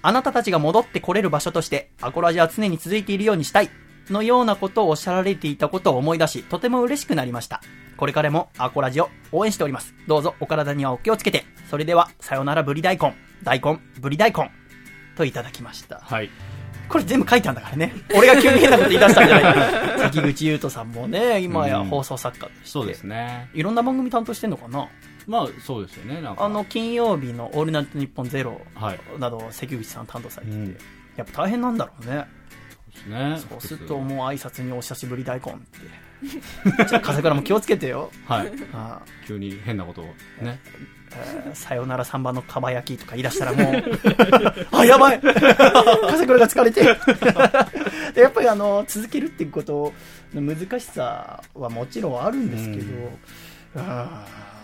[0.07, 3.71] あなたたちが戻ってこれる場所として、アコラジは常に続いているようにしたい、
[4.11, 7.59] のようなことをおっしゃられていたことを思い出し、とても嬉しくなりました。
[7.97, 9.95] これからもアコラジを応援しております。
[10.07, 11.43] どうぞお体にはお気をつけて。
[11.71, 14.51] それでは、さよならブリ大根、大根、ブリ大根、
[15.17, 16.01] といただきました。
[16.03, 16.29] はい。
[16.87, 17.91] これ全部書いたんだからね。
[18.15, 22.69] 俺が急に変なこと言い出したんじゃない 関口優斗さんもね、今や放送作家として。
[22.69, 23.49] そうですね。
[23.55, 24.87] いろんな番組担当してんのかな
[25.27, 26.21] まあ、そうですよね。
[26.21, 26.43] なんか。
[26.45, 28.99] あの、金曜日のオールナイトニッポンゼロはい。
[29.19, 30.77] など、関口さん担当されてて、うん
[31.15, 32.25] やっぱ大変なんだろうね。
[32.93, 33.37] ですね。
[33.49, 35.79] そうするともう挨拶にお久しぶり大根って。
[36.77, 38.11] ちょっと風倉も気をつけてよ。
[38.25, 38.51] はい。
[38.73, 40.59] あ急に変なことをね。
[41.17, 43.83] えーさよなら3番のかば焼きとか言い出したらもう、
[44.75, 46.83] あ、やばい 風倉が疲れて
[48.19, 49.93] やっぱりあの、続けるっていうこと
[50.33, 53.11] の難しさはもちろんあるんですけど、
[53.77, 54.54] あー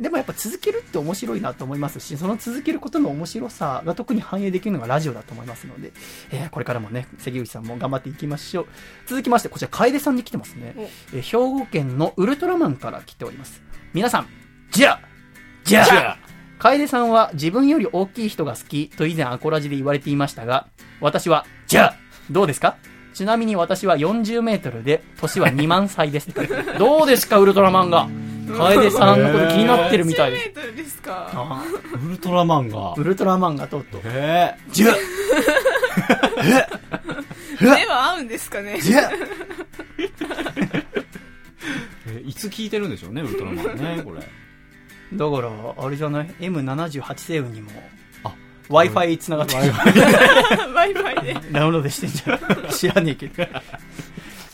[0.00, 5.92] でもやっぱ続けるって面白いなと思いますし、その続けることの面白さが特に反映できるのがラジオだと思いますので、
[6.30, 8.66] えーこれからもね、関口さんも頑張っていきましょう。
[9.06, 10.74] 続きまして、こちら、楓さんに来てますね。
[11.14, 13.62] えー兵庫県のウルトラマンから来ております。
[13.92, 14.28] 皆さん、
[14.70, 15.00] じゃあ
[15.64, 16.18] じゃあ
[16.58, 20.68] 楓さんは自分より大きい人が好きと以前アコラジで言われていましたが、
[21.00, 21.96] 私は、じゃあ
[22.30, 22.76] どうですか?
[23.14, 26.28] ちなみに私は40メートルで、年は2万歳です。
[26.78, 28.08] どうですか、ウルトラマンが?
[28.46, 30.42] 楓さんのこと気になってるみたいです。
[30.50, 31.62] 1メートルですかあ
[32.04, 33.00] ウルトラマンがー。
[33.00, 34.00] ウルトラマンがとうとう。
[34.04, 34.54] へえ。
[34.72, 34.96] じゃあ
[37.60, 39.10] 目は合うんですかねじゃあ
[42.08, 44.20] えいつ聞いてるんでしょうね、ウルトラマンね、これ。
[44.20, 44.26] だ
[45.30, 45.50] から、
[45.84, 47.70] あれじゃない ?M78 星雲にも、
[48.24, 48.32] あ
[48.68, 49.60] Wi-Fi 繋がってる。
[50.74, 51.36] バイバイで。
[51.52, 52.38] ダウンロードしてんじゃん。
[52.70, 53.44] 知らねえけど。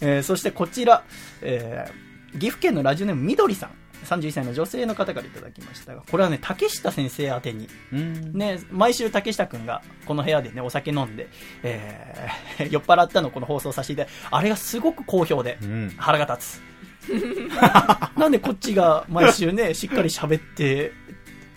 [0.05, 1.03] えーそしてこちら、
[1.43, 3.71] えー岐阜県のラジオネームみどりさん。
[4.05, 8.33] 31歳の女性の方からいただきましたが、これはね、竹下先生宛てに、うん。
[8.33, 11.29] ね、毎週竹下くんがこの部屋でね、お酒飲んで、
[11.63, 15.95] えー 酔っ払ったのをこの放送させていただいて、あれがすごく好評で、うん。
[15.97, 16.63] 腹が立つ。
[18.17, 20.93] なんでこっちが毎週ね、 しっかり喋って、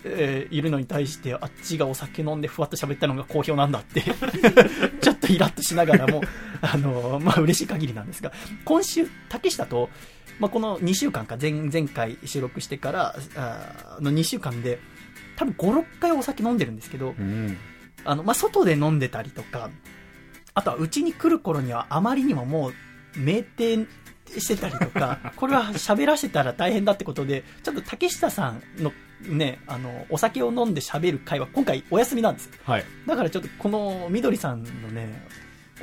[0.03, 4.01] えーいるのに対して、あっちがお酒飲んでふわっと喋ったのが好評なんだって、
[5.01, 6.21] ちょっとイラッとしながらも、
[6.61, 8.31] あのーまあ嬉しい限りなんですが、
[8.65, 9.89] 今週、竹下と、
[10.39, 14.79] まあ、この2週間か前、前回収録してから、あーの2週間で、
[15.35, 17.57] 多分5、6回お酒飲んでるんですけど、うん。
[18.03, 19.69] あの、まあ、外で飲んでたりとか、
[20.53, 22.73] あとはうちに来る頃にはあまりにももう
[23.19, 23.87] 酩酊
[24.39, 32.51] してたりとか、 これは喋らせたら大変だってことで、ちょっと竹下さんのね、あの、お酒を飲んで喋る会は今回お休みなんですよ。
[32.63, 32.85] はい。
[33.05, 35.24] だからちょっとこのみどりさんのね、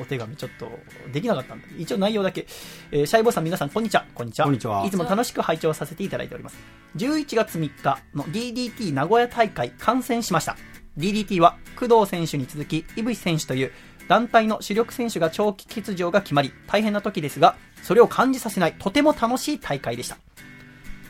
[0.02, 0.68] お手紙ちょっと
[1.12, 2.46] できなかったんで、一応内容だけ。
[2.90, 4.04] えーシャイボーさん皆さんこんにちは。
[4.14, 4.46] こんにちは。
[4.46, 6.56] こんにちはいつも楽しく拝聴させていただいております。
[6.96, 10.56] 11月3日の DDT 名古屋大会観戦しました。
[10.98, 13.72] DDT は工藤選手に続き、井渕選手という
[14.08, 20.18] 団体の主力選手が長期欠場が決まり、大変な時ですが、それを感じさせないとても楽しい大会でした。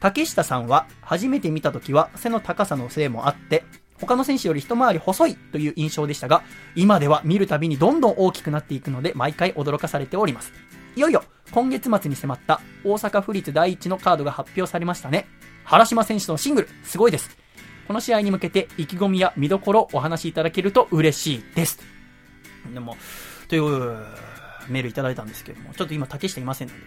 [0.01, 3.65] 竹下さんは初めて見た時は背の高さのせいもあって、
[4.03, 6.43] 他の選手より一回り細いという印象でしたが、
[6.75, 10.53] 今では見るたびにどんどん大きくなっていくので、毎回驚かされております。
[10.97, 11.23] いよいよ、
[11.53, 15.29] 今月末に迫った大阪府立第一のカードが発表されましたね。
[15.65, 17.31] 原島選手のシングル、すごいです。
[17.87, 21.79] この試合に向けて意気込みや見どころをお話しいただけると嬉しいです。
[22.75, 22.97] でも、
[23.49, 23.97] という
[24.69, 26.81] メールいただいたんですけども、ちょっと今竹下いませんので、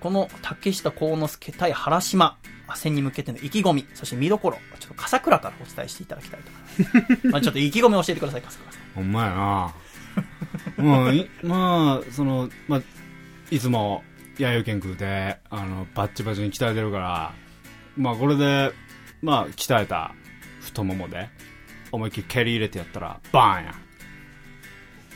[0.00, 2.38] この竹下幸之助対原島
[2.74, 7.26] 戦に向けての意気込み、そして見どころ、ちょっと笠倉からお伝えしていただきたいと思います。
[7.28, 8.82] まあちょっと意気込みを教えてください、笠倉さん。
[8.94, 9.74] ほんまやな
[10.78, 12.82] もうい、まあ、その、まあ、
[13.50, 14.04] いつも、
[14.38, 17.32] 弥生県空で、あの、バッチバチに鍛えてるから、
[17.96, 18.72] まあ、これで、
[19.22, 20.12] まあ、鍛えた
[20.60, 21.28] 太ももで、
[21.92, 23.74] 思いっきり蹴り入れてやったら、バーンや。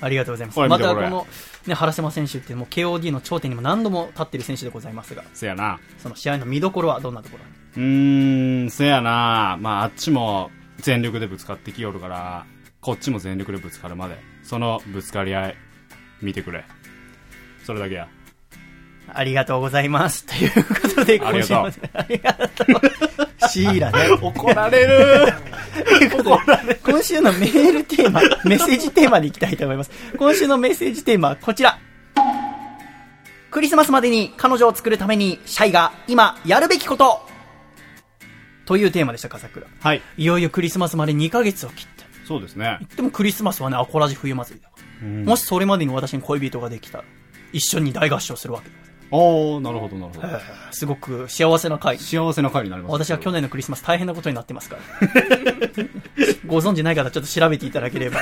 [0.00, 0.60] ありがとうございます。
[0.60, 1.26] またこの、
[1.68, 5.78] ね、原島選手ってもう KOD の頂点にも何度も立っている選手でございますが、せやな。
[5.98, 7.44] その試合の見どころはどんなところ
[7.76, 9.56] うーん、せやな。
[9.60, 12.46] まあ、あっちも全力でぶつかってきよるから、
[12.80, 15.56] こっちも全力でぶつかるまで、そのぶつかり合い、
[16.22, 16.64] 見てくれ。
[17.64, 18.08] それだけや。
[19.12, 20.26] ありがとうございます。
[20.26, 22.64] ということで、ありがとう今週もありがと
[23.24, 23.27] う。
[23.50, 24.10] シーラね。
[24.20, 25.32] 怒られる
[26.84, 29.90] 今週のメールテーマ、メッセージテーマに行きたいと思います。
[30.16, 31.78] 今週のメッセージテーマはこちら。
[33.50, 37.26] クリスマスまでに彼女を作るために、シャイが今やるべきこと
[38.66, 39.66] というテーマでした、笠倉。
[39.80, 40.02] はい。
[40.16, 42.04] いよいよクリスマスまで2ヶ月を切って。
[42.26, 42.78] そうですね。
[42.96, 44.70] でもクリスマスはね、アコラジ冬祭りだ。
[45.02, 47.04] うんもしそれまでに私に恋人ができたら、
[47.52, 48.87] 一緒に大合唱するわけです。
[49.10, 50.28] おー、なるほど、なるほど。
[50.70, 51.98] すごく幸せな回。
[51.98, 52.92] 幸せな回になります。
[52.92, 54.82] 私は去年のクリスマス大変なことになってますから。
[56.46, 58.20] ご存知ない方ちょっと調べていただければ、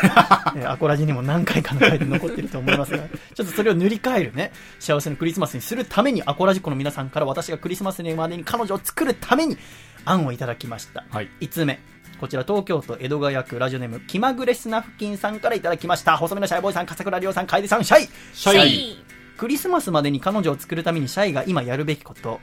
[0.57, 9.57] えーアコラジにも何回かの回で残ってると思いますが、ちょっとそれを塗り替えるね、幸せなクリスマスにするために、アコラジコの皆さんから私がクリスマスまでに彼女を作るために
[10.05, 11.05] 案をいただきました。
[11.11, 11.29] はい。
[11.41, 11.79] 5つ目。
[12.21, 16.17] こちら東京都江戸川区ラジオネーム気まぐれスナフキンさんからいただきました。
[16.17, 18.97] 細めのシャイボーイさん、笠倉亮さん、楓さん、シャイシャイ
[19.37, 22.41] クリスマスまでに彼女を作るためにシャイが今やるべきこと。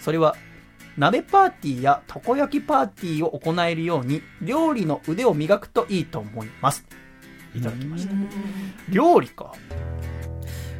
[0.00, 0.36] それは、
[0.96, 6.84] 鍋パーティーやたこ焼きパーティーを行えるように、料理の腕を磨くといいと思います。
[7.54, 8.14] いただきました。
[8.88, 9.52] 料理か。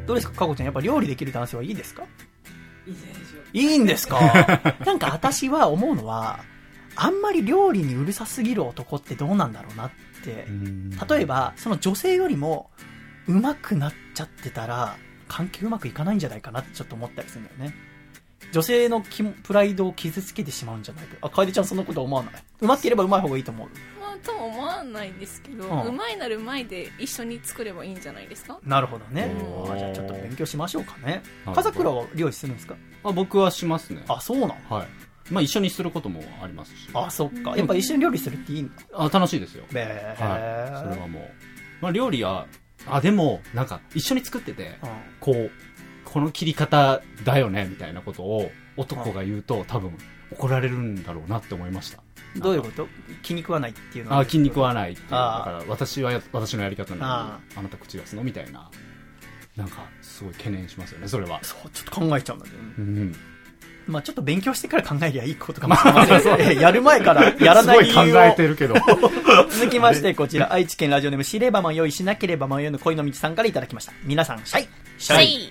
[0.07, 0.67] どうですか、かこちゃん。
[0.67, 2.05] やっぱ料理できる男性はいいですか？
[3.53, 4.19] いいんですか？
[4.85, 6.41] なんか私は思うのは、
[6.97, 9.91] あんまり料理にうるさすぎる男ってどうなんだろうなっ
[10.25, 10.47] て。
[11.15, 12.71] 例えば、その女性よりも、
[13.29, 14.97] 上手くなっちゃってたら、
[15.31, 17.75] 関係うまくいかないんじゃないかなってちょっと思ったりするんだよね。
[18.53, 19.01] 女性の
[19.45, 21.17] プライドを傷つけてしまうんじゃないか。
[21.21, 22.33] あ、楓ちゃんそんなことは思わない？
[22.61, 23.69] うまければうまい方がいいと思う？
[24.01, 28.59] まあ、とも思わないんですけど、うんうまいなる前で一緒に作ればいいんじゃないですか？
[28.65, 29.33] なるほどね
[29.79, 31.23] じゃあちょっと勉強しましょうかね。
[31.55, 32.75] 笠倉は料理するんですか？
[33.05, 34.03] あ僕はしますね。
[34.09, 34.57] あ、そうなの？
[34.69, 34.89] はい。
[35.31, 36.89] まあ一緒にすることもありますし。
[36.93, 37.57] あ、そっか。
[37.57, 38.73] やっぱ一緒に料理するっていいんだ。
[38.95, 39.65] あ楽しいですよ。
[39.71, 39.91] べはい。
[39.91, 39.95] そ
[40.25, 41.23] れーはもう。
[41.81, 42.49] まあ料理は、
[42.87, 44.89] あ、でも、なんか一緒に作ってて、うん
[45.21, 45.51] こう、
[46.05, 49.93] この切り方だよね、みたいなことを男が言うと多分
[50.33, 52.03] 怒られるんだろうなって思いました。
[52.37, 52.89] どういうこと？
[53.23, 54.21] 気に食わないっていうのは？
[54.21, 55.11] あ、筋肉はないっていう。
[55.11, 58.23] だから私はや私のやり方なのあに、あなた口出すの？
[58.23, 58.71] みたいな。
[59.57, 61.41] なんか、すごい懸念しますよね、それは。
[61.43, 62.75] そう、ちょっと考えちゃうんだけどね。
[62.79, 63.17] うん。
[63.87, 66.41] まあちょっと勉強してから考えりゃいいことかもしれません。
[66.41, 68.75] えーやる前からやらない理由をすごい考えてるけど。
[69.51, 73.93] 続きまして、こちら、愛知県ラジオネーム、知れば迷いしなければ迷いの恋の道さんからいただきました。
[74.05, 75.51] 皆さん、シャイシはい。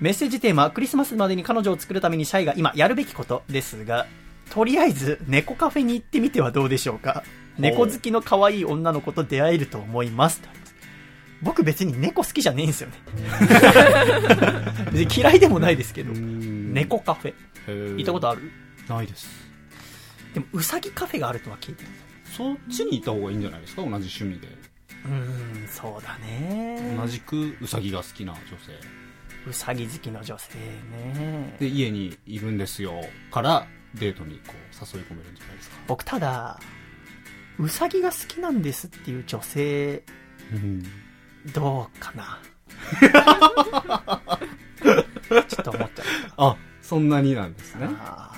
[0.00, 4.06] メッセージテーマ、クリスマスまでに彼女を作るためにシャイが今やるべきことですが、
[4.50, 7.22] とりあえず、猫カフェに行ってみてはどうでしょうか。
[7.58, 10.40] 猫好きの可愛い女の子と出会えると思います。
[11.42, 12.96] 僕別に猫好きじゃねえんですよね。
[15.16, 17.96] 嫌いでもないですけど、猫カフェ。
[17.96, 18.50] 行ったことある？
[18.88, 19.28] ないです。
[20.34, 21.88] でも、うさぎカフェがあるとは聞いてる。
[22.24, 23.82] そっちに行った方がいいんじゃないですか？
[23.82, 23.92] 同じ
[24.22, 24.48] 趣味で。
[25.04, 26.96] うーん、そうだね。
[27.00, 28.72] 同じくウサギが好きな女性。
[29.48, 31.56] うさぎ好きの女性ね。
[31.60, 33.00] で、家にいるんですよ。
[33.30, 35.76] から、デートにこう、誘い込めるんじゃないですか？
[35.86, 36.58] 僕ただ、
[37.58, 40.02] うさぎが好きなんですっていう女性、
[40.52, 40.82] うん。
[41.46, 42.38] どうかな
[45.48, 46.04] ちょっと思っちゃっ
[46.36, 47.78] あ、そんなになんですた。
[47.80, 47.86] ね。
[47.86, 48.32] なんか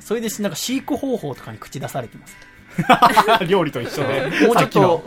[0.00, 2.36] それでしなんか飼育方法とかに口出されてます。
[3.48, 4.46] 料理と一緒で。
[4.46, 5.02] もうちょっと、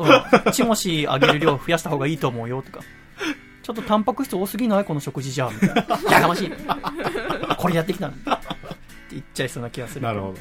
[0.46, 2.80] うん、チモシあげる量増やした方がいいと思うよとか。
[3.64, 4.86] ちょっとタンパク質多すぎない？
[4.86, 5.50] この食事じゃ。
[5.50, 5.76] みたいな。
[6.12, 6.52] やかましい。
[7.58, 8.14] これやってきたの。
[8.14, 8.24] って
[9.12, 10.02] 言っちゃいそうな気がする。
[10.02, 10.38] なるほど。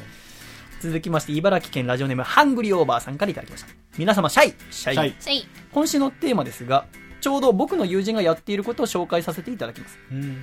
[0.79, 3.67] 続きまして、茨城県ラジオネーム、ハングリーオーバーさんからいただきました。
[3.97, 5.47] 皆様、シャイシャイ。
[5.73, 6.85] 今週のテーマですが、
[7.19, 9.99] ちょうど僕の友人がやっていることを紹介させていただきます。
[10.11, 10.37] うん。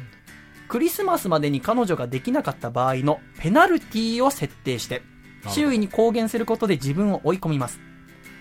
[0.68, 5.02] クリスマスまでに彼女ができなかった場合のペナルティを設定して、
[5.48, 7.80] 周囲に公言することで自分を追い込みます。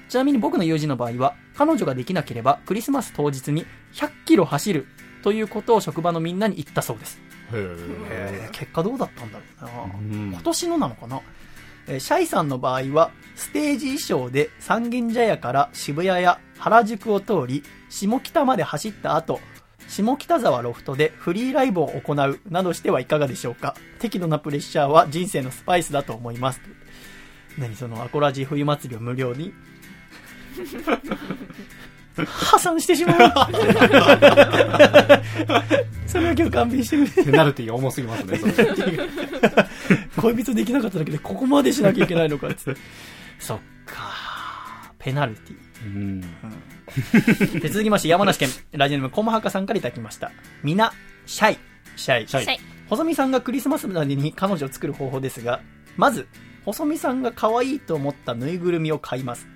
[0.10, 4.88] ちなみに僕の友人の場合は、彼女ができなければクリスマス当日に100キロ走る
[5.24, 7.20] ということを職場のみんなに言ったそうです。
[7.54, 11.22] へへー結果どうだったんだろうな、うん今年のなのかな、
[11.88, 19.40] えシャイさんの場合はステージ衣装で三軒茶屋から渋谷や原宿を通り下北まで走った後
[19.88, 23.76] 下北沢ロフトでフリーライブを行うなどしてはいかがでしょうか。
[24.00, 26.62] 適度なプレッシャーは人生のスパイスだと思います。
[27.58, 29.54] 何そのアコラジ冬祭りを無料に？
[32.24, 33.18] 破産してしまう
[36.08, 38.40] それだけは勘弁してくれペナルティが重すぎますね。
[40.16, 42.80] 恋人できなかっただけでここまでしなきゃいけないのかっつって。
[43.40, 45.56] そっかペナルティ。
[45.86, 46.22] うん。
[47.60, 50.32] で続きまして、山梨県、ラジオネーム、コモハカさんからいただきました。
[50.64, 50.94] みな、
[51.26, 51.58] シャイ、
[51.96, 52.28] シャイ。
[52.28, 52.60] シャイシャイ。
[52.90, 55.60] 細身さんがクリスマスまでに彼女を作る方法ですが、
[55.98, 56.28] まず、
[56.64, 59.48] 細身さんが可愛いと思ったぬいぐるみを買います。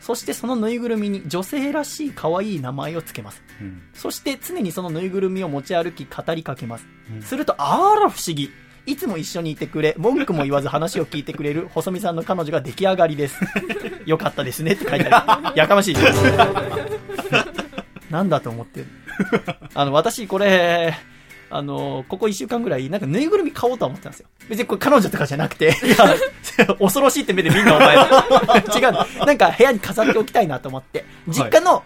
[0.00, 3.42] そしてそのぬいぐるみに女性らしい可愛い名前をつけます。
[3.60, 3.82] うん。
[3.94, 6.86] そして常にそのぬいぐるみを持ち歩き語りかけます。
[7.12, 8.50] うんすると、あら不思議。
[8.86, 13.40] いつも一緒にいてくれ、文句も言わず話を聞いてくれる細見さんの彼女が出来上がりです。
[14.06, 15.56] よかったですねって書いてある。
[15.56, 15.96] やかましい。
[18.10, 18.86] なんだと思ってる。
[19.74, 20.94] あの、私これ、
[21.50, 24.28] あの、ここ一週間ぐらい、なんかぬいぐるみ買おうとは思ってたんですよ。
[24.48, 27.96] 別にこれ彼女とかじゃなくて、いや、恐ろしいって目で見んなお前。
[28.76, 29.26] 違う。
[29.26, 31.04] なんか部屋に飾っておきたいなと思って。
[31.28, 31.82] 実家の、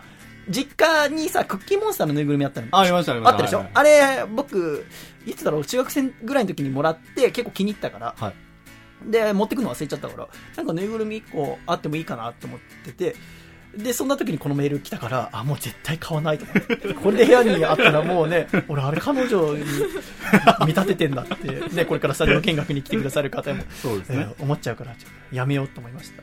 [0.49, 2.69] 実家にさ、クッキーモンスターのぬいぐるみあったの。
[2.71, 3.37] あ、ありました、ありました。
[3.37, 4.87] あったでしょ、はいはいあれ、僕、
[5.27, 8.33] いつだろう、中学生ぐらいの時にもらって、結構気に入ったから、はい
[9.07, 13.17] で、持ってくの忘れちゃったから、なんかぬいぐるみ1個あってもいいかなと思ってて、
[13.77, 16.95] で、そんな時にこのメール来たから、あ、もう絶対買わないと思って。
[16.95, 19.65] これで部屋にあったらもうね、俺あれ彼女に
[20.61, 24.29] 見立ててんだって、ね、これからスタジオ見学に来てくださる方も、そうですね。
[24.31, 24.95] えー思っちゃうから、
[25.33, 26.23] やめようと思いました。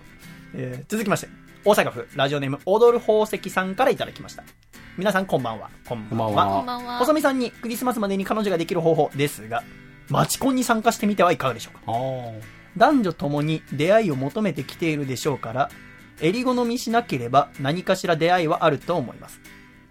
[0.55, 1.29] えー続きまして、
[1.63, 4.43] 大阪府ラジオネーム踊る宝石さんからいただきました。
[4.97, 5.69] 皆さんこんばんは。
[5.87, 6.99] こんばんは。
[6.99, 9.63] 細見さんにクリスマスまでに彼女ができる方法ですが、
[10.09, 11.91] マチコンに参加してみてはいかがでしょうか？
[12.77, 15.69] 男女ともに出会いを求めてきているでしょうから、
[16.21, 19.39] 襟好みしなければ何かしら出会いはあると思います。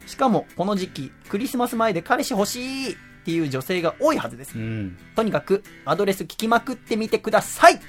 [0.06, 4.60] しかもこの時期、クリスマス前で彼氏欲しいっていう女性が多いはずですう。
[4.60, 4.96] ん。
[5.14, 7.80] とにかくアドレス聞きまくってみてください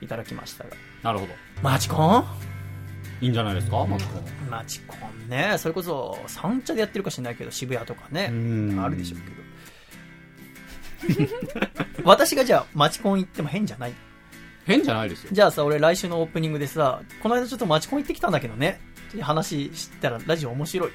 [0.00, 0.70] いただきましたが。
[1.02, 1.32] なるほど。
[1.62, 2.24] マチコン？
[3.20, 4.22] いいんじゃないですか、マツコ。
[4.48, 4.94] マチコ
[5.26, 5.56] ンね。
[5.58, 8.28] それこそ、三茶でやってるか知らないけど、渋谷とかね。
[8.28, 9.20] んあるでしょう
[11.10, 11.28] けど。
[12.04, 13.94] 私がじゃあ、マチコン行っても変じゃない
[14.68, 15.30] 変じゃないですよ。
[15.32, 18.80] じゃあさ、俺来週のオープニングでさ、この間ちょっとマチコン行ってきたんだけどね。
[19.08, 20.90] って話したら、ラジオ面白い。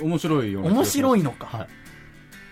[0.00, 1.46] 面白いよ面白いのか。
[1.46, 1.68] はい。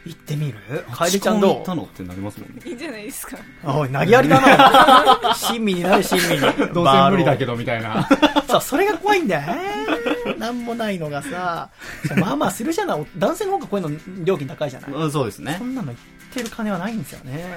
[0.06, 0.84] 行ってみる？
[0.92, 2.62] 楓ちゃんど行ったのってなりますもんね。
[2.64, 3.36] いいんじゃないですか。
[3.64, 5.34] うおい、投げやりだな。
[5.34, 6.40] 親身になれ、親身に。
[6.72, 7.52] どうせ無理だけど。
[7.52, 8.08] ど、みたいな。
[8.46, 10.36] さ、それが怖いんだよね。
[10.38, 11.70] なんもないのがさ、
[12.18, 13.06] まあまあするじゃない。
[13.16, 14.92] 男性の方がこういうの料金高いじゃない。
[14.92, 15.64] うんそうですねそ。
[15.64, 17.54] んなの言ってる金はないんですよね。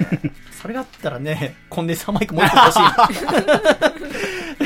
[0.60, 2.80] それがあったらね、コンデンサーマイクもう一個欲しい。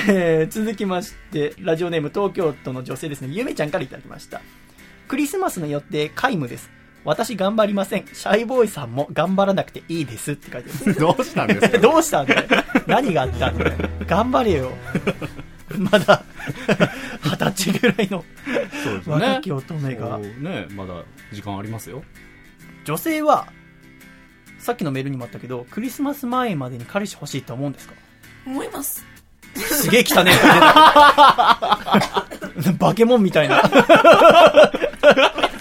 [0.08, 4.40] えー続きまして、ラジオネーム東京都の女性ですね、ゆめちゃんからいただきました。
[5.08, 6.70] クリスマスの予定、皆無です。
[7.04, 8.06] 私頑張りません。
[8.12, 10.94] シャイボーイさんも頑張らなくていいですって書いてます。
[10.94, 11.78] どうしたんですか？
[11.80, 12.42] どうしたんだよ。
[12.86, 13.72] 何があったんだよ。
[14.06, 14.72] 頑張れよ。
[15.76, 16.22] まだ、
[17.22, 18.24] 二十歳ぐらいの
[18.84, 20.18] そうですね若き乙女が。
[20.18, 22.02] ねまだ時間ありますよ
[22.84, 23.48] 女性は、
[24.64, 27.92] さっきのメールにもあったけど、クリスマス前までに彼氏欲しいと思うんですか？
[28.46, 29.04] 思います。
[29.54, 30.34] すげえ汚ねえ。
[32.78, 33.60] バケモンみたいな。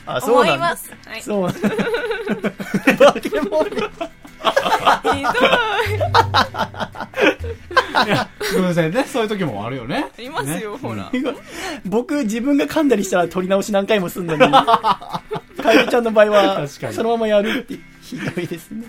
[0.07, 0.63] あ、そうなんだ。
[0.63, 0.89] 思います。
[1.05, 1.21] はい。
[1.21, 1.51] そう。
[2.97, 3.65] バケモン。
[3.65, 3.75] ひ
[5.21, 5.33] どい。
[8.55, 11.11] 偶然ねそういう時もあるよねありますよ、ほら。
[11.85, 15.11] 僕、自分が噛んだりしたら取り直し何回もすんのに、か
[15.73, 17.75] えりちゃんの場合は、確かにそのままやるって、
[18.13, 18.85] ひどいですね。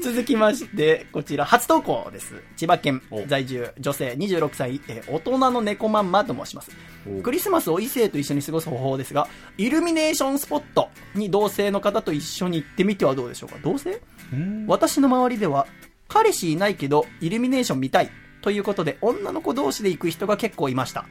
[0.00, 2.34] 続きまして、こちら、初投稿です。
[2.56, 6.70] 千葉県お在住、女性26歳、えー大人の猫まんまと申します。
[7.06, 13.56] おクリスマスを異性と一緒に過ごす方法ですが、イルミネーションスポットに同性の方と一緒に行ってみてはどうでしょうか？
[13.62, 14.00] 同性？
[14.32, 15.66] うん私の周りでは、
[16.08, 18.10] 彼氏いないけど、イルミネーション見たい。
[18.40, 21.06] ということで、女の子同士で行く人が結構いました。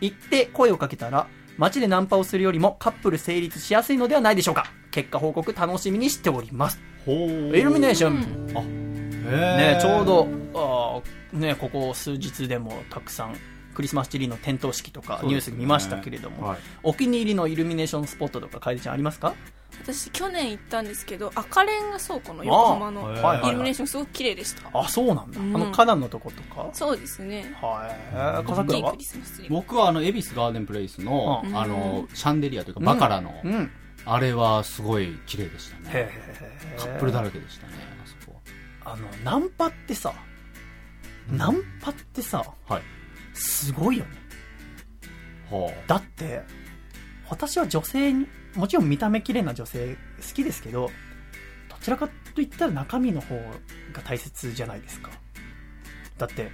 [0.00, 1.26] 行って声をかけたら、
[1.58, 4.66] 街でナンパをするよりもカップル成立しやすいのではないでしょうか。
[4.90, 6.80] 結果報告楽しみにしております。
[7.04, 8.46] ほうイルミネーション。
[9.24, 9.30] ね
[9.74, 13.36] ね、ちょうど、あーね、ここ数日でもたくさん、
[13.74, 19.34] クリスマスツリーの点灯式とかニュースで見ましたけれども、はいお気に入りのイルミネーションスポットとか、楓ちゃんありますか？
[19.82, 23.10] 私、去年行ったんですけど、赤レンガ倉庫の横浜の
[23.46, 24.78] イルミネーションすごく綺麗でした。
[24.78, 25.40] あ、そうなんだ。
[25.40, 26.68] うんあの、花壇のとことか？
[26.72, 27.54] そうですね。
[27.60, 27.90] は
[28.42, 28.46] い。
[28.46, 28.92] 笠倉は？
[28.92, 29.52] 大きいクリスマスツリー。
[29.52, 33.70] 僕はあの恵比寿ガーデンプレイスのうんあのシャンデリアというかバカラのうん。
[34.04, 36.76] あれはすごい綺麗でしたへねえ。
[36.76, 37.74] カップルだらけでしたね
[38.04, 38.36] あそこ
[38.84, 40.12] あの、ナンパってさ、
[41.30, 42.82] ナンパってさ、はい
[43.42, 44.10] すごいよね。
[45.50, 46.42] はだって、
[47.28, 50.90] 私は女性に、もちろん見た目綺麗な女性好きですけど、
[51.68, 53.36] どちらかと言ったら中身の方
[53.92, 55.10] が大切じゃないですか。
[56.18, 56.50] だって、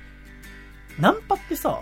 [0.98, 1.80] ナンパってさ、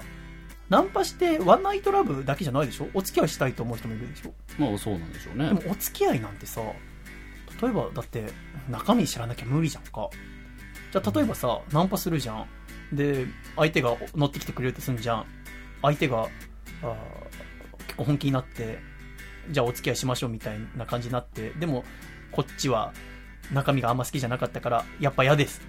[0.68, 2.88] ナンパしてワンナイトラブだけじゃないでしょ？
[2.92, 4.34] お付き合いしたいと思う人もいるでしょ？
[4.58, 6.60] あまあそうなんでしょうねでもお付き合いなんてさ、
[7.62, 8.24] 例えばだって
[8.68, 10.10] 中身知らなきゃ無理じゃんか。
[10.90, 12.46] じゃあ例えばさ、ナンパするじゃん。
[12.92, 13.26] で、
[13.56, 15.26] 相手が乗ってきてくれるとすんじゃん。
[15.82, 16.28] 相手が、
[16.82, 16.96] あー
[17.86, 18.78] 結構本気になって、
[19.50, 21.84] じゃあお付き合いしましょうみたいな感じになって、でも
[22.32, 22.92] こっちは
[23.52, 25.60] 中身があんま好きじゃなかったから、やっぱ嫌です。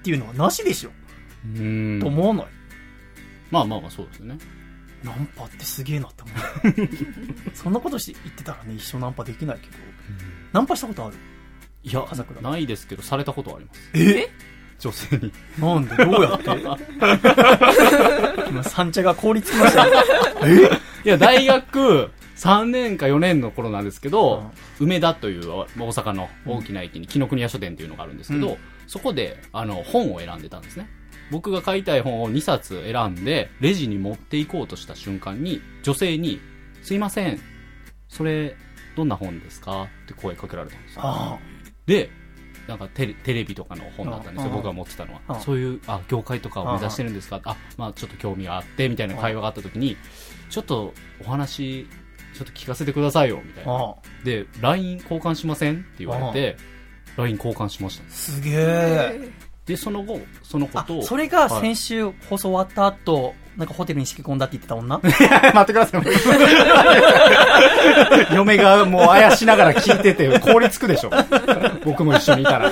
[0.00, 0.90] っていうのはなしでしょ、
[1.44, 2.46] うーんと思わない？
[3.50, 4.38] まあまあまあそうですよね
[5.02, 6.88] ナンパってすげえなって思う。
[7.56, 9.72] そんなことして言ってたらね、一生ナンパできないけど。
[10.52, 11.16] ナンパしたことある？
[11.82, 12.04] いや
[12.42, 14.28] ないですけどされたことはありますえ？
[14.80, 15.32] 女性に。
[15.58, 15.96] なんで？
[15.96, 16.50] どうやって？
[18.48, 20.02] 今、三茶が凍りつきましたよ。
[21.04, 28.56] いや大学3年か4年の頃なんですけど、梅田という大阪の大きな駅に紀ノ国屋書店というのがあるんですけど、うん。
[28.86, 30.88] そこであの本を選んでたんですね。
[31.30, 36.40] 僕が買いたい本を2冊選んでレジに持っていこうとした瞬間に女性に
[36.82, 37.40] 「すいません。
[38.08, 38.56] それ
[38.96, 41.02] どんな本ですか?」って声かけられたんですよ。
[41.04, 41.38] あ。
[41.86, 42.10] で
[42.70, 44.50] なんかテレテレビとかの本だったんですよ。
[44.50, 45.20] うん僕が持ってたのは。
[45.28, 47.40] うんそういうあ業界とかを目指してるんですか？
[47.44, 49.96] あまあちょっと興味があってみたいな会話があった時に
[50.48, 50.94] ちょっと
[51.24, 51.86] お話
[52.34, 53.72] ちょっと聞かせてくださいよみたいな。
[53.74, 53.94] あ、
[54.24, 56.56] で LINE 交換しませんって言われて
[57.16, 58.04] LINE 交換しました。
[58.04, 59.30] ねすげえ。
[59.66, 61.60] でその後その子あと、それがはい。
[61.60, 64.96] 先週放送終わった後、なんかホテルに仕込んだって言ってた女？
[64.98, 65.14] 待
[65.60, 66.02] ってください。
[68.34, 71.10] 嫁がもうあやしながら聞いてて凍りつくでしょ。
[71.84, 72.70] 僕も一緒にいたら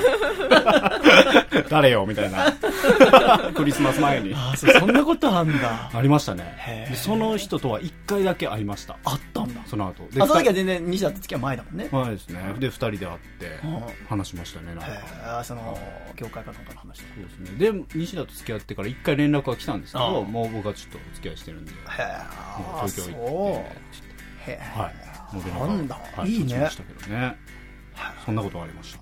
[1.71, 2.53] 誰よみたいな。
[3.55, 4.33] クリスマス前に。
[4.35, 5.91] あそうそんなことあんだ。
[5.93, 6.91] ありましたね。
[6.95, 8.97] その人とは1回だけ会いました。
[9.05, 9.61] あったんだ。
[9.67, 10.07] その後。
[10.13, 11.87] であ、その時は二全然西田と付き合い前だもんね。
[11.89, 12.41] 人はいですね。
[12.59, 13.83] で2人で会ってうん。
[14.09, 15.45] 話しましたねなんか。
[15.45, 15.79] その、
[16.17, 17.05] 業界かなんかの話だ。
[17.15, 17.59] そうですね。
[17.73, 21.73] で西田と付き合ってから1回連絡が来たんですけあどもう僕はちょっとお付き合いしてるんで。
[21.73, 23.65] へもえ、う東京行っ
[24.47, 24.53] て。
[24.53, 25.35] へえ、はい。
[25.35, 25.99] もう連絡なんだ。
[26.17, 26.45] はいいいね。
[26.45, 27.37] 立ちましたけどね。
[28.25, 29.01] そんなことがありました。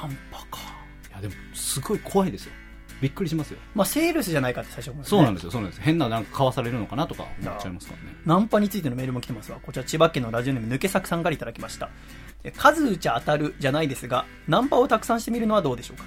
[0.00, 0.58] ナンパか。
[1.20, 2.52] いやでもすごい怖いですよ。
[3.00, 3.58] びっくりしますよ。
[3.74, 5.08] まあ、セールスじゃないかって最初思うよね。
[5.08, 5.82] そうなんですよそうなんです。
[5.82, 8.16] 変ななんか買わされるのかなとか思っちゃいますからね。
[8.24, 9.58] ナンパについてのメールも来てますわ。
[9.62, 11.90] こちら千葉県のラジオネーム抜け作さんからいただきました。
[12.44, 16.04] え数打ちゃ当たるじゃないですが、ナンパをたくさんしてみるのはどうでしょうか。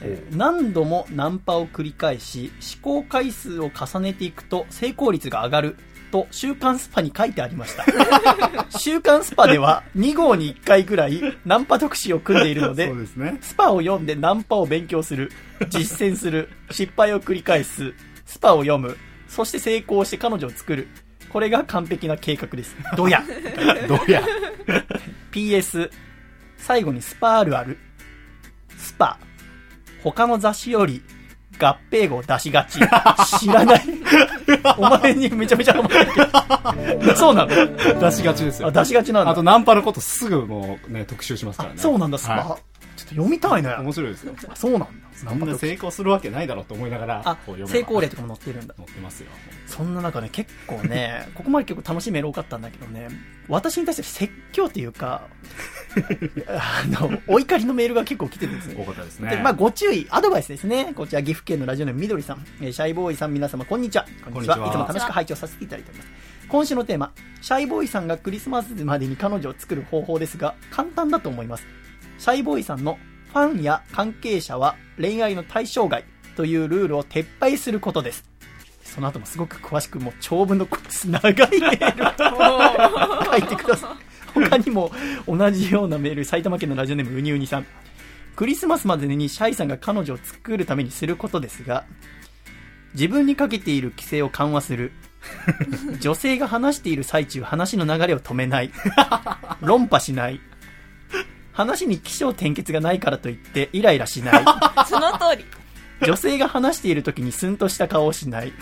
[0.00, 5.76] えー何度もナンパを繰り返し、試行回数を重ねていくと成功率が上がる
[6.12, 7.84] と週刊スパに書いてありました。
[8.78, 15.32] 週刊スパでは2号に1回ぐらいナンパ特集を組んでいるので、ねスパを読んでナンパを勉強する、
[15.68, 17.94] 実践する、失敗を繰り返す、
[18.26, 20.86] スパを読む、そして成功して彼女を作る。
[21.30, 22.76] これが完璧な計画です。
[22.96, 23.24] どや。
[23.88, 24.22] どうや
[25.32, 25.90] PS、
[26.58, 27.78] 最後にスパールある。
[28.76, 29.18] スパ。
[30.02, 31.02] 他の雑誌より
[31.64, 32.78] 合併号出しがち。
[33.38, 33.82] 知らない。
[34.78, 37.16] お前にめちゃめちゃハマってる。
[37.16, 38.00] そうなの？
[38.00, 38.68] 出しがちですよ。
[38.68, 39.30] あ、出しがちなんだ。
[39.30, 41.78] あと、ナンパのことすぐもうね、特集しますからね。
[41.78, 42.34] そうなんだ、スパ。
[42.34, 42.58] は
[42.94, 43.70] ちょっと読みたいね。
[43.70, 44.34] い面白いですよ。
[44.48, 44.86] あそうなんだ。
[45.14, 48.74] そんな成功するわけないだろうと思いながら、成功例とかも載ってるんだ。
[48.76, 49.30] 載ってますよ。
[49.66, 53.08] そんな中ね、結構ね、ここまで結構楽しいメール多かったんだけどね、
[53.48, 55.22] 私に対して説教っていうか、
[56.48, 58.74] あの、お怒りのメールが結構来てるんですね。
[58.78, 59.30] 多かったですね。
[59.30, 60.92] でまあ、ご注意、アドバイスですね。
[60.94, 64.06] こちら、岐阜県のラジオネームみどりさん、えーシャイボーイさん、皆様、こんにちは。
[64.24, 66.10] こんにちはいつも楽しく拝聴させていただいております。
[66.48, 71.66] 今週のテーマ、シャイボーイさんがクリスマスまでに彼女を作る方法ですが、簡単だと思います。
[72.18, 72.98] シャイボーイさんの
[73.32, 76.04] ファンや関係者は恋愛の対象外
[76.36, 78.24] というルールを撤廃することです。
[78.84, 84.11] その後もすごく詳しく、もう長文の長いメールを 書いてください。
[84.34, 84.90] 他にも
[85.26, 87.66] 同じようなメール、埼玉県のラジオネームうにうにさん。
[88.36, 91.84] クリスマスまでにシャイさんが彼女を作るためにすることですが、
[92.94, 94.92] 自分にかけている規制を緩和する。
[96.00, 98.70] 女性が話している最中、話の流れを止めない。
[99.60, 100.40] 論破しない。
[101.52, 104.44] 話に起承転結がないからといってイライラしない。
[104.88, 105.44] その通り。
[106.06, 108.52] 女性が話している時にスンとした顔をしない。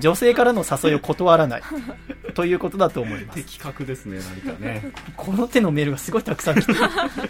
[0.00, 1.62] 女性からの誘いを断らない。
[2.34, 3.42] ということだと思います。
[3.42, 4.92] 的確ですね、何かね。
[5.16, 6.72] この手のメールがすごいたくさん来て、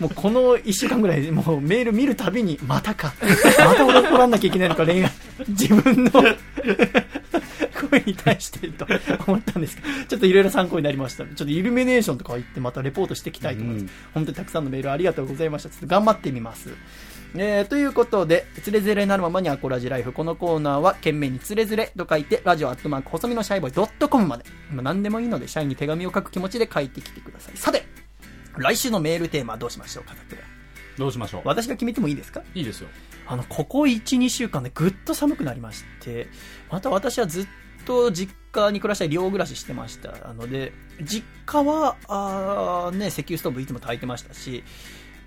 [0.00, 3.14] もうこの1週間ぐらい、もうメール見るたびに、またか、
[3.59, 5.10] また俺怒らんなきゃいけないのか、恋愛、
[5.48, 6.10] 自分の
[7.90, 8.86] 声に対してと
[9.26, 11.24] 思ったんですけど、ちょっといろいろ参考になりました。
[11.24, 13.82] ちょっとイルミネーションとか行って、またレポートしていきたいと思います。
[13.82, 15.68] うん本当にたくさんのメールありがとうございました。
[15.70, 16.70] ちょっと頑張ってみます。
[17.34, 20.12] えー、ということで、つれづれなるままにアコラジライフ。
[20.12, 24.44] このコーナーは、懸命につれづれと書いて、ラジオアットマーク、細身のシャイボーイ .com まで。
[24.72, 27.56] まあ、何でもいいので、社員に手紙を書く気持ちで書いてきてください。
[27.56, 27.84] さて、
[28.56, 30.36] 来週のメールテーマはどうしましょうか、さて
[30.96, 31.42] どうしましょう？
[31.44, 32.42] 私が決めてもいいですか？
[32.55, 32.88] いいですよ。
[33.26, 36.28] あの、ここ1、2週間でぐっと寒くなりまして、
[36.70, 37.46] また私はずっ
[37.84, 40.72] と実家に暮らしたり寮暮らししてましたので、
[41.02, 44.64] 実家は、あーね、石油ストーブいつも炊いてましたし、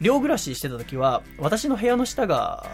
[0.01, 2.65] 寮暮らししてた時は、私の部屋の下が、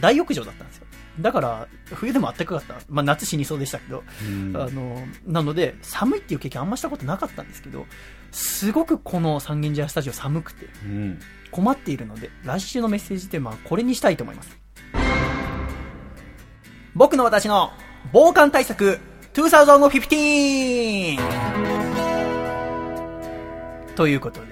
[0.00, 0.86] 大浴場だったんですよ。
[1.20, 2.76] だから、冬でも暖かかった。
[2.88, 7.86] まあ、夏死にそうでしたけど、うんあの、なので、寒いっていう経験あんましたことなかったんですけど、
[8.30, 11.20] すごくこの三軒茶屋スタジオ寒くて、うん。
[11.50, 14.58] 困っているので、来週のメッセージテーマはこれにしたいと思います。
[16.94, 17.72] 僕の私の
[18.12, 18.98] 防寒対策
[19.34, 21.18] 2015!
[23.96, 24.51] ということで、は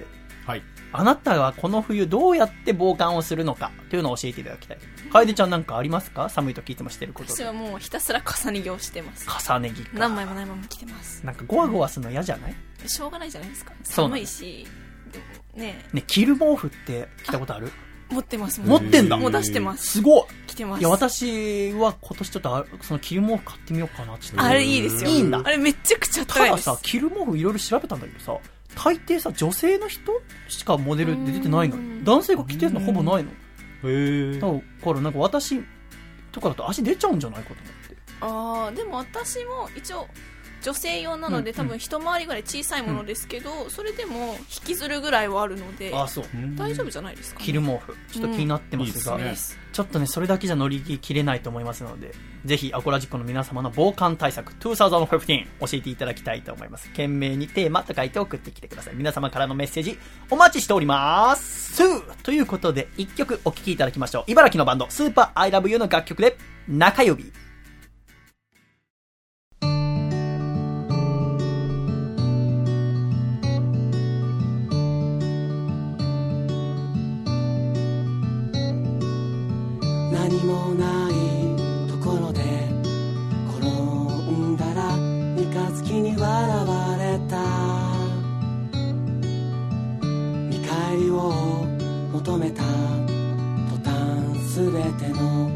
[0.93, 4.77] あなたはこの冬どうやって防寒をするのかというのを教えていただきたい。
[5.11, 6.29] 楓ちゃんなんかありますか？
[6.29, 7.43] 寒い時いつもしてることで。
[7.43, 9.25] 私はもうひたすら重ね着をしてます。
[9.25, 9.89] 重ね着か。
[9.93, 11.25] 何枚も何枚も着てます。
[11.25, 12.55] なんかゴワゴワするの嫌じゃない？
[12.85, 13.73] しょうがないじゃないですか。
[13.83, 14.67] 寒いし、
[15.55, 17.71] ね、ね、着る毛布って着たことある？
[18.09, 19.87] 持ってます持ってんだもう出してます。
[19.87, 20.81] すごい着てます。
[20.81, 25.09] いや、私は今年ちょっとあその着る毛布買ってみようかなっとあれいいですよ。
[25.09, 26.65] いいんだあれめちゃくちゃ高いです。
[26.65, 28.37] たださ、着る毛布いろいろ調べたんだけどさ、
[28.75, 33.29] 大抵さ、女性の人しかモデルって出てないの男性が着てるのほぼないの。
[33.29, 33.33] へ
[33.83, 34.39] え。
[34.39, 35.61] だからなんか私
[36.31, 37.97] とかだと足出ちゃうんじゃないかと思って。
[38.21, 40.07] ああ、でも私も一応、
[40.61, 46.25] 女性用なので、うん多分一回りぐらい小さいものですけど、それでも引きずるぐらいはあるので、そう。
[46.55, 47.95] 大丈夫じゃないですか、ね、着る毛布。
[48.11, 52.13] ちょっと気になってますが、うんいいですちょっとね、それだけじゃ乗り切れないと思いますので、
[52.43, 56.89] ぜひ、アコラジックの皆様の防寒対策2015教えていただきたいと思います。
[56.89, 58.95] 懸命にテーマと書いて送ってきてください。
[58.95, 59.97] 皆様からのメッセージ、
[60.29, 61.77] お待ちしております
[62.23, 64.23] ということで、一曲お聴きいただきましょう。
[64.27, 67.31] 茨城のバンド、スーパー I love you の楽曲で、中指。
[80.31, 81.11] 何もない
[81.91, 82.39] ところで
[83.49, 85.53] 転んだら三日
[85.83, 87.35] 月に笑われた。
[90.47, 91.33] 見返りを
[92.13, 92.63] 求めた。
[92.63, 95.51] 途端すべての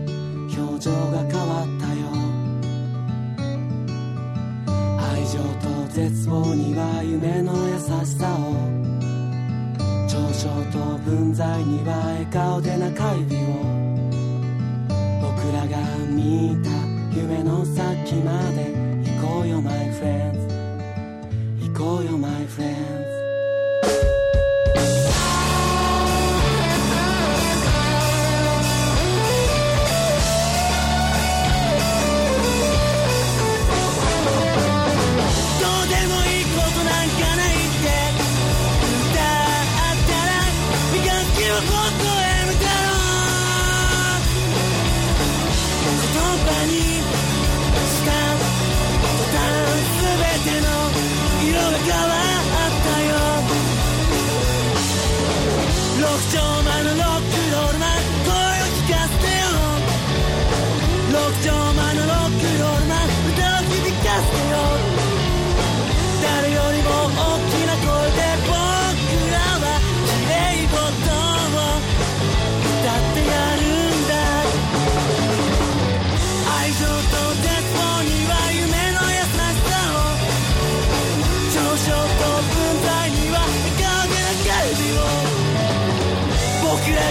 [0.57, 2.11] 表情が変わったよ。
[4.99, 8.53] 愛情と絶望には夢の優しさを。
[10.09, 13.84] 嘲笑と分際には笑顔で中指を。
[15.45, 15.77] 僕らが
[16.07, 16.69] 見た
[17.15, 18.95] 夢の先まで。
[19.05, 20.47] 行こうよ my friends
[21.61, 23.04] 行こうよ my friends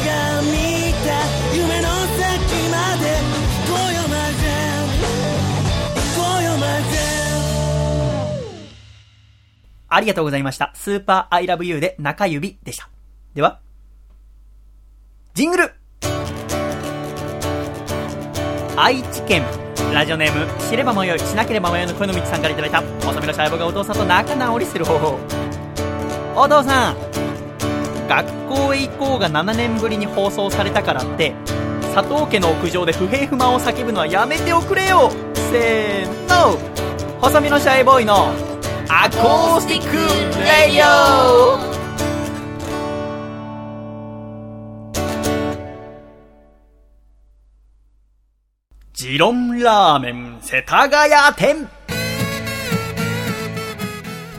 [0.01, 1.09] が見た
[1.55, 2.23] 夢の先
[2.71, 3.05] まで。
[3.65, 4.95] 聞こよマジェン
[6.17, 8.65] こよマジェン
[9.89, 10.73] ありがとうございました。
[10.75, 12.89] スーパーアイラブユーで中指でした。
[13.35, 13.61] では、
[15.35, 15.75] ジングル。
[18.77, 19.45] 愛知県
[19.93, 22.83] ラジオネーム知れば迷いしなければ迷いの声の道さんから頂いた。
[23.07, 25.19] 細身のシャイボがお父さんと仲直りする方法。
[26.35, 26.97] お父さん
[28.09, 31.35] 学校へ行こうが7年ぶりに放送されたからって
[31.95, 35.11] 佐藤家の屋上で不平不満を叫ぶのはやめておくれよ。
[35.51, 36.59] せーの。
[37.21, 38.33] 細身のシャイボーイの
[38.89, 39.97] アコースティック
[40.41, 40.85] レディ
[41.71, 41.75] オ。
[48.93, 51.69] ジロンラーメン世田谷店。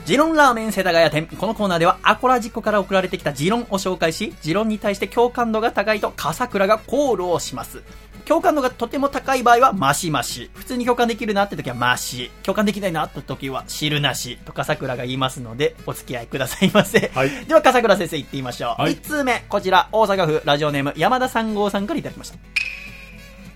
[0.05, 1.25] ジロンラーメン世田谷店。
[1.25, 7.81] このコーナーではアコラジッコから送られてきたジロンを紹介し、ジロンに対して共感度が高いと笠倉がコールをします。
[8.25, 10.51] 共感度がとても高い場合はマシマシ。
[10.53, 12.29] 普通に共感できるなって時はマシ。
[12.43, 14.37] 共感できないなって時は汁なし。
[14.45, 17.11] と笠倉が言いますので、お付き合いくださいませ。
[17.47, 18.81] では笠倉先生言ってみましょう。
[18.83, 22.37] はい1通目、こちら、大阪府ラジオネーム山田三号さんからいただきました。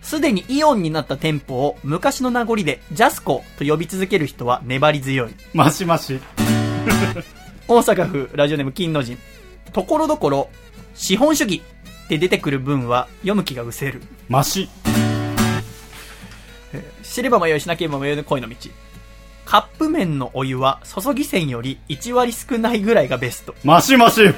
[0.02, 5.34] すでにイオンになった店舗を昔の名残でジャスコと呼び続ける人は粘り強い。
[5.54, 6.20] マシマシ。
[7.68, 9.18] 大阪府ラジオネーム金の人。
[9.74, 10.50] ところどころ、
[10.96, 11.62] 資本主義
[12.06, 14.02] って出てくる文は読む気が失せる。
[14.28, 14.70] マシ。
[17.04, 18.56] 知れば迷いしなければ迷いの恋の道。
[19.46, 23.56] カップ麺のお湯は注ぎ線より1割少ないぐらいがベスト。
[23.64, 24.22] マシマシ。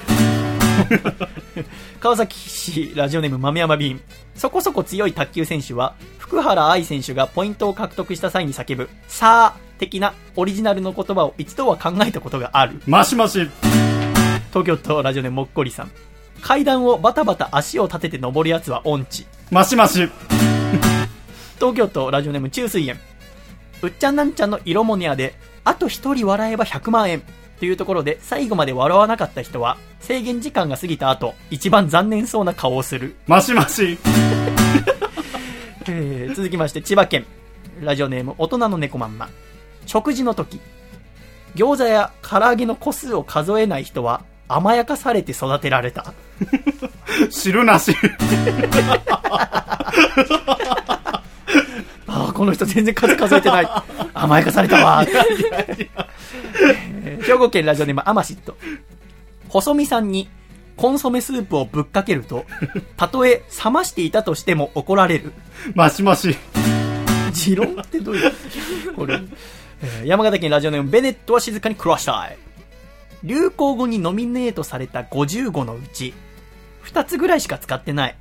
[2.01, 4.01] 川崎市ラジオネーム豆山ビーン。
[4.33, 12.81] そこそこ強い卓球選手は、福原愛選手がポイントを獲得した際に叫ぶ、さあ的なオリジナルの言葉を一度は考えたことがある。
[12.87, 13.47] マシマシ。
[14.49, 15.91] 東京都ラジオネームもっこりさん。
[16.41, 19.27] 階段をバタバタ足を立てて登るやつは音痴。
[19.51, 20.09] マシマシ。
[21.59, 22.99] 東京都ラジオネーム中水炎。
[23.83, 27.21] うっちゃんなんちゃんの色モニアで、あと一人笑えば100万円。
[27.61, 33.15] というところで、最後まで笑わなかった人は、制限時間が過ぎた後、一番残念そうな顔をする。
[33.27, 33.99] マシマシ。
[35.87, 37.27] えー続きまして、千葉県。
[37.79, 39.29] ラジオネーム、大人の猫まんま。
[39.85, 40.59] 食事の時。
[41.53, 46.15] 餃子や唐揚げの個数を数えない人は、甘やかされて育てられた。
[47.29, 47.95] 汁なし。
[52.13, 53.67] ああ、この人全然数数えてない。
[54.13, 55.05] 甘やかされたわ。
[55.07, 58.57] えー兵庫県ラジオネームアマシット。
[59.47, 60.27] 細見さんに
[60.75, 62.45] コンソメスープをぶっかけると、
[62.97, 65.31] たとえ冷ましていたとしても怒られる。
[65.73, 66.35] マシマシ。
[67.31, 68.31] 持論ってどういう？
[68.93, 69.21] これ、
[69.81, 72.37] えー山形県ラジオネームベネットは静かに暮らしたい。
[73.23, 76.13] 流行語にノミネートされた50語のうち、
[76.85, 78.15] 2つぐらいしか使ってない。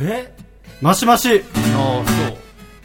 [0.00, 0.34] え？
[0.80, 1.40] マシマシ。
[1.40, 2.36] ああ、そう。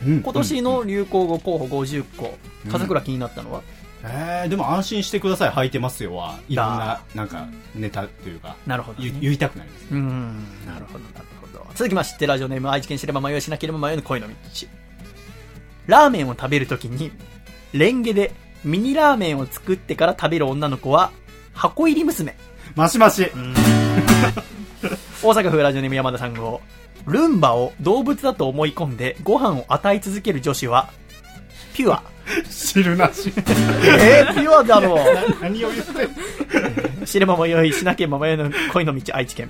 [0.08, 2.38] うん今年の流行語候補50個。
[2.72, 3.62] 笠倉気になったのは、
[4.04, 5.50] えー、でも安心してください。
[5.52, 6.40] 履いてますよは。
[6.50, 9.22] いろんな、なんか、ネタというか、なるほど、ね言。
[9.22, 9.86] 言いたくなります。
[9.92, 11.66] うーん、なるほど、なるほど。
[11.76, 14.34] 続きまして、ラジオネーム、愛知県知れば迷いしなければ迷いの恋の道。
[15.88, 17.12] ラーメンを食べるときに、
[17.74, 18.32] レンゲで
[18.64, 21.12] ミニラーメンを作ってから食べる女の子は、
[21.54, 22.36] 箱入り娘。
[22.76, 23.30] マシマシ。
[25.24, 26.60] 大阪府ラジオネーム山田さん号。
[27.06, 30.90] ルンバを動物だと思い込んでご飯を与え続ける女子は、
[31.74, 32.04] ピュア。
[32.50, 33.34] 汁なし。
[33.36, 34.98] えー、ピュアだろう。
[35.42, 35.96] 何を言ってん
[37.02, 37.06] の？
[37.06, 39.50] 知れば迷いしなければ迷いの恋の道愛知県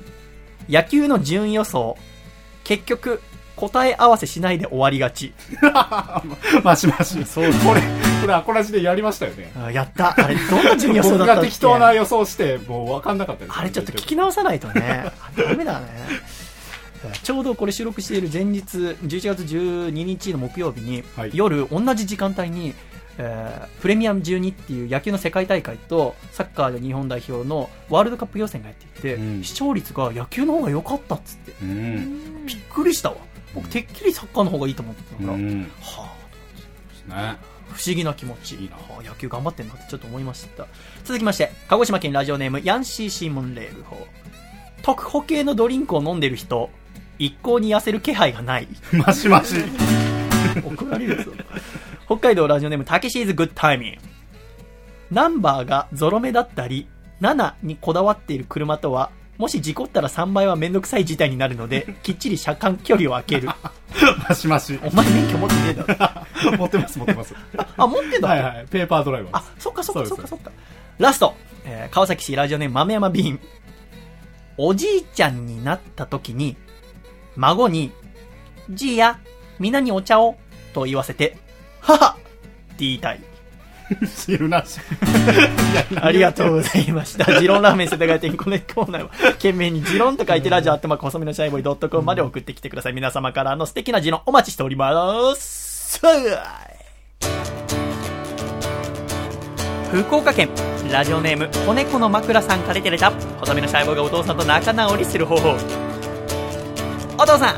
[0.69, 1.97] 野球の順位予想
[2.63, 3.21] 結局
[3.55, 5.33] 答え合わせしないで終わりがち
[6.63, 7.23] マシマシ。
[7.25, 7.81] そうこれ、
[8.21, 9.51] これアコラジでやりましたよね。
[9.55, 11.49] あやったあれどんな順位予想だ僕がったっけ？
[11.49, 13.59] 適当な予想して、もう分かんなかったです。
[13.59, 15.87] あれちょっと聞き直さないとねあダメだね
[17.23, 21.31] ちょうどこれ収録している前日11月12日の木曜日に、はい。
[21.33, 22.73] 夜同じ時間帯に、
[23.17, 29.43] えープレミアム12っていう野球の世界大会とサッカーで日本代表のワールドカップ予選がやっていて、うん。
[29.43, 31.53] 視聴率が野球の方が良かったっつって。
[31.61, 32.45] うん。
[32.45, 33.17] びっくりしたわ。
[33.53, 35.71] 僕てっきりサッカーの方がいいと思ってたから、うん。
[35.81, 36.13] は
[37.09, 37.31] あ。
[37.33, 37.37] ね。
[37.69, 38.55] 不思議な気持ち。
[38.55, 38.75] いいな。
[38.75, 40.67] はあ野球頑張ってんなってちょっと思いました。
[41.03, 44.07] 続きまして鹿児島県ラジオネームヤンシーシーモンレール法
[44.81, 46.69] 特保系のドリンクを飲んでる人
[47.21, 49.57] 一向に痩せる気配がないマシマシ。
[50.65, 51.31] 怒られるぞ
[52.07, 53.97] 北海道ラジオネームたけしーズグッドタイミング
[55.11, 56.87] ナンバーがゾロ目だったり
[57.21, 63.49] 7にこだわっている車とはもし事故ったら3倍はめんどくさい事態になるのできっちり車間距離を空ける
[64.27, 64.79] マシマシ。
[64.83, 66.09] お前免許持ってねえだ
[66.51, 67.35] ろ 持ってます、持ってます。
[67.77, 68.65] あ持ってんだはいはい。
[68.69, 70.51] ペーパードライバーあそっかそっかそっかそっか。
[70.97, 71.35] ラスト、
[71.65, 73.39] えー川崎市ラジオネーム豆山ビーン。
[74.57, 76.55] おじいちゃんになった時に、
[77.35, 77.91] 孫に、
[78.69, 79.19] じいや、
[79.59, 80.37] みんなにお茶を、
[80.73, 81.37] と言わせて、
[81.81, 82.21] 母って
[82.79, 83.21] 言いたい。
[84.05, 84.79] 汁なし。
[86.01, 87.39] ありがとうございました。
[87.39, 92.93] ジロンラーメン世田谷店このコーナーは、懸命にジロンと書いてラジオアットマーク細身のシャイボーイ .com まで送ってきてください。
[92.93, 95.99] 皆様からの素敵なジロンお待ちしております。
[99.91, 100.49] 福岡県
[100.89, 105.57] ラジオネーム子猫の枕さんからいただいた細身のシャイボーイがお父さんと仲直りする方法
[107.17, 107.55] お父さん。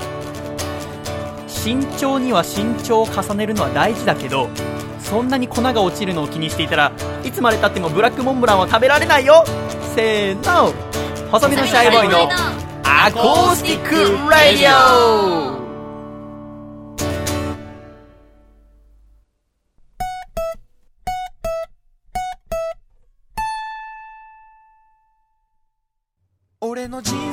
[1.47, 4.49] 慎重には慎重を重ねるのは大事だけど
[4.99, 6.91] そんなに粉が落ちるのを気にしていたら
[7.23, 9.45] いつまでたってもブラックモンブランは食べられないよ。
[9.95, 10.73] せーの。
[11.31, 12.29] 細身のシャイボーイの
[12.83, 13.95] アコースティック
[14.29, 15.63] ラディオ。
[26.59, 27.32] 俺の人生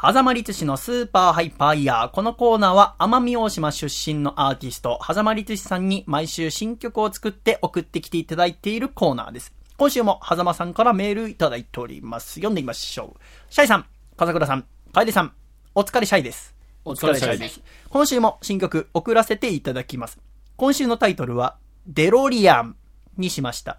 [0.00, 2.10] 狭間律師のスーパーハイパーイヤー。
[2.10, 9.52] このコーナーは奄美大島出身のアーティスト、狭間律師さんに毎週新曲を作って送ってきていただいているコーナーです。
[9.76, 12.34] 今週も狭間さんからメールいただいております。
[12.34, 13.20] 読んでみましょう。
[13.52, 15.32] シャイさん、笠倉さん、楓さん、
[15.74, 16.54] お疲れシャイです。
[16.84, 17.60] お疲れシャイです。
[17.88, 20.20] 今週も新曲送らせていただきます。
[20.54, 21.56] 今週のタイトルは、
[21.88, 22.76] デロリアン
[23.16, 23.78] にしました。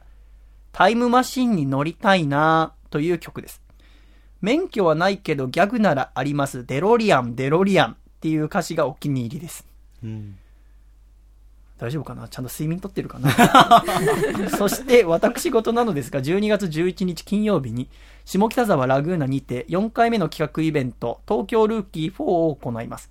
[0.74, 3.62] タイムマシンに乗りたいなぁという曲です。
[4.42, 6.66] 免許はないけどギャグならあります。
[6.66, 9.66] デロリアン、デロリアンっていう歌詞がお気に入りです。
[11.78, 12.28] 大丈夫かな？
[12.28, 13.32] ちゃんと睡眠とってるかな？
[14.58, 17.88] そして、私事なのですが、12月11日金曜日に、
[18.26, 23.10] 下北沢ラグーナにて4回目の企画イベント、東京ルーキー4を行います。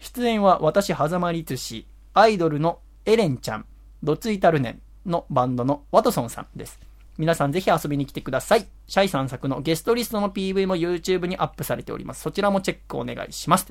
[0.00, 3.66] 出演は私、狭間律師、アイドルのエレンちゃん、
[4.02, 6.80] ドツイタルネンのバンドのワトソンさんです。
[7.18, 8.66] 皆さんぜひ遊びに来てください。
[8.86, 12.22] シャイさん作のゲストリストの PV も YouTube にアップされております。
[12.22, 13.66] そちらもチェックお願いします。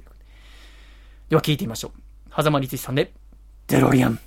[1.30, 2.34] では聞いてみましょう。
[2.36, 3.14] 狭間律さんで、
[3.68, 4.27] デロリアン。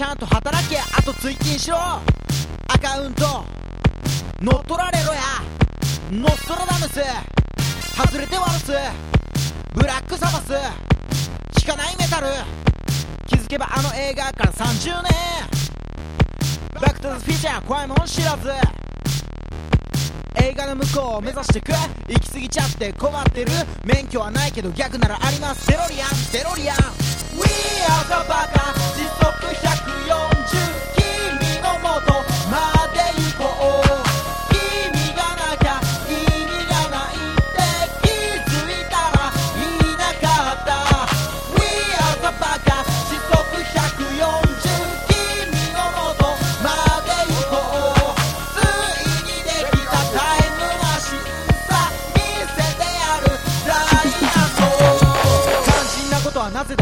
[0.00, 1.76] ちゃんと働けあと追勤しろ。
[1.76, 2.00] ア
[2.78, 3.44] カウント
[4.40, 5.20] 乗っ取られろや。
[6.10, 7.02] ノストラダムス
[7.98, 8.72] 外れてワルス
[9.74, 10.54] ブラックサバス
[11.66, 12.28] 効かないメタル。
[13.26, 15.12] 気づけばあの映画から30年。
[16.80, 18.48] バックトゥザフィーチャー怖いもん知らず。
[20.42, 21.72] 映画の向こうを目指してく。
[22.08, 23.52] 行き過ぎちゃって困ってる。
[23.84, 25.68] 免許はないけど逆ならあります。
[25.68, 26.76] デロリアンデロリアン。
[27.36, 29.29] We are the バカ時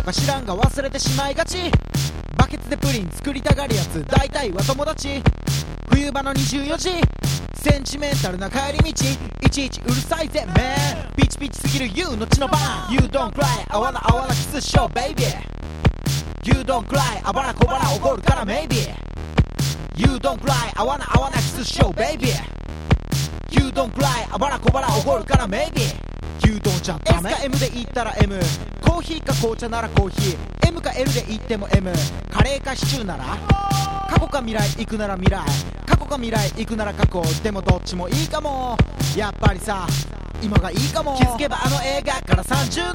[0.08, 1.70] か知らんが忘れてしまいがち。
[2.38, 4.02] バケツでプリン作りたがるやつ。
[4.06, 5.22] 大体は友達。
[5.90, 6.90] 冬場の24時。
[7.54, 8.88] センチメンタルな帰り道。
[8.88, 12.58] いちいちうるさいぜ Man ピチピチすぎる You の血の番。
[12.90, 15.24] You don't cry あわなあわなキスしよう Baby.
[16.44, 18.88] You don't cry あばらこばら怒るから Maybe.
[19.94, 22.28] You don't cry あわなあわなキスしよう Baby.
[23.50, 26.07] You don't cry あばらこばら怒るから Maybe.
[26.48, 28.40] You don't じゃダメ？S か M で言ったら M
[28.80, 30.68] コーヒーか紅茶ならコーヒー。
[30.68, 31.92] M か L で言っても M
[32.30, 33.24] カレーかシチューなら？
[34.08, 35.42] 過去か未来行くなら未来。
[35.84, 37.22] 過去か未来行くなら過去。
[37.42, 38.78] でもどっちもいいかも。
[39.14, 39.86] やっぱりさ
[40.40, 41.18] 今がいいかも。
[41.18, 42.94] 気づけばあの映画から30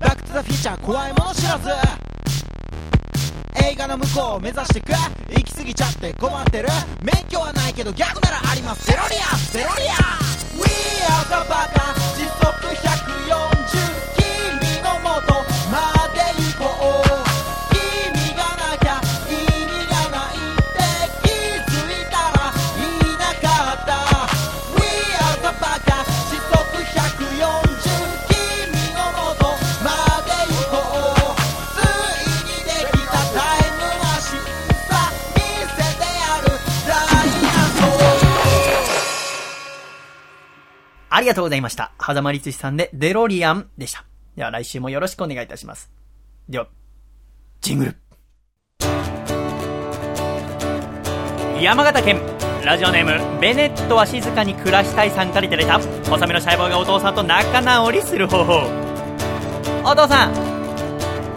[0.00, 1.70] バックトゥザフィーチャー怖いもの知らず。
[3.64, 4.92] 映画の向こうを目指してく。
[4.92, 6.68] 行き過ぎちゃって困ってる。
[7.02, 8.86] 免許はないけど逆ならあります。
[8.86, 9.34] デロリア。
[9.34, 10.29] ンデロリア。
[10.60, 13.09] We are the バカ時
[41.20, 41.92] ありがとうございました。
[42.00, 44.06] 狭間律師さんでデロリアンでした。
[44.36, 45.90] では来週もよろしくお願いいたします。
[46.48, 46.66] では、
[47.60, 47.94] ジングル。
[51.60, 52.22] 山形県
[52.64, 55.78] ラジオネームベネットは静かに暮らしたいさんからいただいた
[56.08, 58.62] 細身のシャイボーがお父さんと仲直りする方法
[59.84, 60.34] お父さん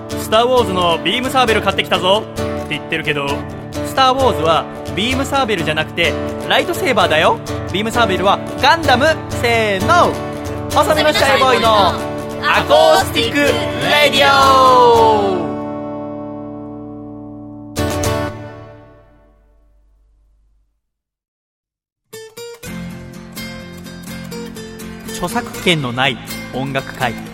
[0.07, 4.65] スター・ウォーズのビームサーベル買ってきたぞって言ってるけどスター・ウォーズは
[4.95, 6.13] ビームサーベルじゃなくて
[6.47, 7.39] ライトセーバーだよ。
[7.71, 10.13] ビームサーベルはガンダムせーの。
[10.71, 12.13] 細身のシャイボーイの。
[12.45, 15.53] アコースティック・レディオ。
[25.13, 26.17] 著作権のない
[26.53, 27.32] 音楽会。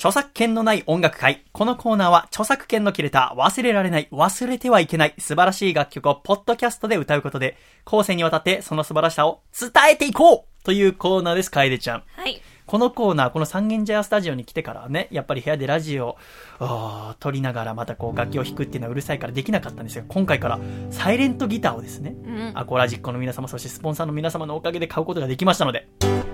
[0.00, 1.44] 著作権のない音楽会。
[1.52, 12.02] このコーナーは著作権の切れた忘れられない、忘れてはいけない素晴らしい楽曲をポッドキャストで歌うことで、後世にわたってその素晴らしさを伝えていこうというコーナーです、楓ちゃん。
[12.16, 12.40] はい。
[12.64, 16.16] このコーナー、この三軒茶屋スタジオに来てからはね、やっぱり部屋でラジオ
[16.60, 20.58] を撮りながらまたこう楽器を弾くっていうのはうるさいからできなかったんですが、今回から
[20.88, 22.52] サイレントギターをですね、うん。
[22.54, 25.88] アコラジックの皆様、そしてスポンサーの皆様のおかげで買うことができましたので、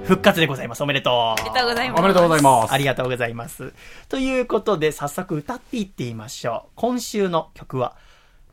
[0.06, 0.82] 復活でございます。
[0.84, 1.14] おめでとう。
[1.14, 1.98] ありがとうございます。
[1.98, 2.72] おめでとうございます。
[2.72, 3.72] ありがとうございます。
[4.08, 6.70] ということで、早速歌っていってみましょう。
[6.76, 7.96] 今週の曲は、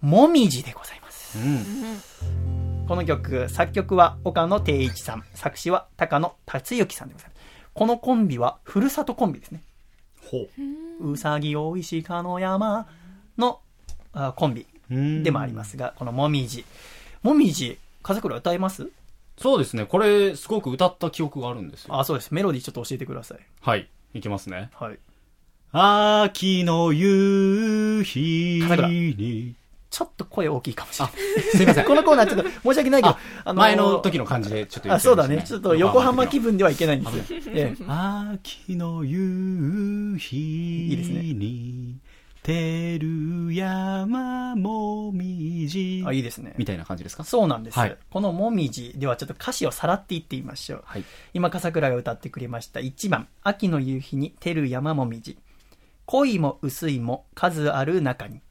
[0.02, 1.38] もみじでございます。
[1.38, 2.88] うん。
[2.88, 7.42] この曲、作曲は岡野定一さん、作詞は高野達之さんでございます。
[7.76, 9.62] このコンビは、ふるさとコンビですね。
[10.32, 10.48] ほ
[11.02, 12.88] うさぎおいしかの山
[13.38, 13.60] の
[14.14, 15.22] あコンビう。
[15.24, 16.66] でもありますが、このもみじ。
[17.22, 18.90] もみじ、風倉歌えます？
[19.38, 19.86] そうですね。
[19.86, 22.00] これ、すごく歌った記憶があるんですよ。
[22.00, 22.34] あ、そうです。
[22.34, 23.40] メロディーちょっと教えてください。
[23.62, 23.90] はい。
[24.14, 24.70] いきますね。
[24.76, 25.00] はい。
[25.72, 29.56] 秋の夕日に。
[29.90, 31.16] ちょっと声大きいかもしれない。
[31.56, 31.86] すいません。
[31.90, 33.16] このコーナーちょっと申し訳ないけど、
[33.46, 35.44] あ前の時の感じでちょっと言あ、っちゃいうましたそだね。
[35.48, 37.42] ちょっと横浜気分ではいけないんですよ。
[37.54, 41.98] ええ秋の夕日いいですに、
[42.44, 46.04] てる山もみじ。
[46.06, 46.54] あ、いいですね。
[46.58, 47.24] みたいな感じですか？
[47.24, 47.80] そうなんです。
[47.80, 50.84] はいこのもみじではちょっと歌詞をさらっていってみましょう。
[50.86, 51.04] はい。
[51.34, 55.38] 今、笠倉が歌ってくれました1番、秋の夕日に照る山もみじ。
[56.06, 58.42] 濃いも薄いも数ある中に。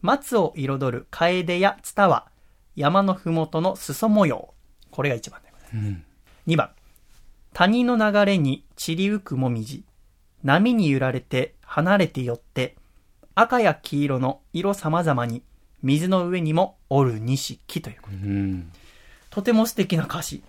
[0.00, 2.26] 松を彩る楓やツタは、
[2.74, 4.52] 山のふもとの裾模様。
[4.90, 5.76] これが1番でございます。
[5.76, 6.04] うん。
[6.48, 6.70] 2番、
[7.52, 9.84] 谷の流れに散りゆくもみじ。
[10.42, 12.74] 波に揺られて離れて寄って、
[13.34, 15.42] 赤や黄色の色様々に、
[15.82, 18.70] 水の上にもおる錦ということうん。
[19.30, 20.42] とても素敵な歌詞。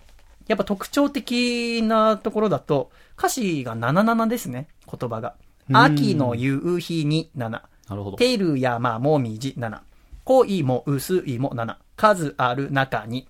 [0.46, 5.34] やっぱ特徴的なところだと、歌詞が77ですね、言葉が。
[5.68, 7.48] うん秋の夕日に7。
[7.48, 8.16] なるほど。
[8.18, 9.80] てる山もみじ7。
[10.24, 11.76] 恋も薄いも7。
[11.96, 13.26] 数ある中に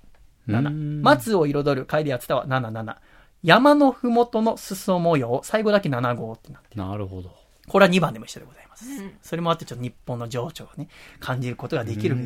[0.48, 0.66] 7。
[0.66, 2.96] うん松を彩る楓やつたは77。
[3.44, 7.43] 山のふもとの裾模様、最後だけ7号ってなってなるほど。
[7.68, 8.86] これは2番でも一緒でございます。
[8.86, 10.88] うんそれもあってちょっと日本の情緒をね、
[11.20, 12.16] 感じることができる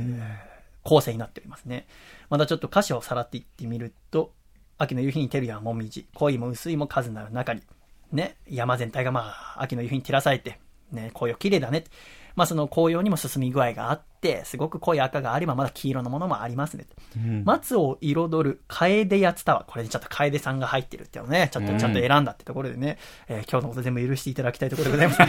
[0.82, 1.86] 構成になっておりますね。
[2.30, 4.32] またちょっと歌詞をさらっていってみると、
[4.78, 7.62] 秋の夕日に照るやもみじ、恋も薄いも数なる中に、
[8.12, 10.58] ね、山全体がまあ、秋の夕日に照らされて、
[10.92, 11.84] ね、紅葉綺麗だね。
[12.38, 16.86] まあその紅葉にも進み具合があって、すごく濃い赤があればまだ黄色のものもありますね。
[17.16, 19.64] うん松を彩る楓やつたわ。
[19.66, 22.96] これでちょっと楓さんが入ってるっていうのね、ちょっとちゃんと選んだってところでね、
[23.26, 25.20] えー今日のこと全部許していただきたいところでございます、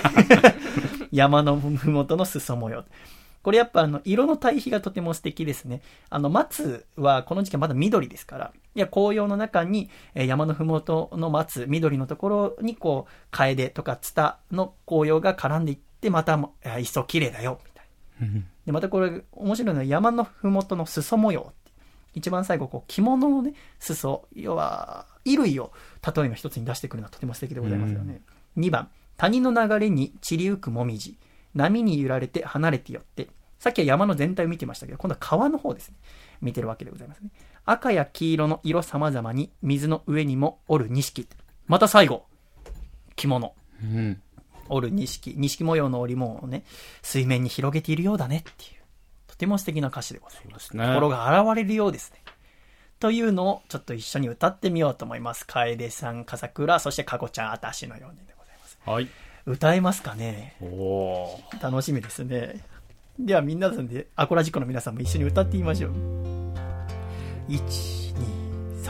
[1.11, 2.85] 山のふもとの裾模様。
[3.41, 5.81] これやっぱあの、色の対比がとても素敵ですね。
[6.11, 17.85] あの、松はこの時期はまだ緑ですから、いや、紅葉の中に、えー山のふもとの松、緑のところにこう、楓とかツタの紅葉が絡んでいって、またも、えー一層綺麗だよ、みたい
[18.21, 18.27] な。
[18.27, 21.53] うんで、またこれ、面白いのは山のふもとの裾模様。
[22.13, 25.73] 一番最後、こう、着物のね、裾、要は、衣類を
[26.05, 28.21] 例えの一つに出してくるのはとても素敵でございますよね。
[28.57, 31.17] 2番、谷の流れに散りゆくもみじ。
[31.55, 33.29] 波に揺られて離れて寄って。
[33.57, 35.95] さっきは山の全体を見てましたけど、今度は川の方ですね。
[36.41, 37.29] 見てるわけでございますね。
[37.65, 41.27] 赤や黄色の色様々に水の上にもおる錦。
[41.67, 42.25] また最後、
[43.15, 43.55] 着物。
[43.83, 44.21] うん。
[44.69, 46.63] おる錦、錦模様の織物をね、
[47.01, 48.81] 水面に広げているようだねっていう、
[49.27, 50.69] とても素敵な歌詞でございます。
[50.69, 52.21] ですね心が現れるようですね。
[52.99, 55.45] というのをちょっと一緒に歌ってみようと思います。
[55.47, 58.77] 楓さん、笠倉、そしてかこちゃん、あたしのようにでございます。
[58.85, 59.07] はい。
[59.45, 60.55] 歌えますかね？
[60.61, 62.63] おお楽しみですね。
[63.17, 65.91] では皆さんで、アコラジコの皆さんも一緒に歌ってみましょう。
[67.47, 67.57] 1、
[68.15, 68.83] 2、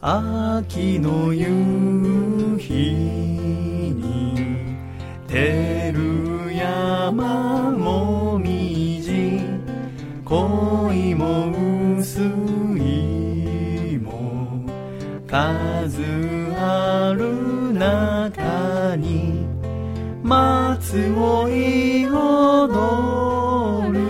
[0.00, 0.56] 3。
[0.58, 3.65] 秋の夕日
[5.28, 9.40] に照る山もみじ。
[10.24, 11.50] 恋も
[11.98, 14.64] 薄いも。
[15.26, 16.02] 数
[16.56, 19.46] ある中に。
[20.22, 21.98] 松を彩
[23.92, 24.06] る。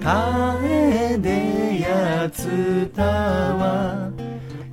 [0.00, 4.10] 楓やつたは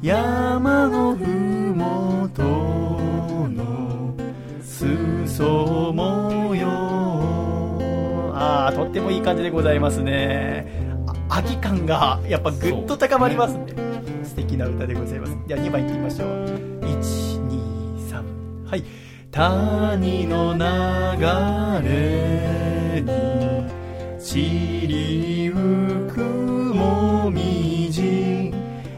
[0.01, 1.15] 山の
[5.41, 6.69] 裾模様
[8.35, 10.67] ああとってもいい感じでございますね。
[11.29, 13.73] 秋感がやっぱぐっと高まりますね。
[14.23, 15.35] 素敵な歌でございます。
[15.47, 16.29] では2番いってみましょう。
[16.85, 18.83] 123はい。
[19.31, 20.59] 谷の流
[21.87, 23.09] れに
[24.19, 25.53] 散りゆ
[26.13, 28.53] くもみじ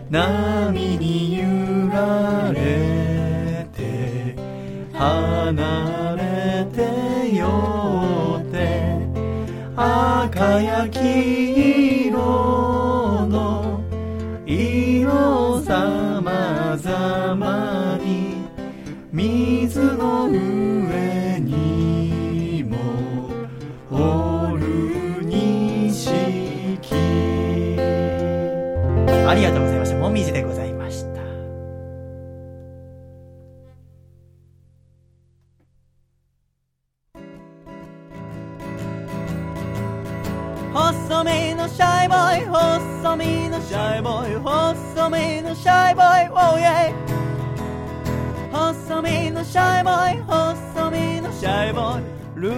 [0.09, 4.35] 波に揺られて
[4.93, 6.02] 離
[10.43, 13.81] 赤や黄色の
[14.45, 18.43] 色さまざまに
[19.13, 22.75] 水の上にも
[23.89, 26.11] おる錦。
[29.25, 29.97] ありがとうございました。
[29.97, 30.62] もみじでございまし
[42.37, 46.93] イ細身のシャイボーイ細身のシャイボーイ Oh yeah
[48.51, 52.03] 細身のシャイボーイ細身のシャイボーイ
[52.35, 52.55] ルー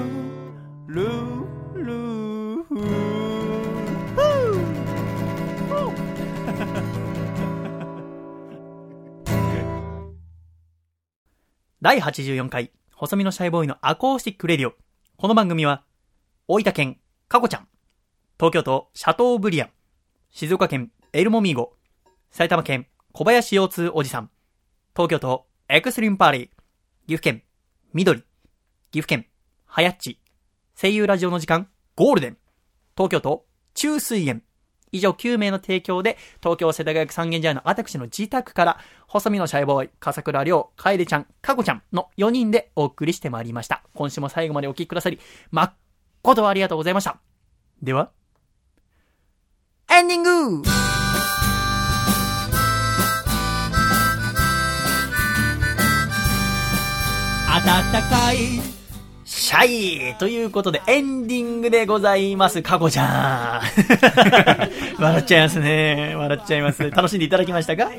[0.87, 3.25] ルールーフー
[11.81, 14.73] 第84回細身のシャイボーイのアコースティックレディオ。
[15.17, 15.83] この番組は
[16.47, 16.97] 大分県
[17.27, 17.67] かこちゃん。
[18.37, 19.69] 東京都シャトーブリアン。
[20.29, 21.71] 静岡県エルモミーゴ。
[22.31, 24.29] 埼玉県小林腰痛おじさん。
[24.93, 26.41] 東京都エクスリームパーリー、
[27.07, 27.43] 岐阜県、
[27.93, 28.19] 緑、
[28.91, 29.25] 岐阜県、
[29.65, 30.19] はやっち、
[30.75, 32.37] 声優ラジオの時間、ゴールデン、
[32.97, 34.43] 東京都、中水園、
[34.91, 43.81] 以上9名の提供で、東京世田谷区三軒茶屋の私の自宅から、細身のシャイボーイ、笠倉涼、楓ちゃん、かこちゃんの4人でお送りしてまいりました。
[43.93, 45.21] 今週も最後までお聞きくださり、
[45.51, 47.21] 誠にありがとうございました。
[47.81, 48.11] では、
[49.87, 50.63] エンディング
[57.63, 58.37] 暖かい
[59.23, 62.61] シャイということで、エンディングでございます。
[62.61, 63.61] かこちゃん。
[65.01, 66.15] 笑っちゃいますね。
[66.15, 66.89] 笑っちゃいます。
[66.91, 67.89] 楽しんでいただきましたか？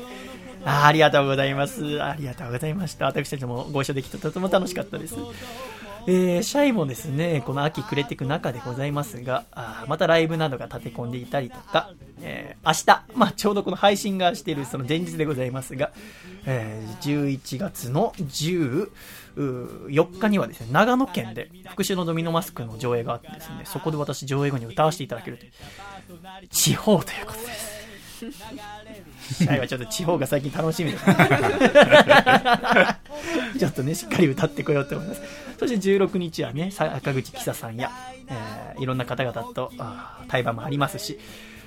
[0.65, 2.01] あありがとうございます。
[2.01, 3.05] ありがとうございました。
[3.05, 5.15] 私たちもご一緒できてとても楽しかったです。
[6.09, 15.91] えー、シャイもですね、この秋暮れていく中でございますが、あまたライブなどが立て込んでいたりとか、えー、明日、まあ、ちょうどこの配信がしているその前日でございますが、
[16.45, 18.89] えー、11月の14
[20.17, 25.51] 日にはですね、長野県で復讐のドミノマスクの上映があってですね、そこで私上映後に歌わせていただけるという、
[26.49, 27.77] 地方ということです。
[28.17, 31.05] シャイはちょっと地方が最近楽しみです。
[33.59, 35.21] ちょっとね、しっかり歌ってこようと思います。
[35.57, 37.91] そして16日はね、さ赤口紀沙さんや、
[38.27, 39.71] えーいろんな方々と
[40.27, 41.19] 対バンもありますし、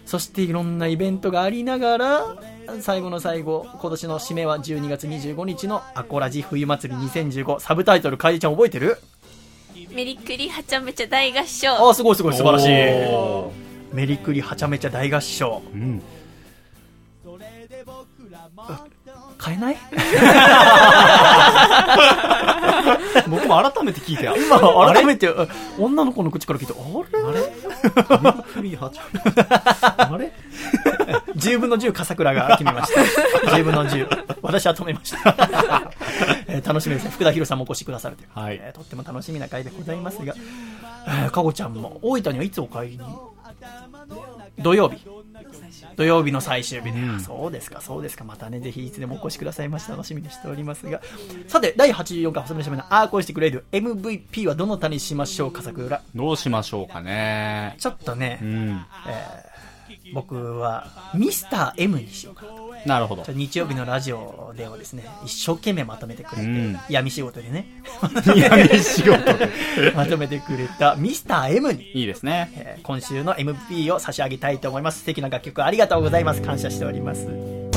[0.06, 2.36] そしていろんなイベントがありながら、
[2.80, 8.96] 最後の最後、今年の締めは12月25日のアコラジ冬祭り2015、サブタイトル、かえちゃん覚えてる
[9.90, 13.94] メリクリはちゃめちゃ大合唱あー、すごいすごい、素晴らしい。
[13.94, 15.62] メリクリはちゃめちゃ大合唱。
[15.74, 16.00] うん。
[19.40, 19.76] 買えない？
[23.28, 24.58] 僕も改めて聞いて、 あ今、
[24.92, 25.46] 改めて、あ
[25.78, 26.76] 女の子の口から聞いて、あ
[27.10, 27.22] れ？
[27.24, 27.40] あれ？
[29.96, 30.32] あれ
[31.36, 33.00] ?10 分の10、笠倉が決めました。
[33.50, 34.36] 10分の10。
[34.42, 35.18] 私は止めました。
[36.46, 37.10] えー楽しみですね。
[37.10, 38.28] 福田博さんもお越しくださるという。
[38.38, 40.34] はいえーとっても楽しみな回でございますが、
[41.06, 42.98] えーかごちゃんも、大分にはいつお帰り？
[42.98, 43.00] に
[44.58, 44.98] 土曜日。
[45.96, 47.16] 土曜日の最終日で、うん。
[47.16, 51.00] あそうですか、そうですか、またね、ぜひいつでもお越しくださいまして楽しみにしておりますが、
[51.48, 56.02] さて、第84回、細身のしゃべのアーコーしてくれる MVP はどの他にしましょうか、笠倉。
[56.14, 57.76] どうしましょうかね。
[57.78, 58.84] ちょっとね、うん。
[59.08, 59.49] えー
[60.12, 63.24] 僕はミスター M にしようかなとなるほど。
[63.32, 67.66] 日曜日のラジオではですね一生懸命まとめてくれて、うん闇仕事でね
[68.24, 69.48] 闇仕事で。
[69.94, 72.50] まとめてくれたミスター M に、いいですね。
[72.54, 77.70] えー今週の MP を差し上げたいと思います素敵な楽曲ありがとうございます感謝しておりますと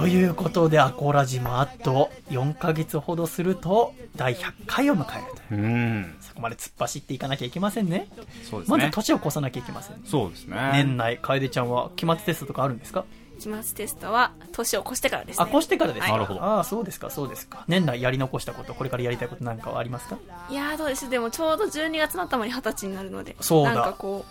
[0.00, 5.62] ということで、アコラジもあと4ヶ月ほどすると、第100回を迎えるという。
[5.62, 6.14] うん。
[6.40, 8.08] そこまで突っ走っていかなきゃいけませんね。
[8.48, 8.78] そうですね。
[8.78, 10.02] まず年を越さなきゃいけませんね。
[10.06, 10.56] そうですね。
[10.72, 13.04] 年内、楓ちゃんは期末テストとかあるんですか？
[13.38, 15.46] 期末テストは年を越してからですね。
[15.46, 16.42] あ、越してからですか、なるほど。
[16.42, 17.64] ああ、そうですか、そうですか。
[17.68, 20.18] 年内やり残したこと、これからやりたいことなんかはありますか？
[20.48, 23.74] いやーどうですでもちょうど12月の頭に二十歳になるのでそうだ。
[23.74, 24.24] なんかこ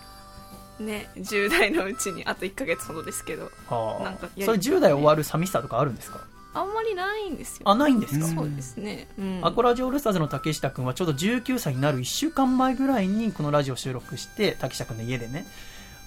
[0.79, 6.21] うね10代のうちにあと1ヶ月ほどですけどはなんかそれ10代終わる寂しさとかあるんですか？
[6.53, 7.69] あんまりないんですよ。
[7.69, 8.25] あ、ないんですか？
[8.27, 9.07] そうですね。
[9.19, 9.39] うん。
[9.43, 15.45] アコラジオオールスターズの竹下くんはちょうど19歳になる1週間前ぐらいにこのラジオ収録して、竹下くんの家でね、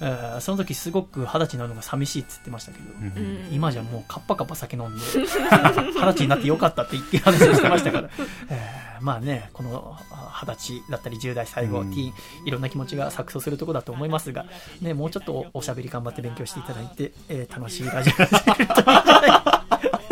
[0.00, 3.48] えーその時すごく二十歳になるのが寂しいって言ってましたけど、うん。
[3.52, 5.32] 今じゃもうカッパカッパ酒飲んで、 二十
[5.94, 8.10] 歳になってよかったって言って話をしてましたから、
[8.48, 12.12] えーまあね、このあ二十歳だったり10代最後、うんティーン、
[12.46, 14.46] いろんな気持ちが錯綜するところだと思いますが、
[14.80, 18.84] ね、もうちょっとおおしゃべり頑張って勉強していただいて、えー楽しいラジオができるとい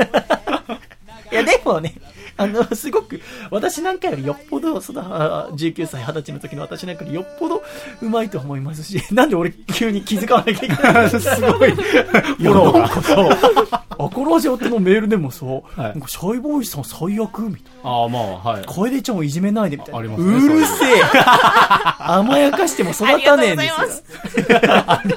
[1.31, 1.95] いや、でもね、
[2.41, 7.63] あの、すごく、私なんかよりよっぽど、その、あ19歳、20歳の時の私なんかよりよっぽど
[8.01, 11.71] うまいと思いますし、 なんで俺急に気づかなきゃいけないのすごい。
[12.41, 17.91] いや、なんかさ、アコラジオってのメールでもさ、いなんかシャイボーイさん最悪みたいな。
[17.91, 18.65] ああ、まあ、はい。
[18.65, 20.01] 楓ちゃんをいじめないでみたいな。
[20.01, 21.03] ありますねうるせえ
[22.01, 23.69] 甘やかしても育たねえんで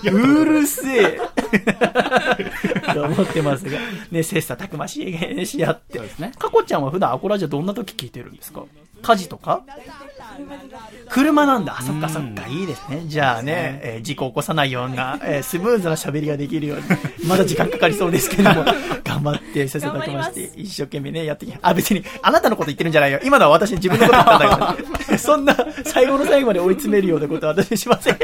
[0.01, 0.13] すよ。
[0.13, 1.19] うるせえ
[2.93, 3.79] と思ってますが、
[4.11, 5.99] ね、切磋琢磨しし合って。
[6.19, 6.33] ね。
[6.37, 8.63] かこちゃんは普段アコラジオどんな時聞いてるんですか？
[9.01, 9.61] 家事とか？
[11.09, 11.75] 車なんだ。
[11.77, 12.47] あそっかそっか。
[12.47, 13.03] いいですね。
[13.05, 16.83] じゃあね、えー事故起こさないような、えースムーズな喋りができるように、
[17.27, 18.65] まだ時間かかりそうですけども、
[19.03, 23.19] 頑張って、切磋琢磨して、一生懸命ね、やってきあ、別に、あなたのこと言ってるんじゃないよ。
[23.23, 24.77] 今のは私自分のこと言ったんだか
[25.11, 25.17] ら。
[25.19, 28.17] そんな、最後の最後まで追い詰めるようなことは私しません。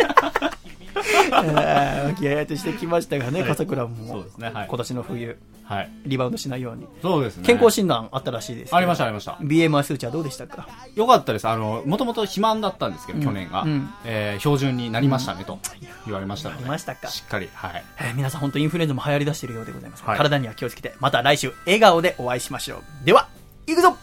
[0.95, 5.89] えー気合いとしてきましたがね、笠倉も、そうですねはい今年の冬、はい。
[6.05, 6.87] リバウンドしないように。
[7.01, 7.43] そうですね。
[7.45, 8.75] 健康診断あったらしいです。
[8.75, 9.33] ありました、ありました。
[9.33, 10.67] BMI 数値はどうでしたか？
[10.95, 11.47] よかったです。
[11.47, 13.89] あの、もともと肥満だったんですけど、去年がうん。
[14.05, 15.59] えー標準になりましたね、と
[16.05, 16.61] 言われましたので。
[16.61, 17.83] ありましたかしっかり、はい。
[17.99, 20.03] えー皆さん本当インフルエンザも流行り出しているようでございます。
[20.03, 23.05] はい体には気をつけて、また来週笑顔でお会いしましょう。
[23.05, 23.27] では、
[23.67, 23.95] いくぞ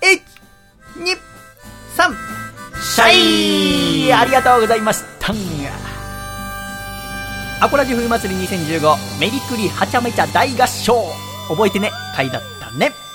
[0.00, 1.18] !1、2、
[1.96, 2.14] 3、
[2.80, 5.34] シャイありがとうございました
[7.60, 10.94] アコラジ冬祭り2015メリクリはちゃめちゃ大合唱
[11.48, 13.07] 覚えてね、回だったね。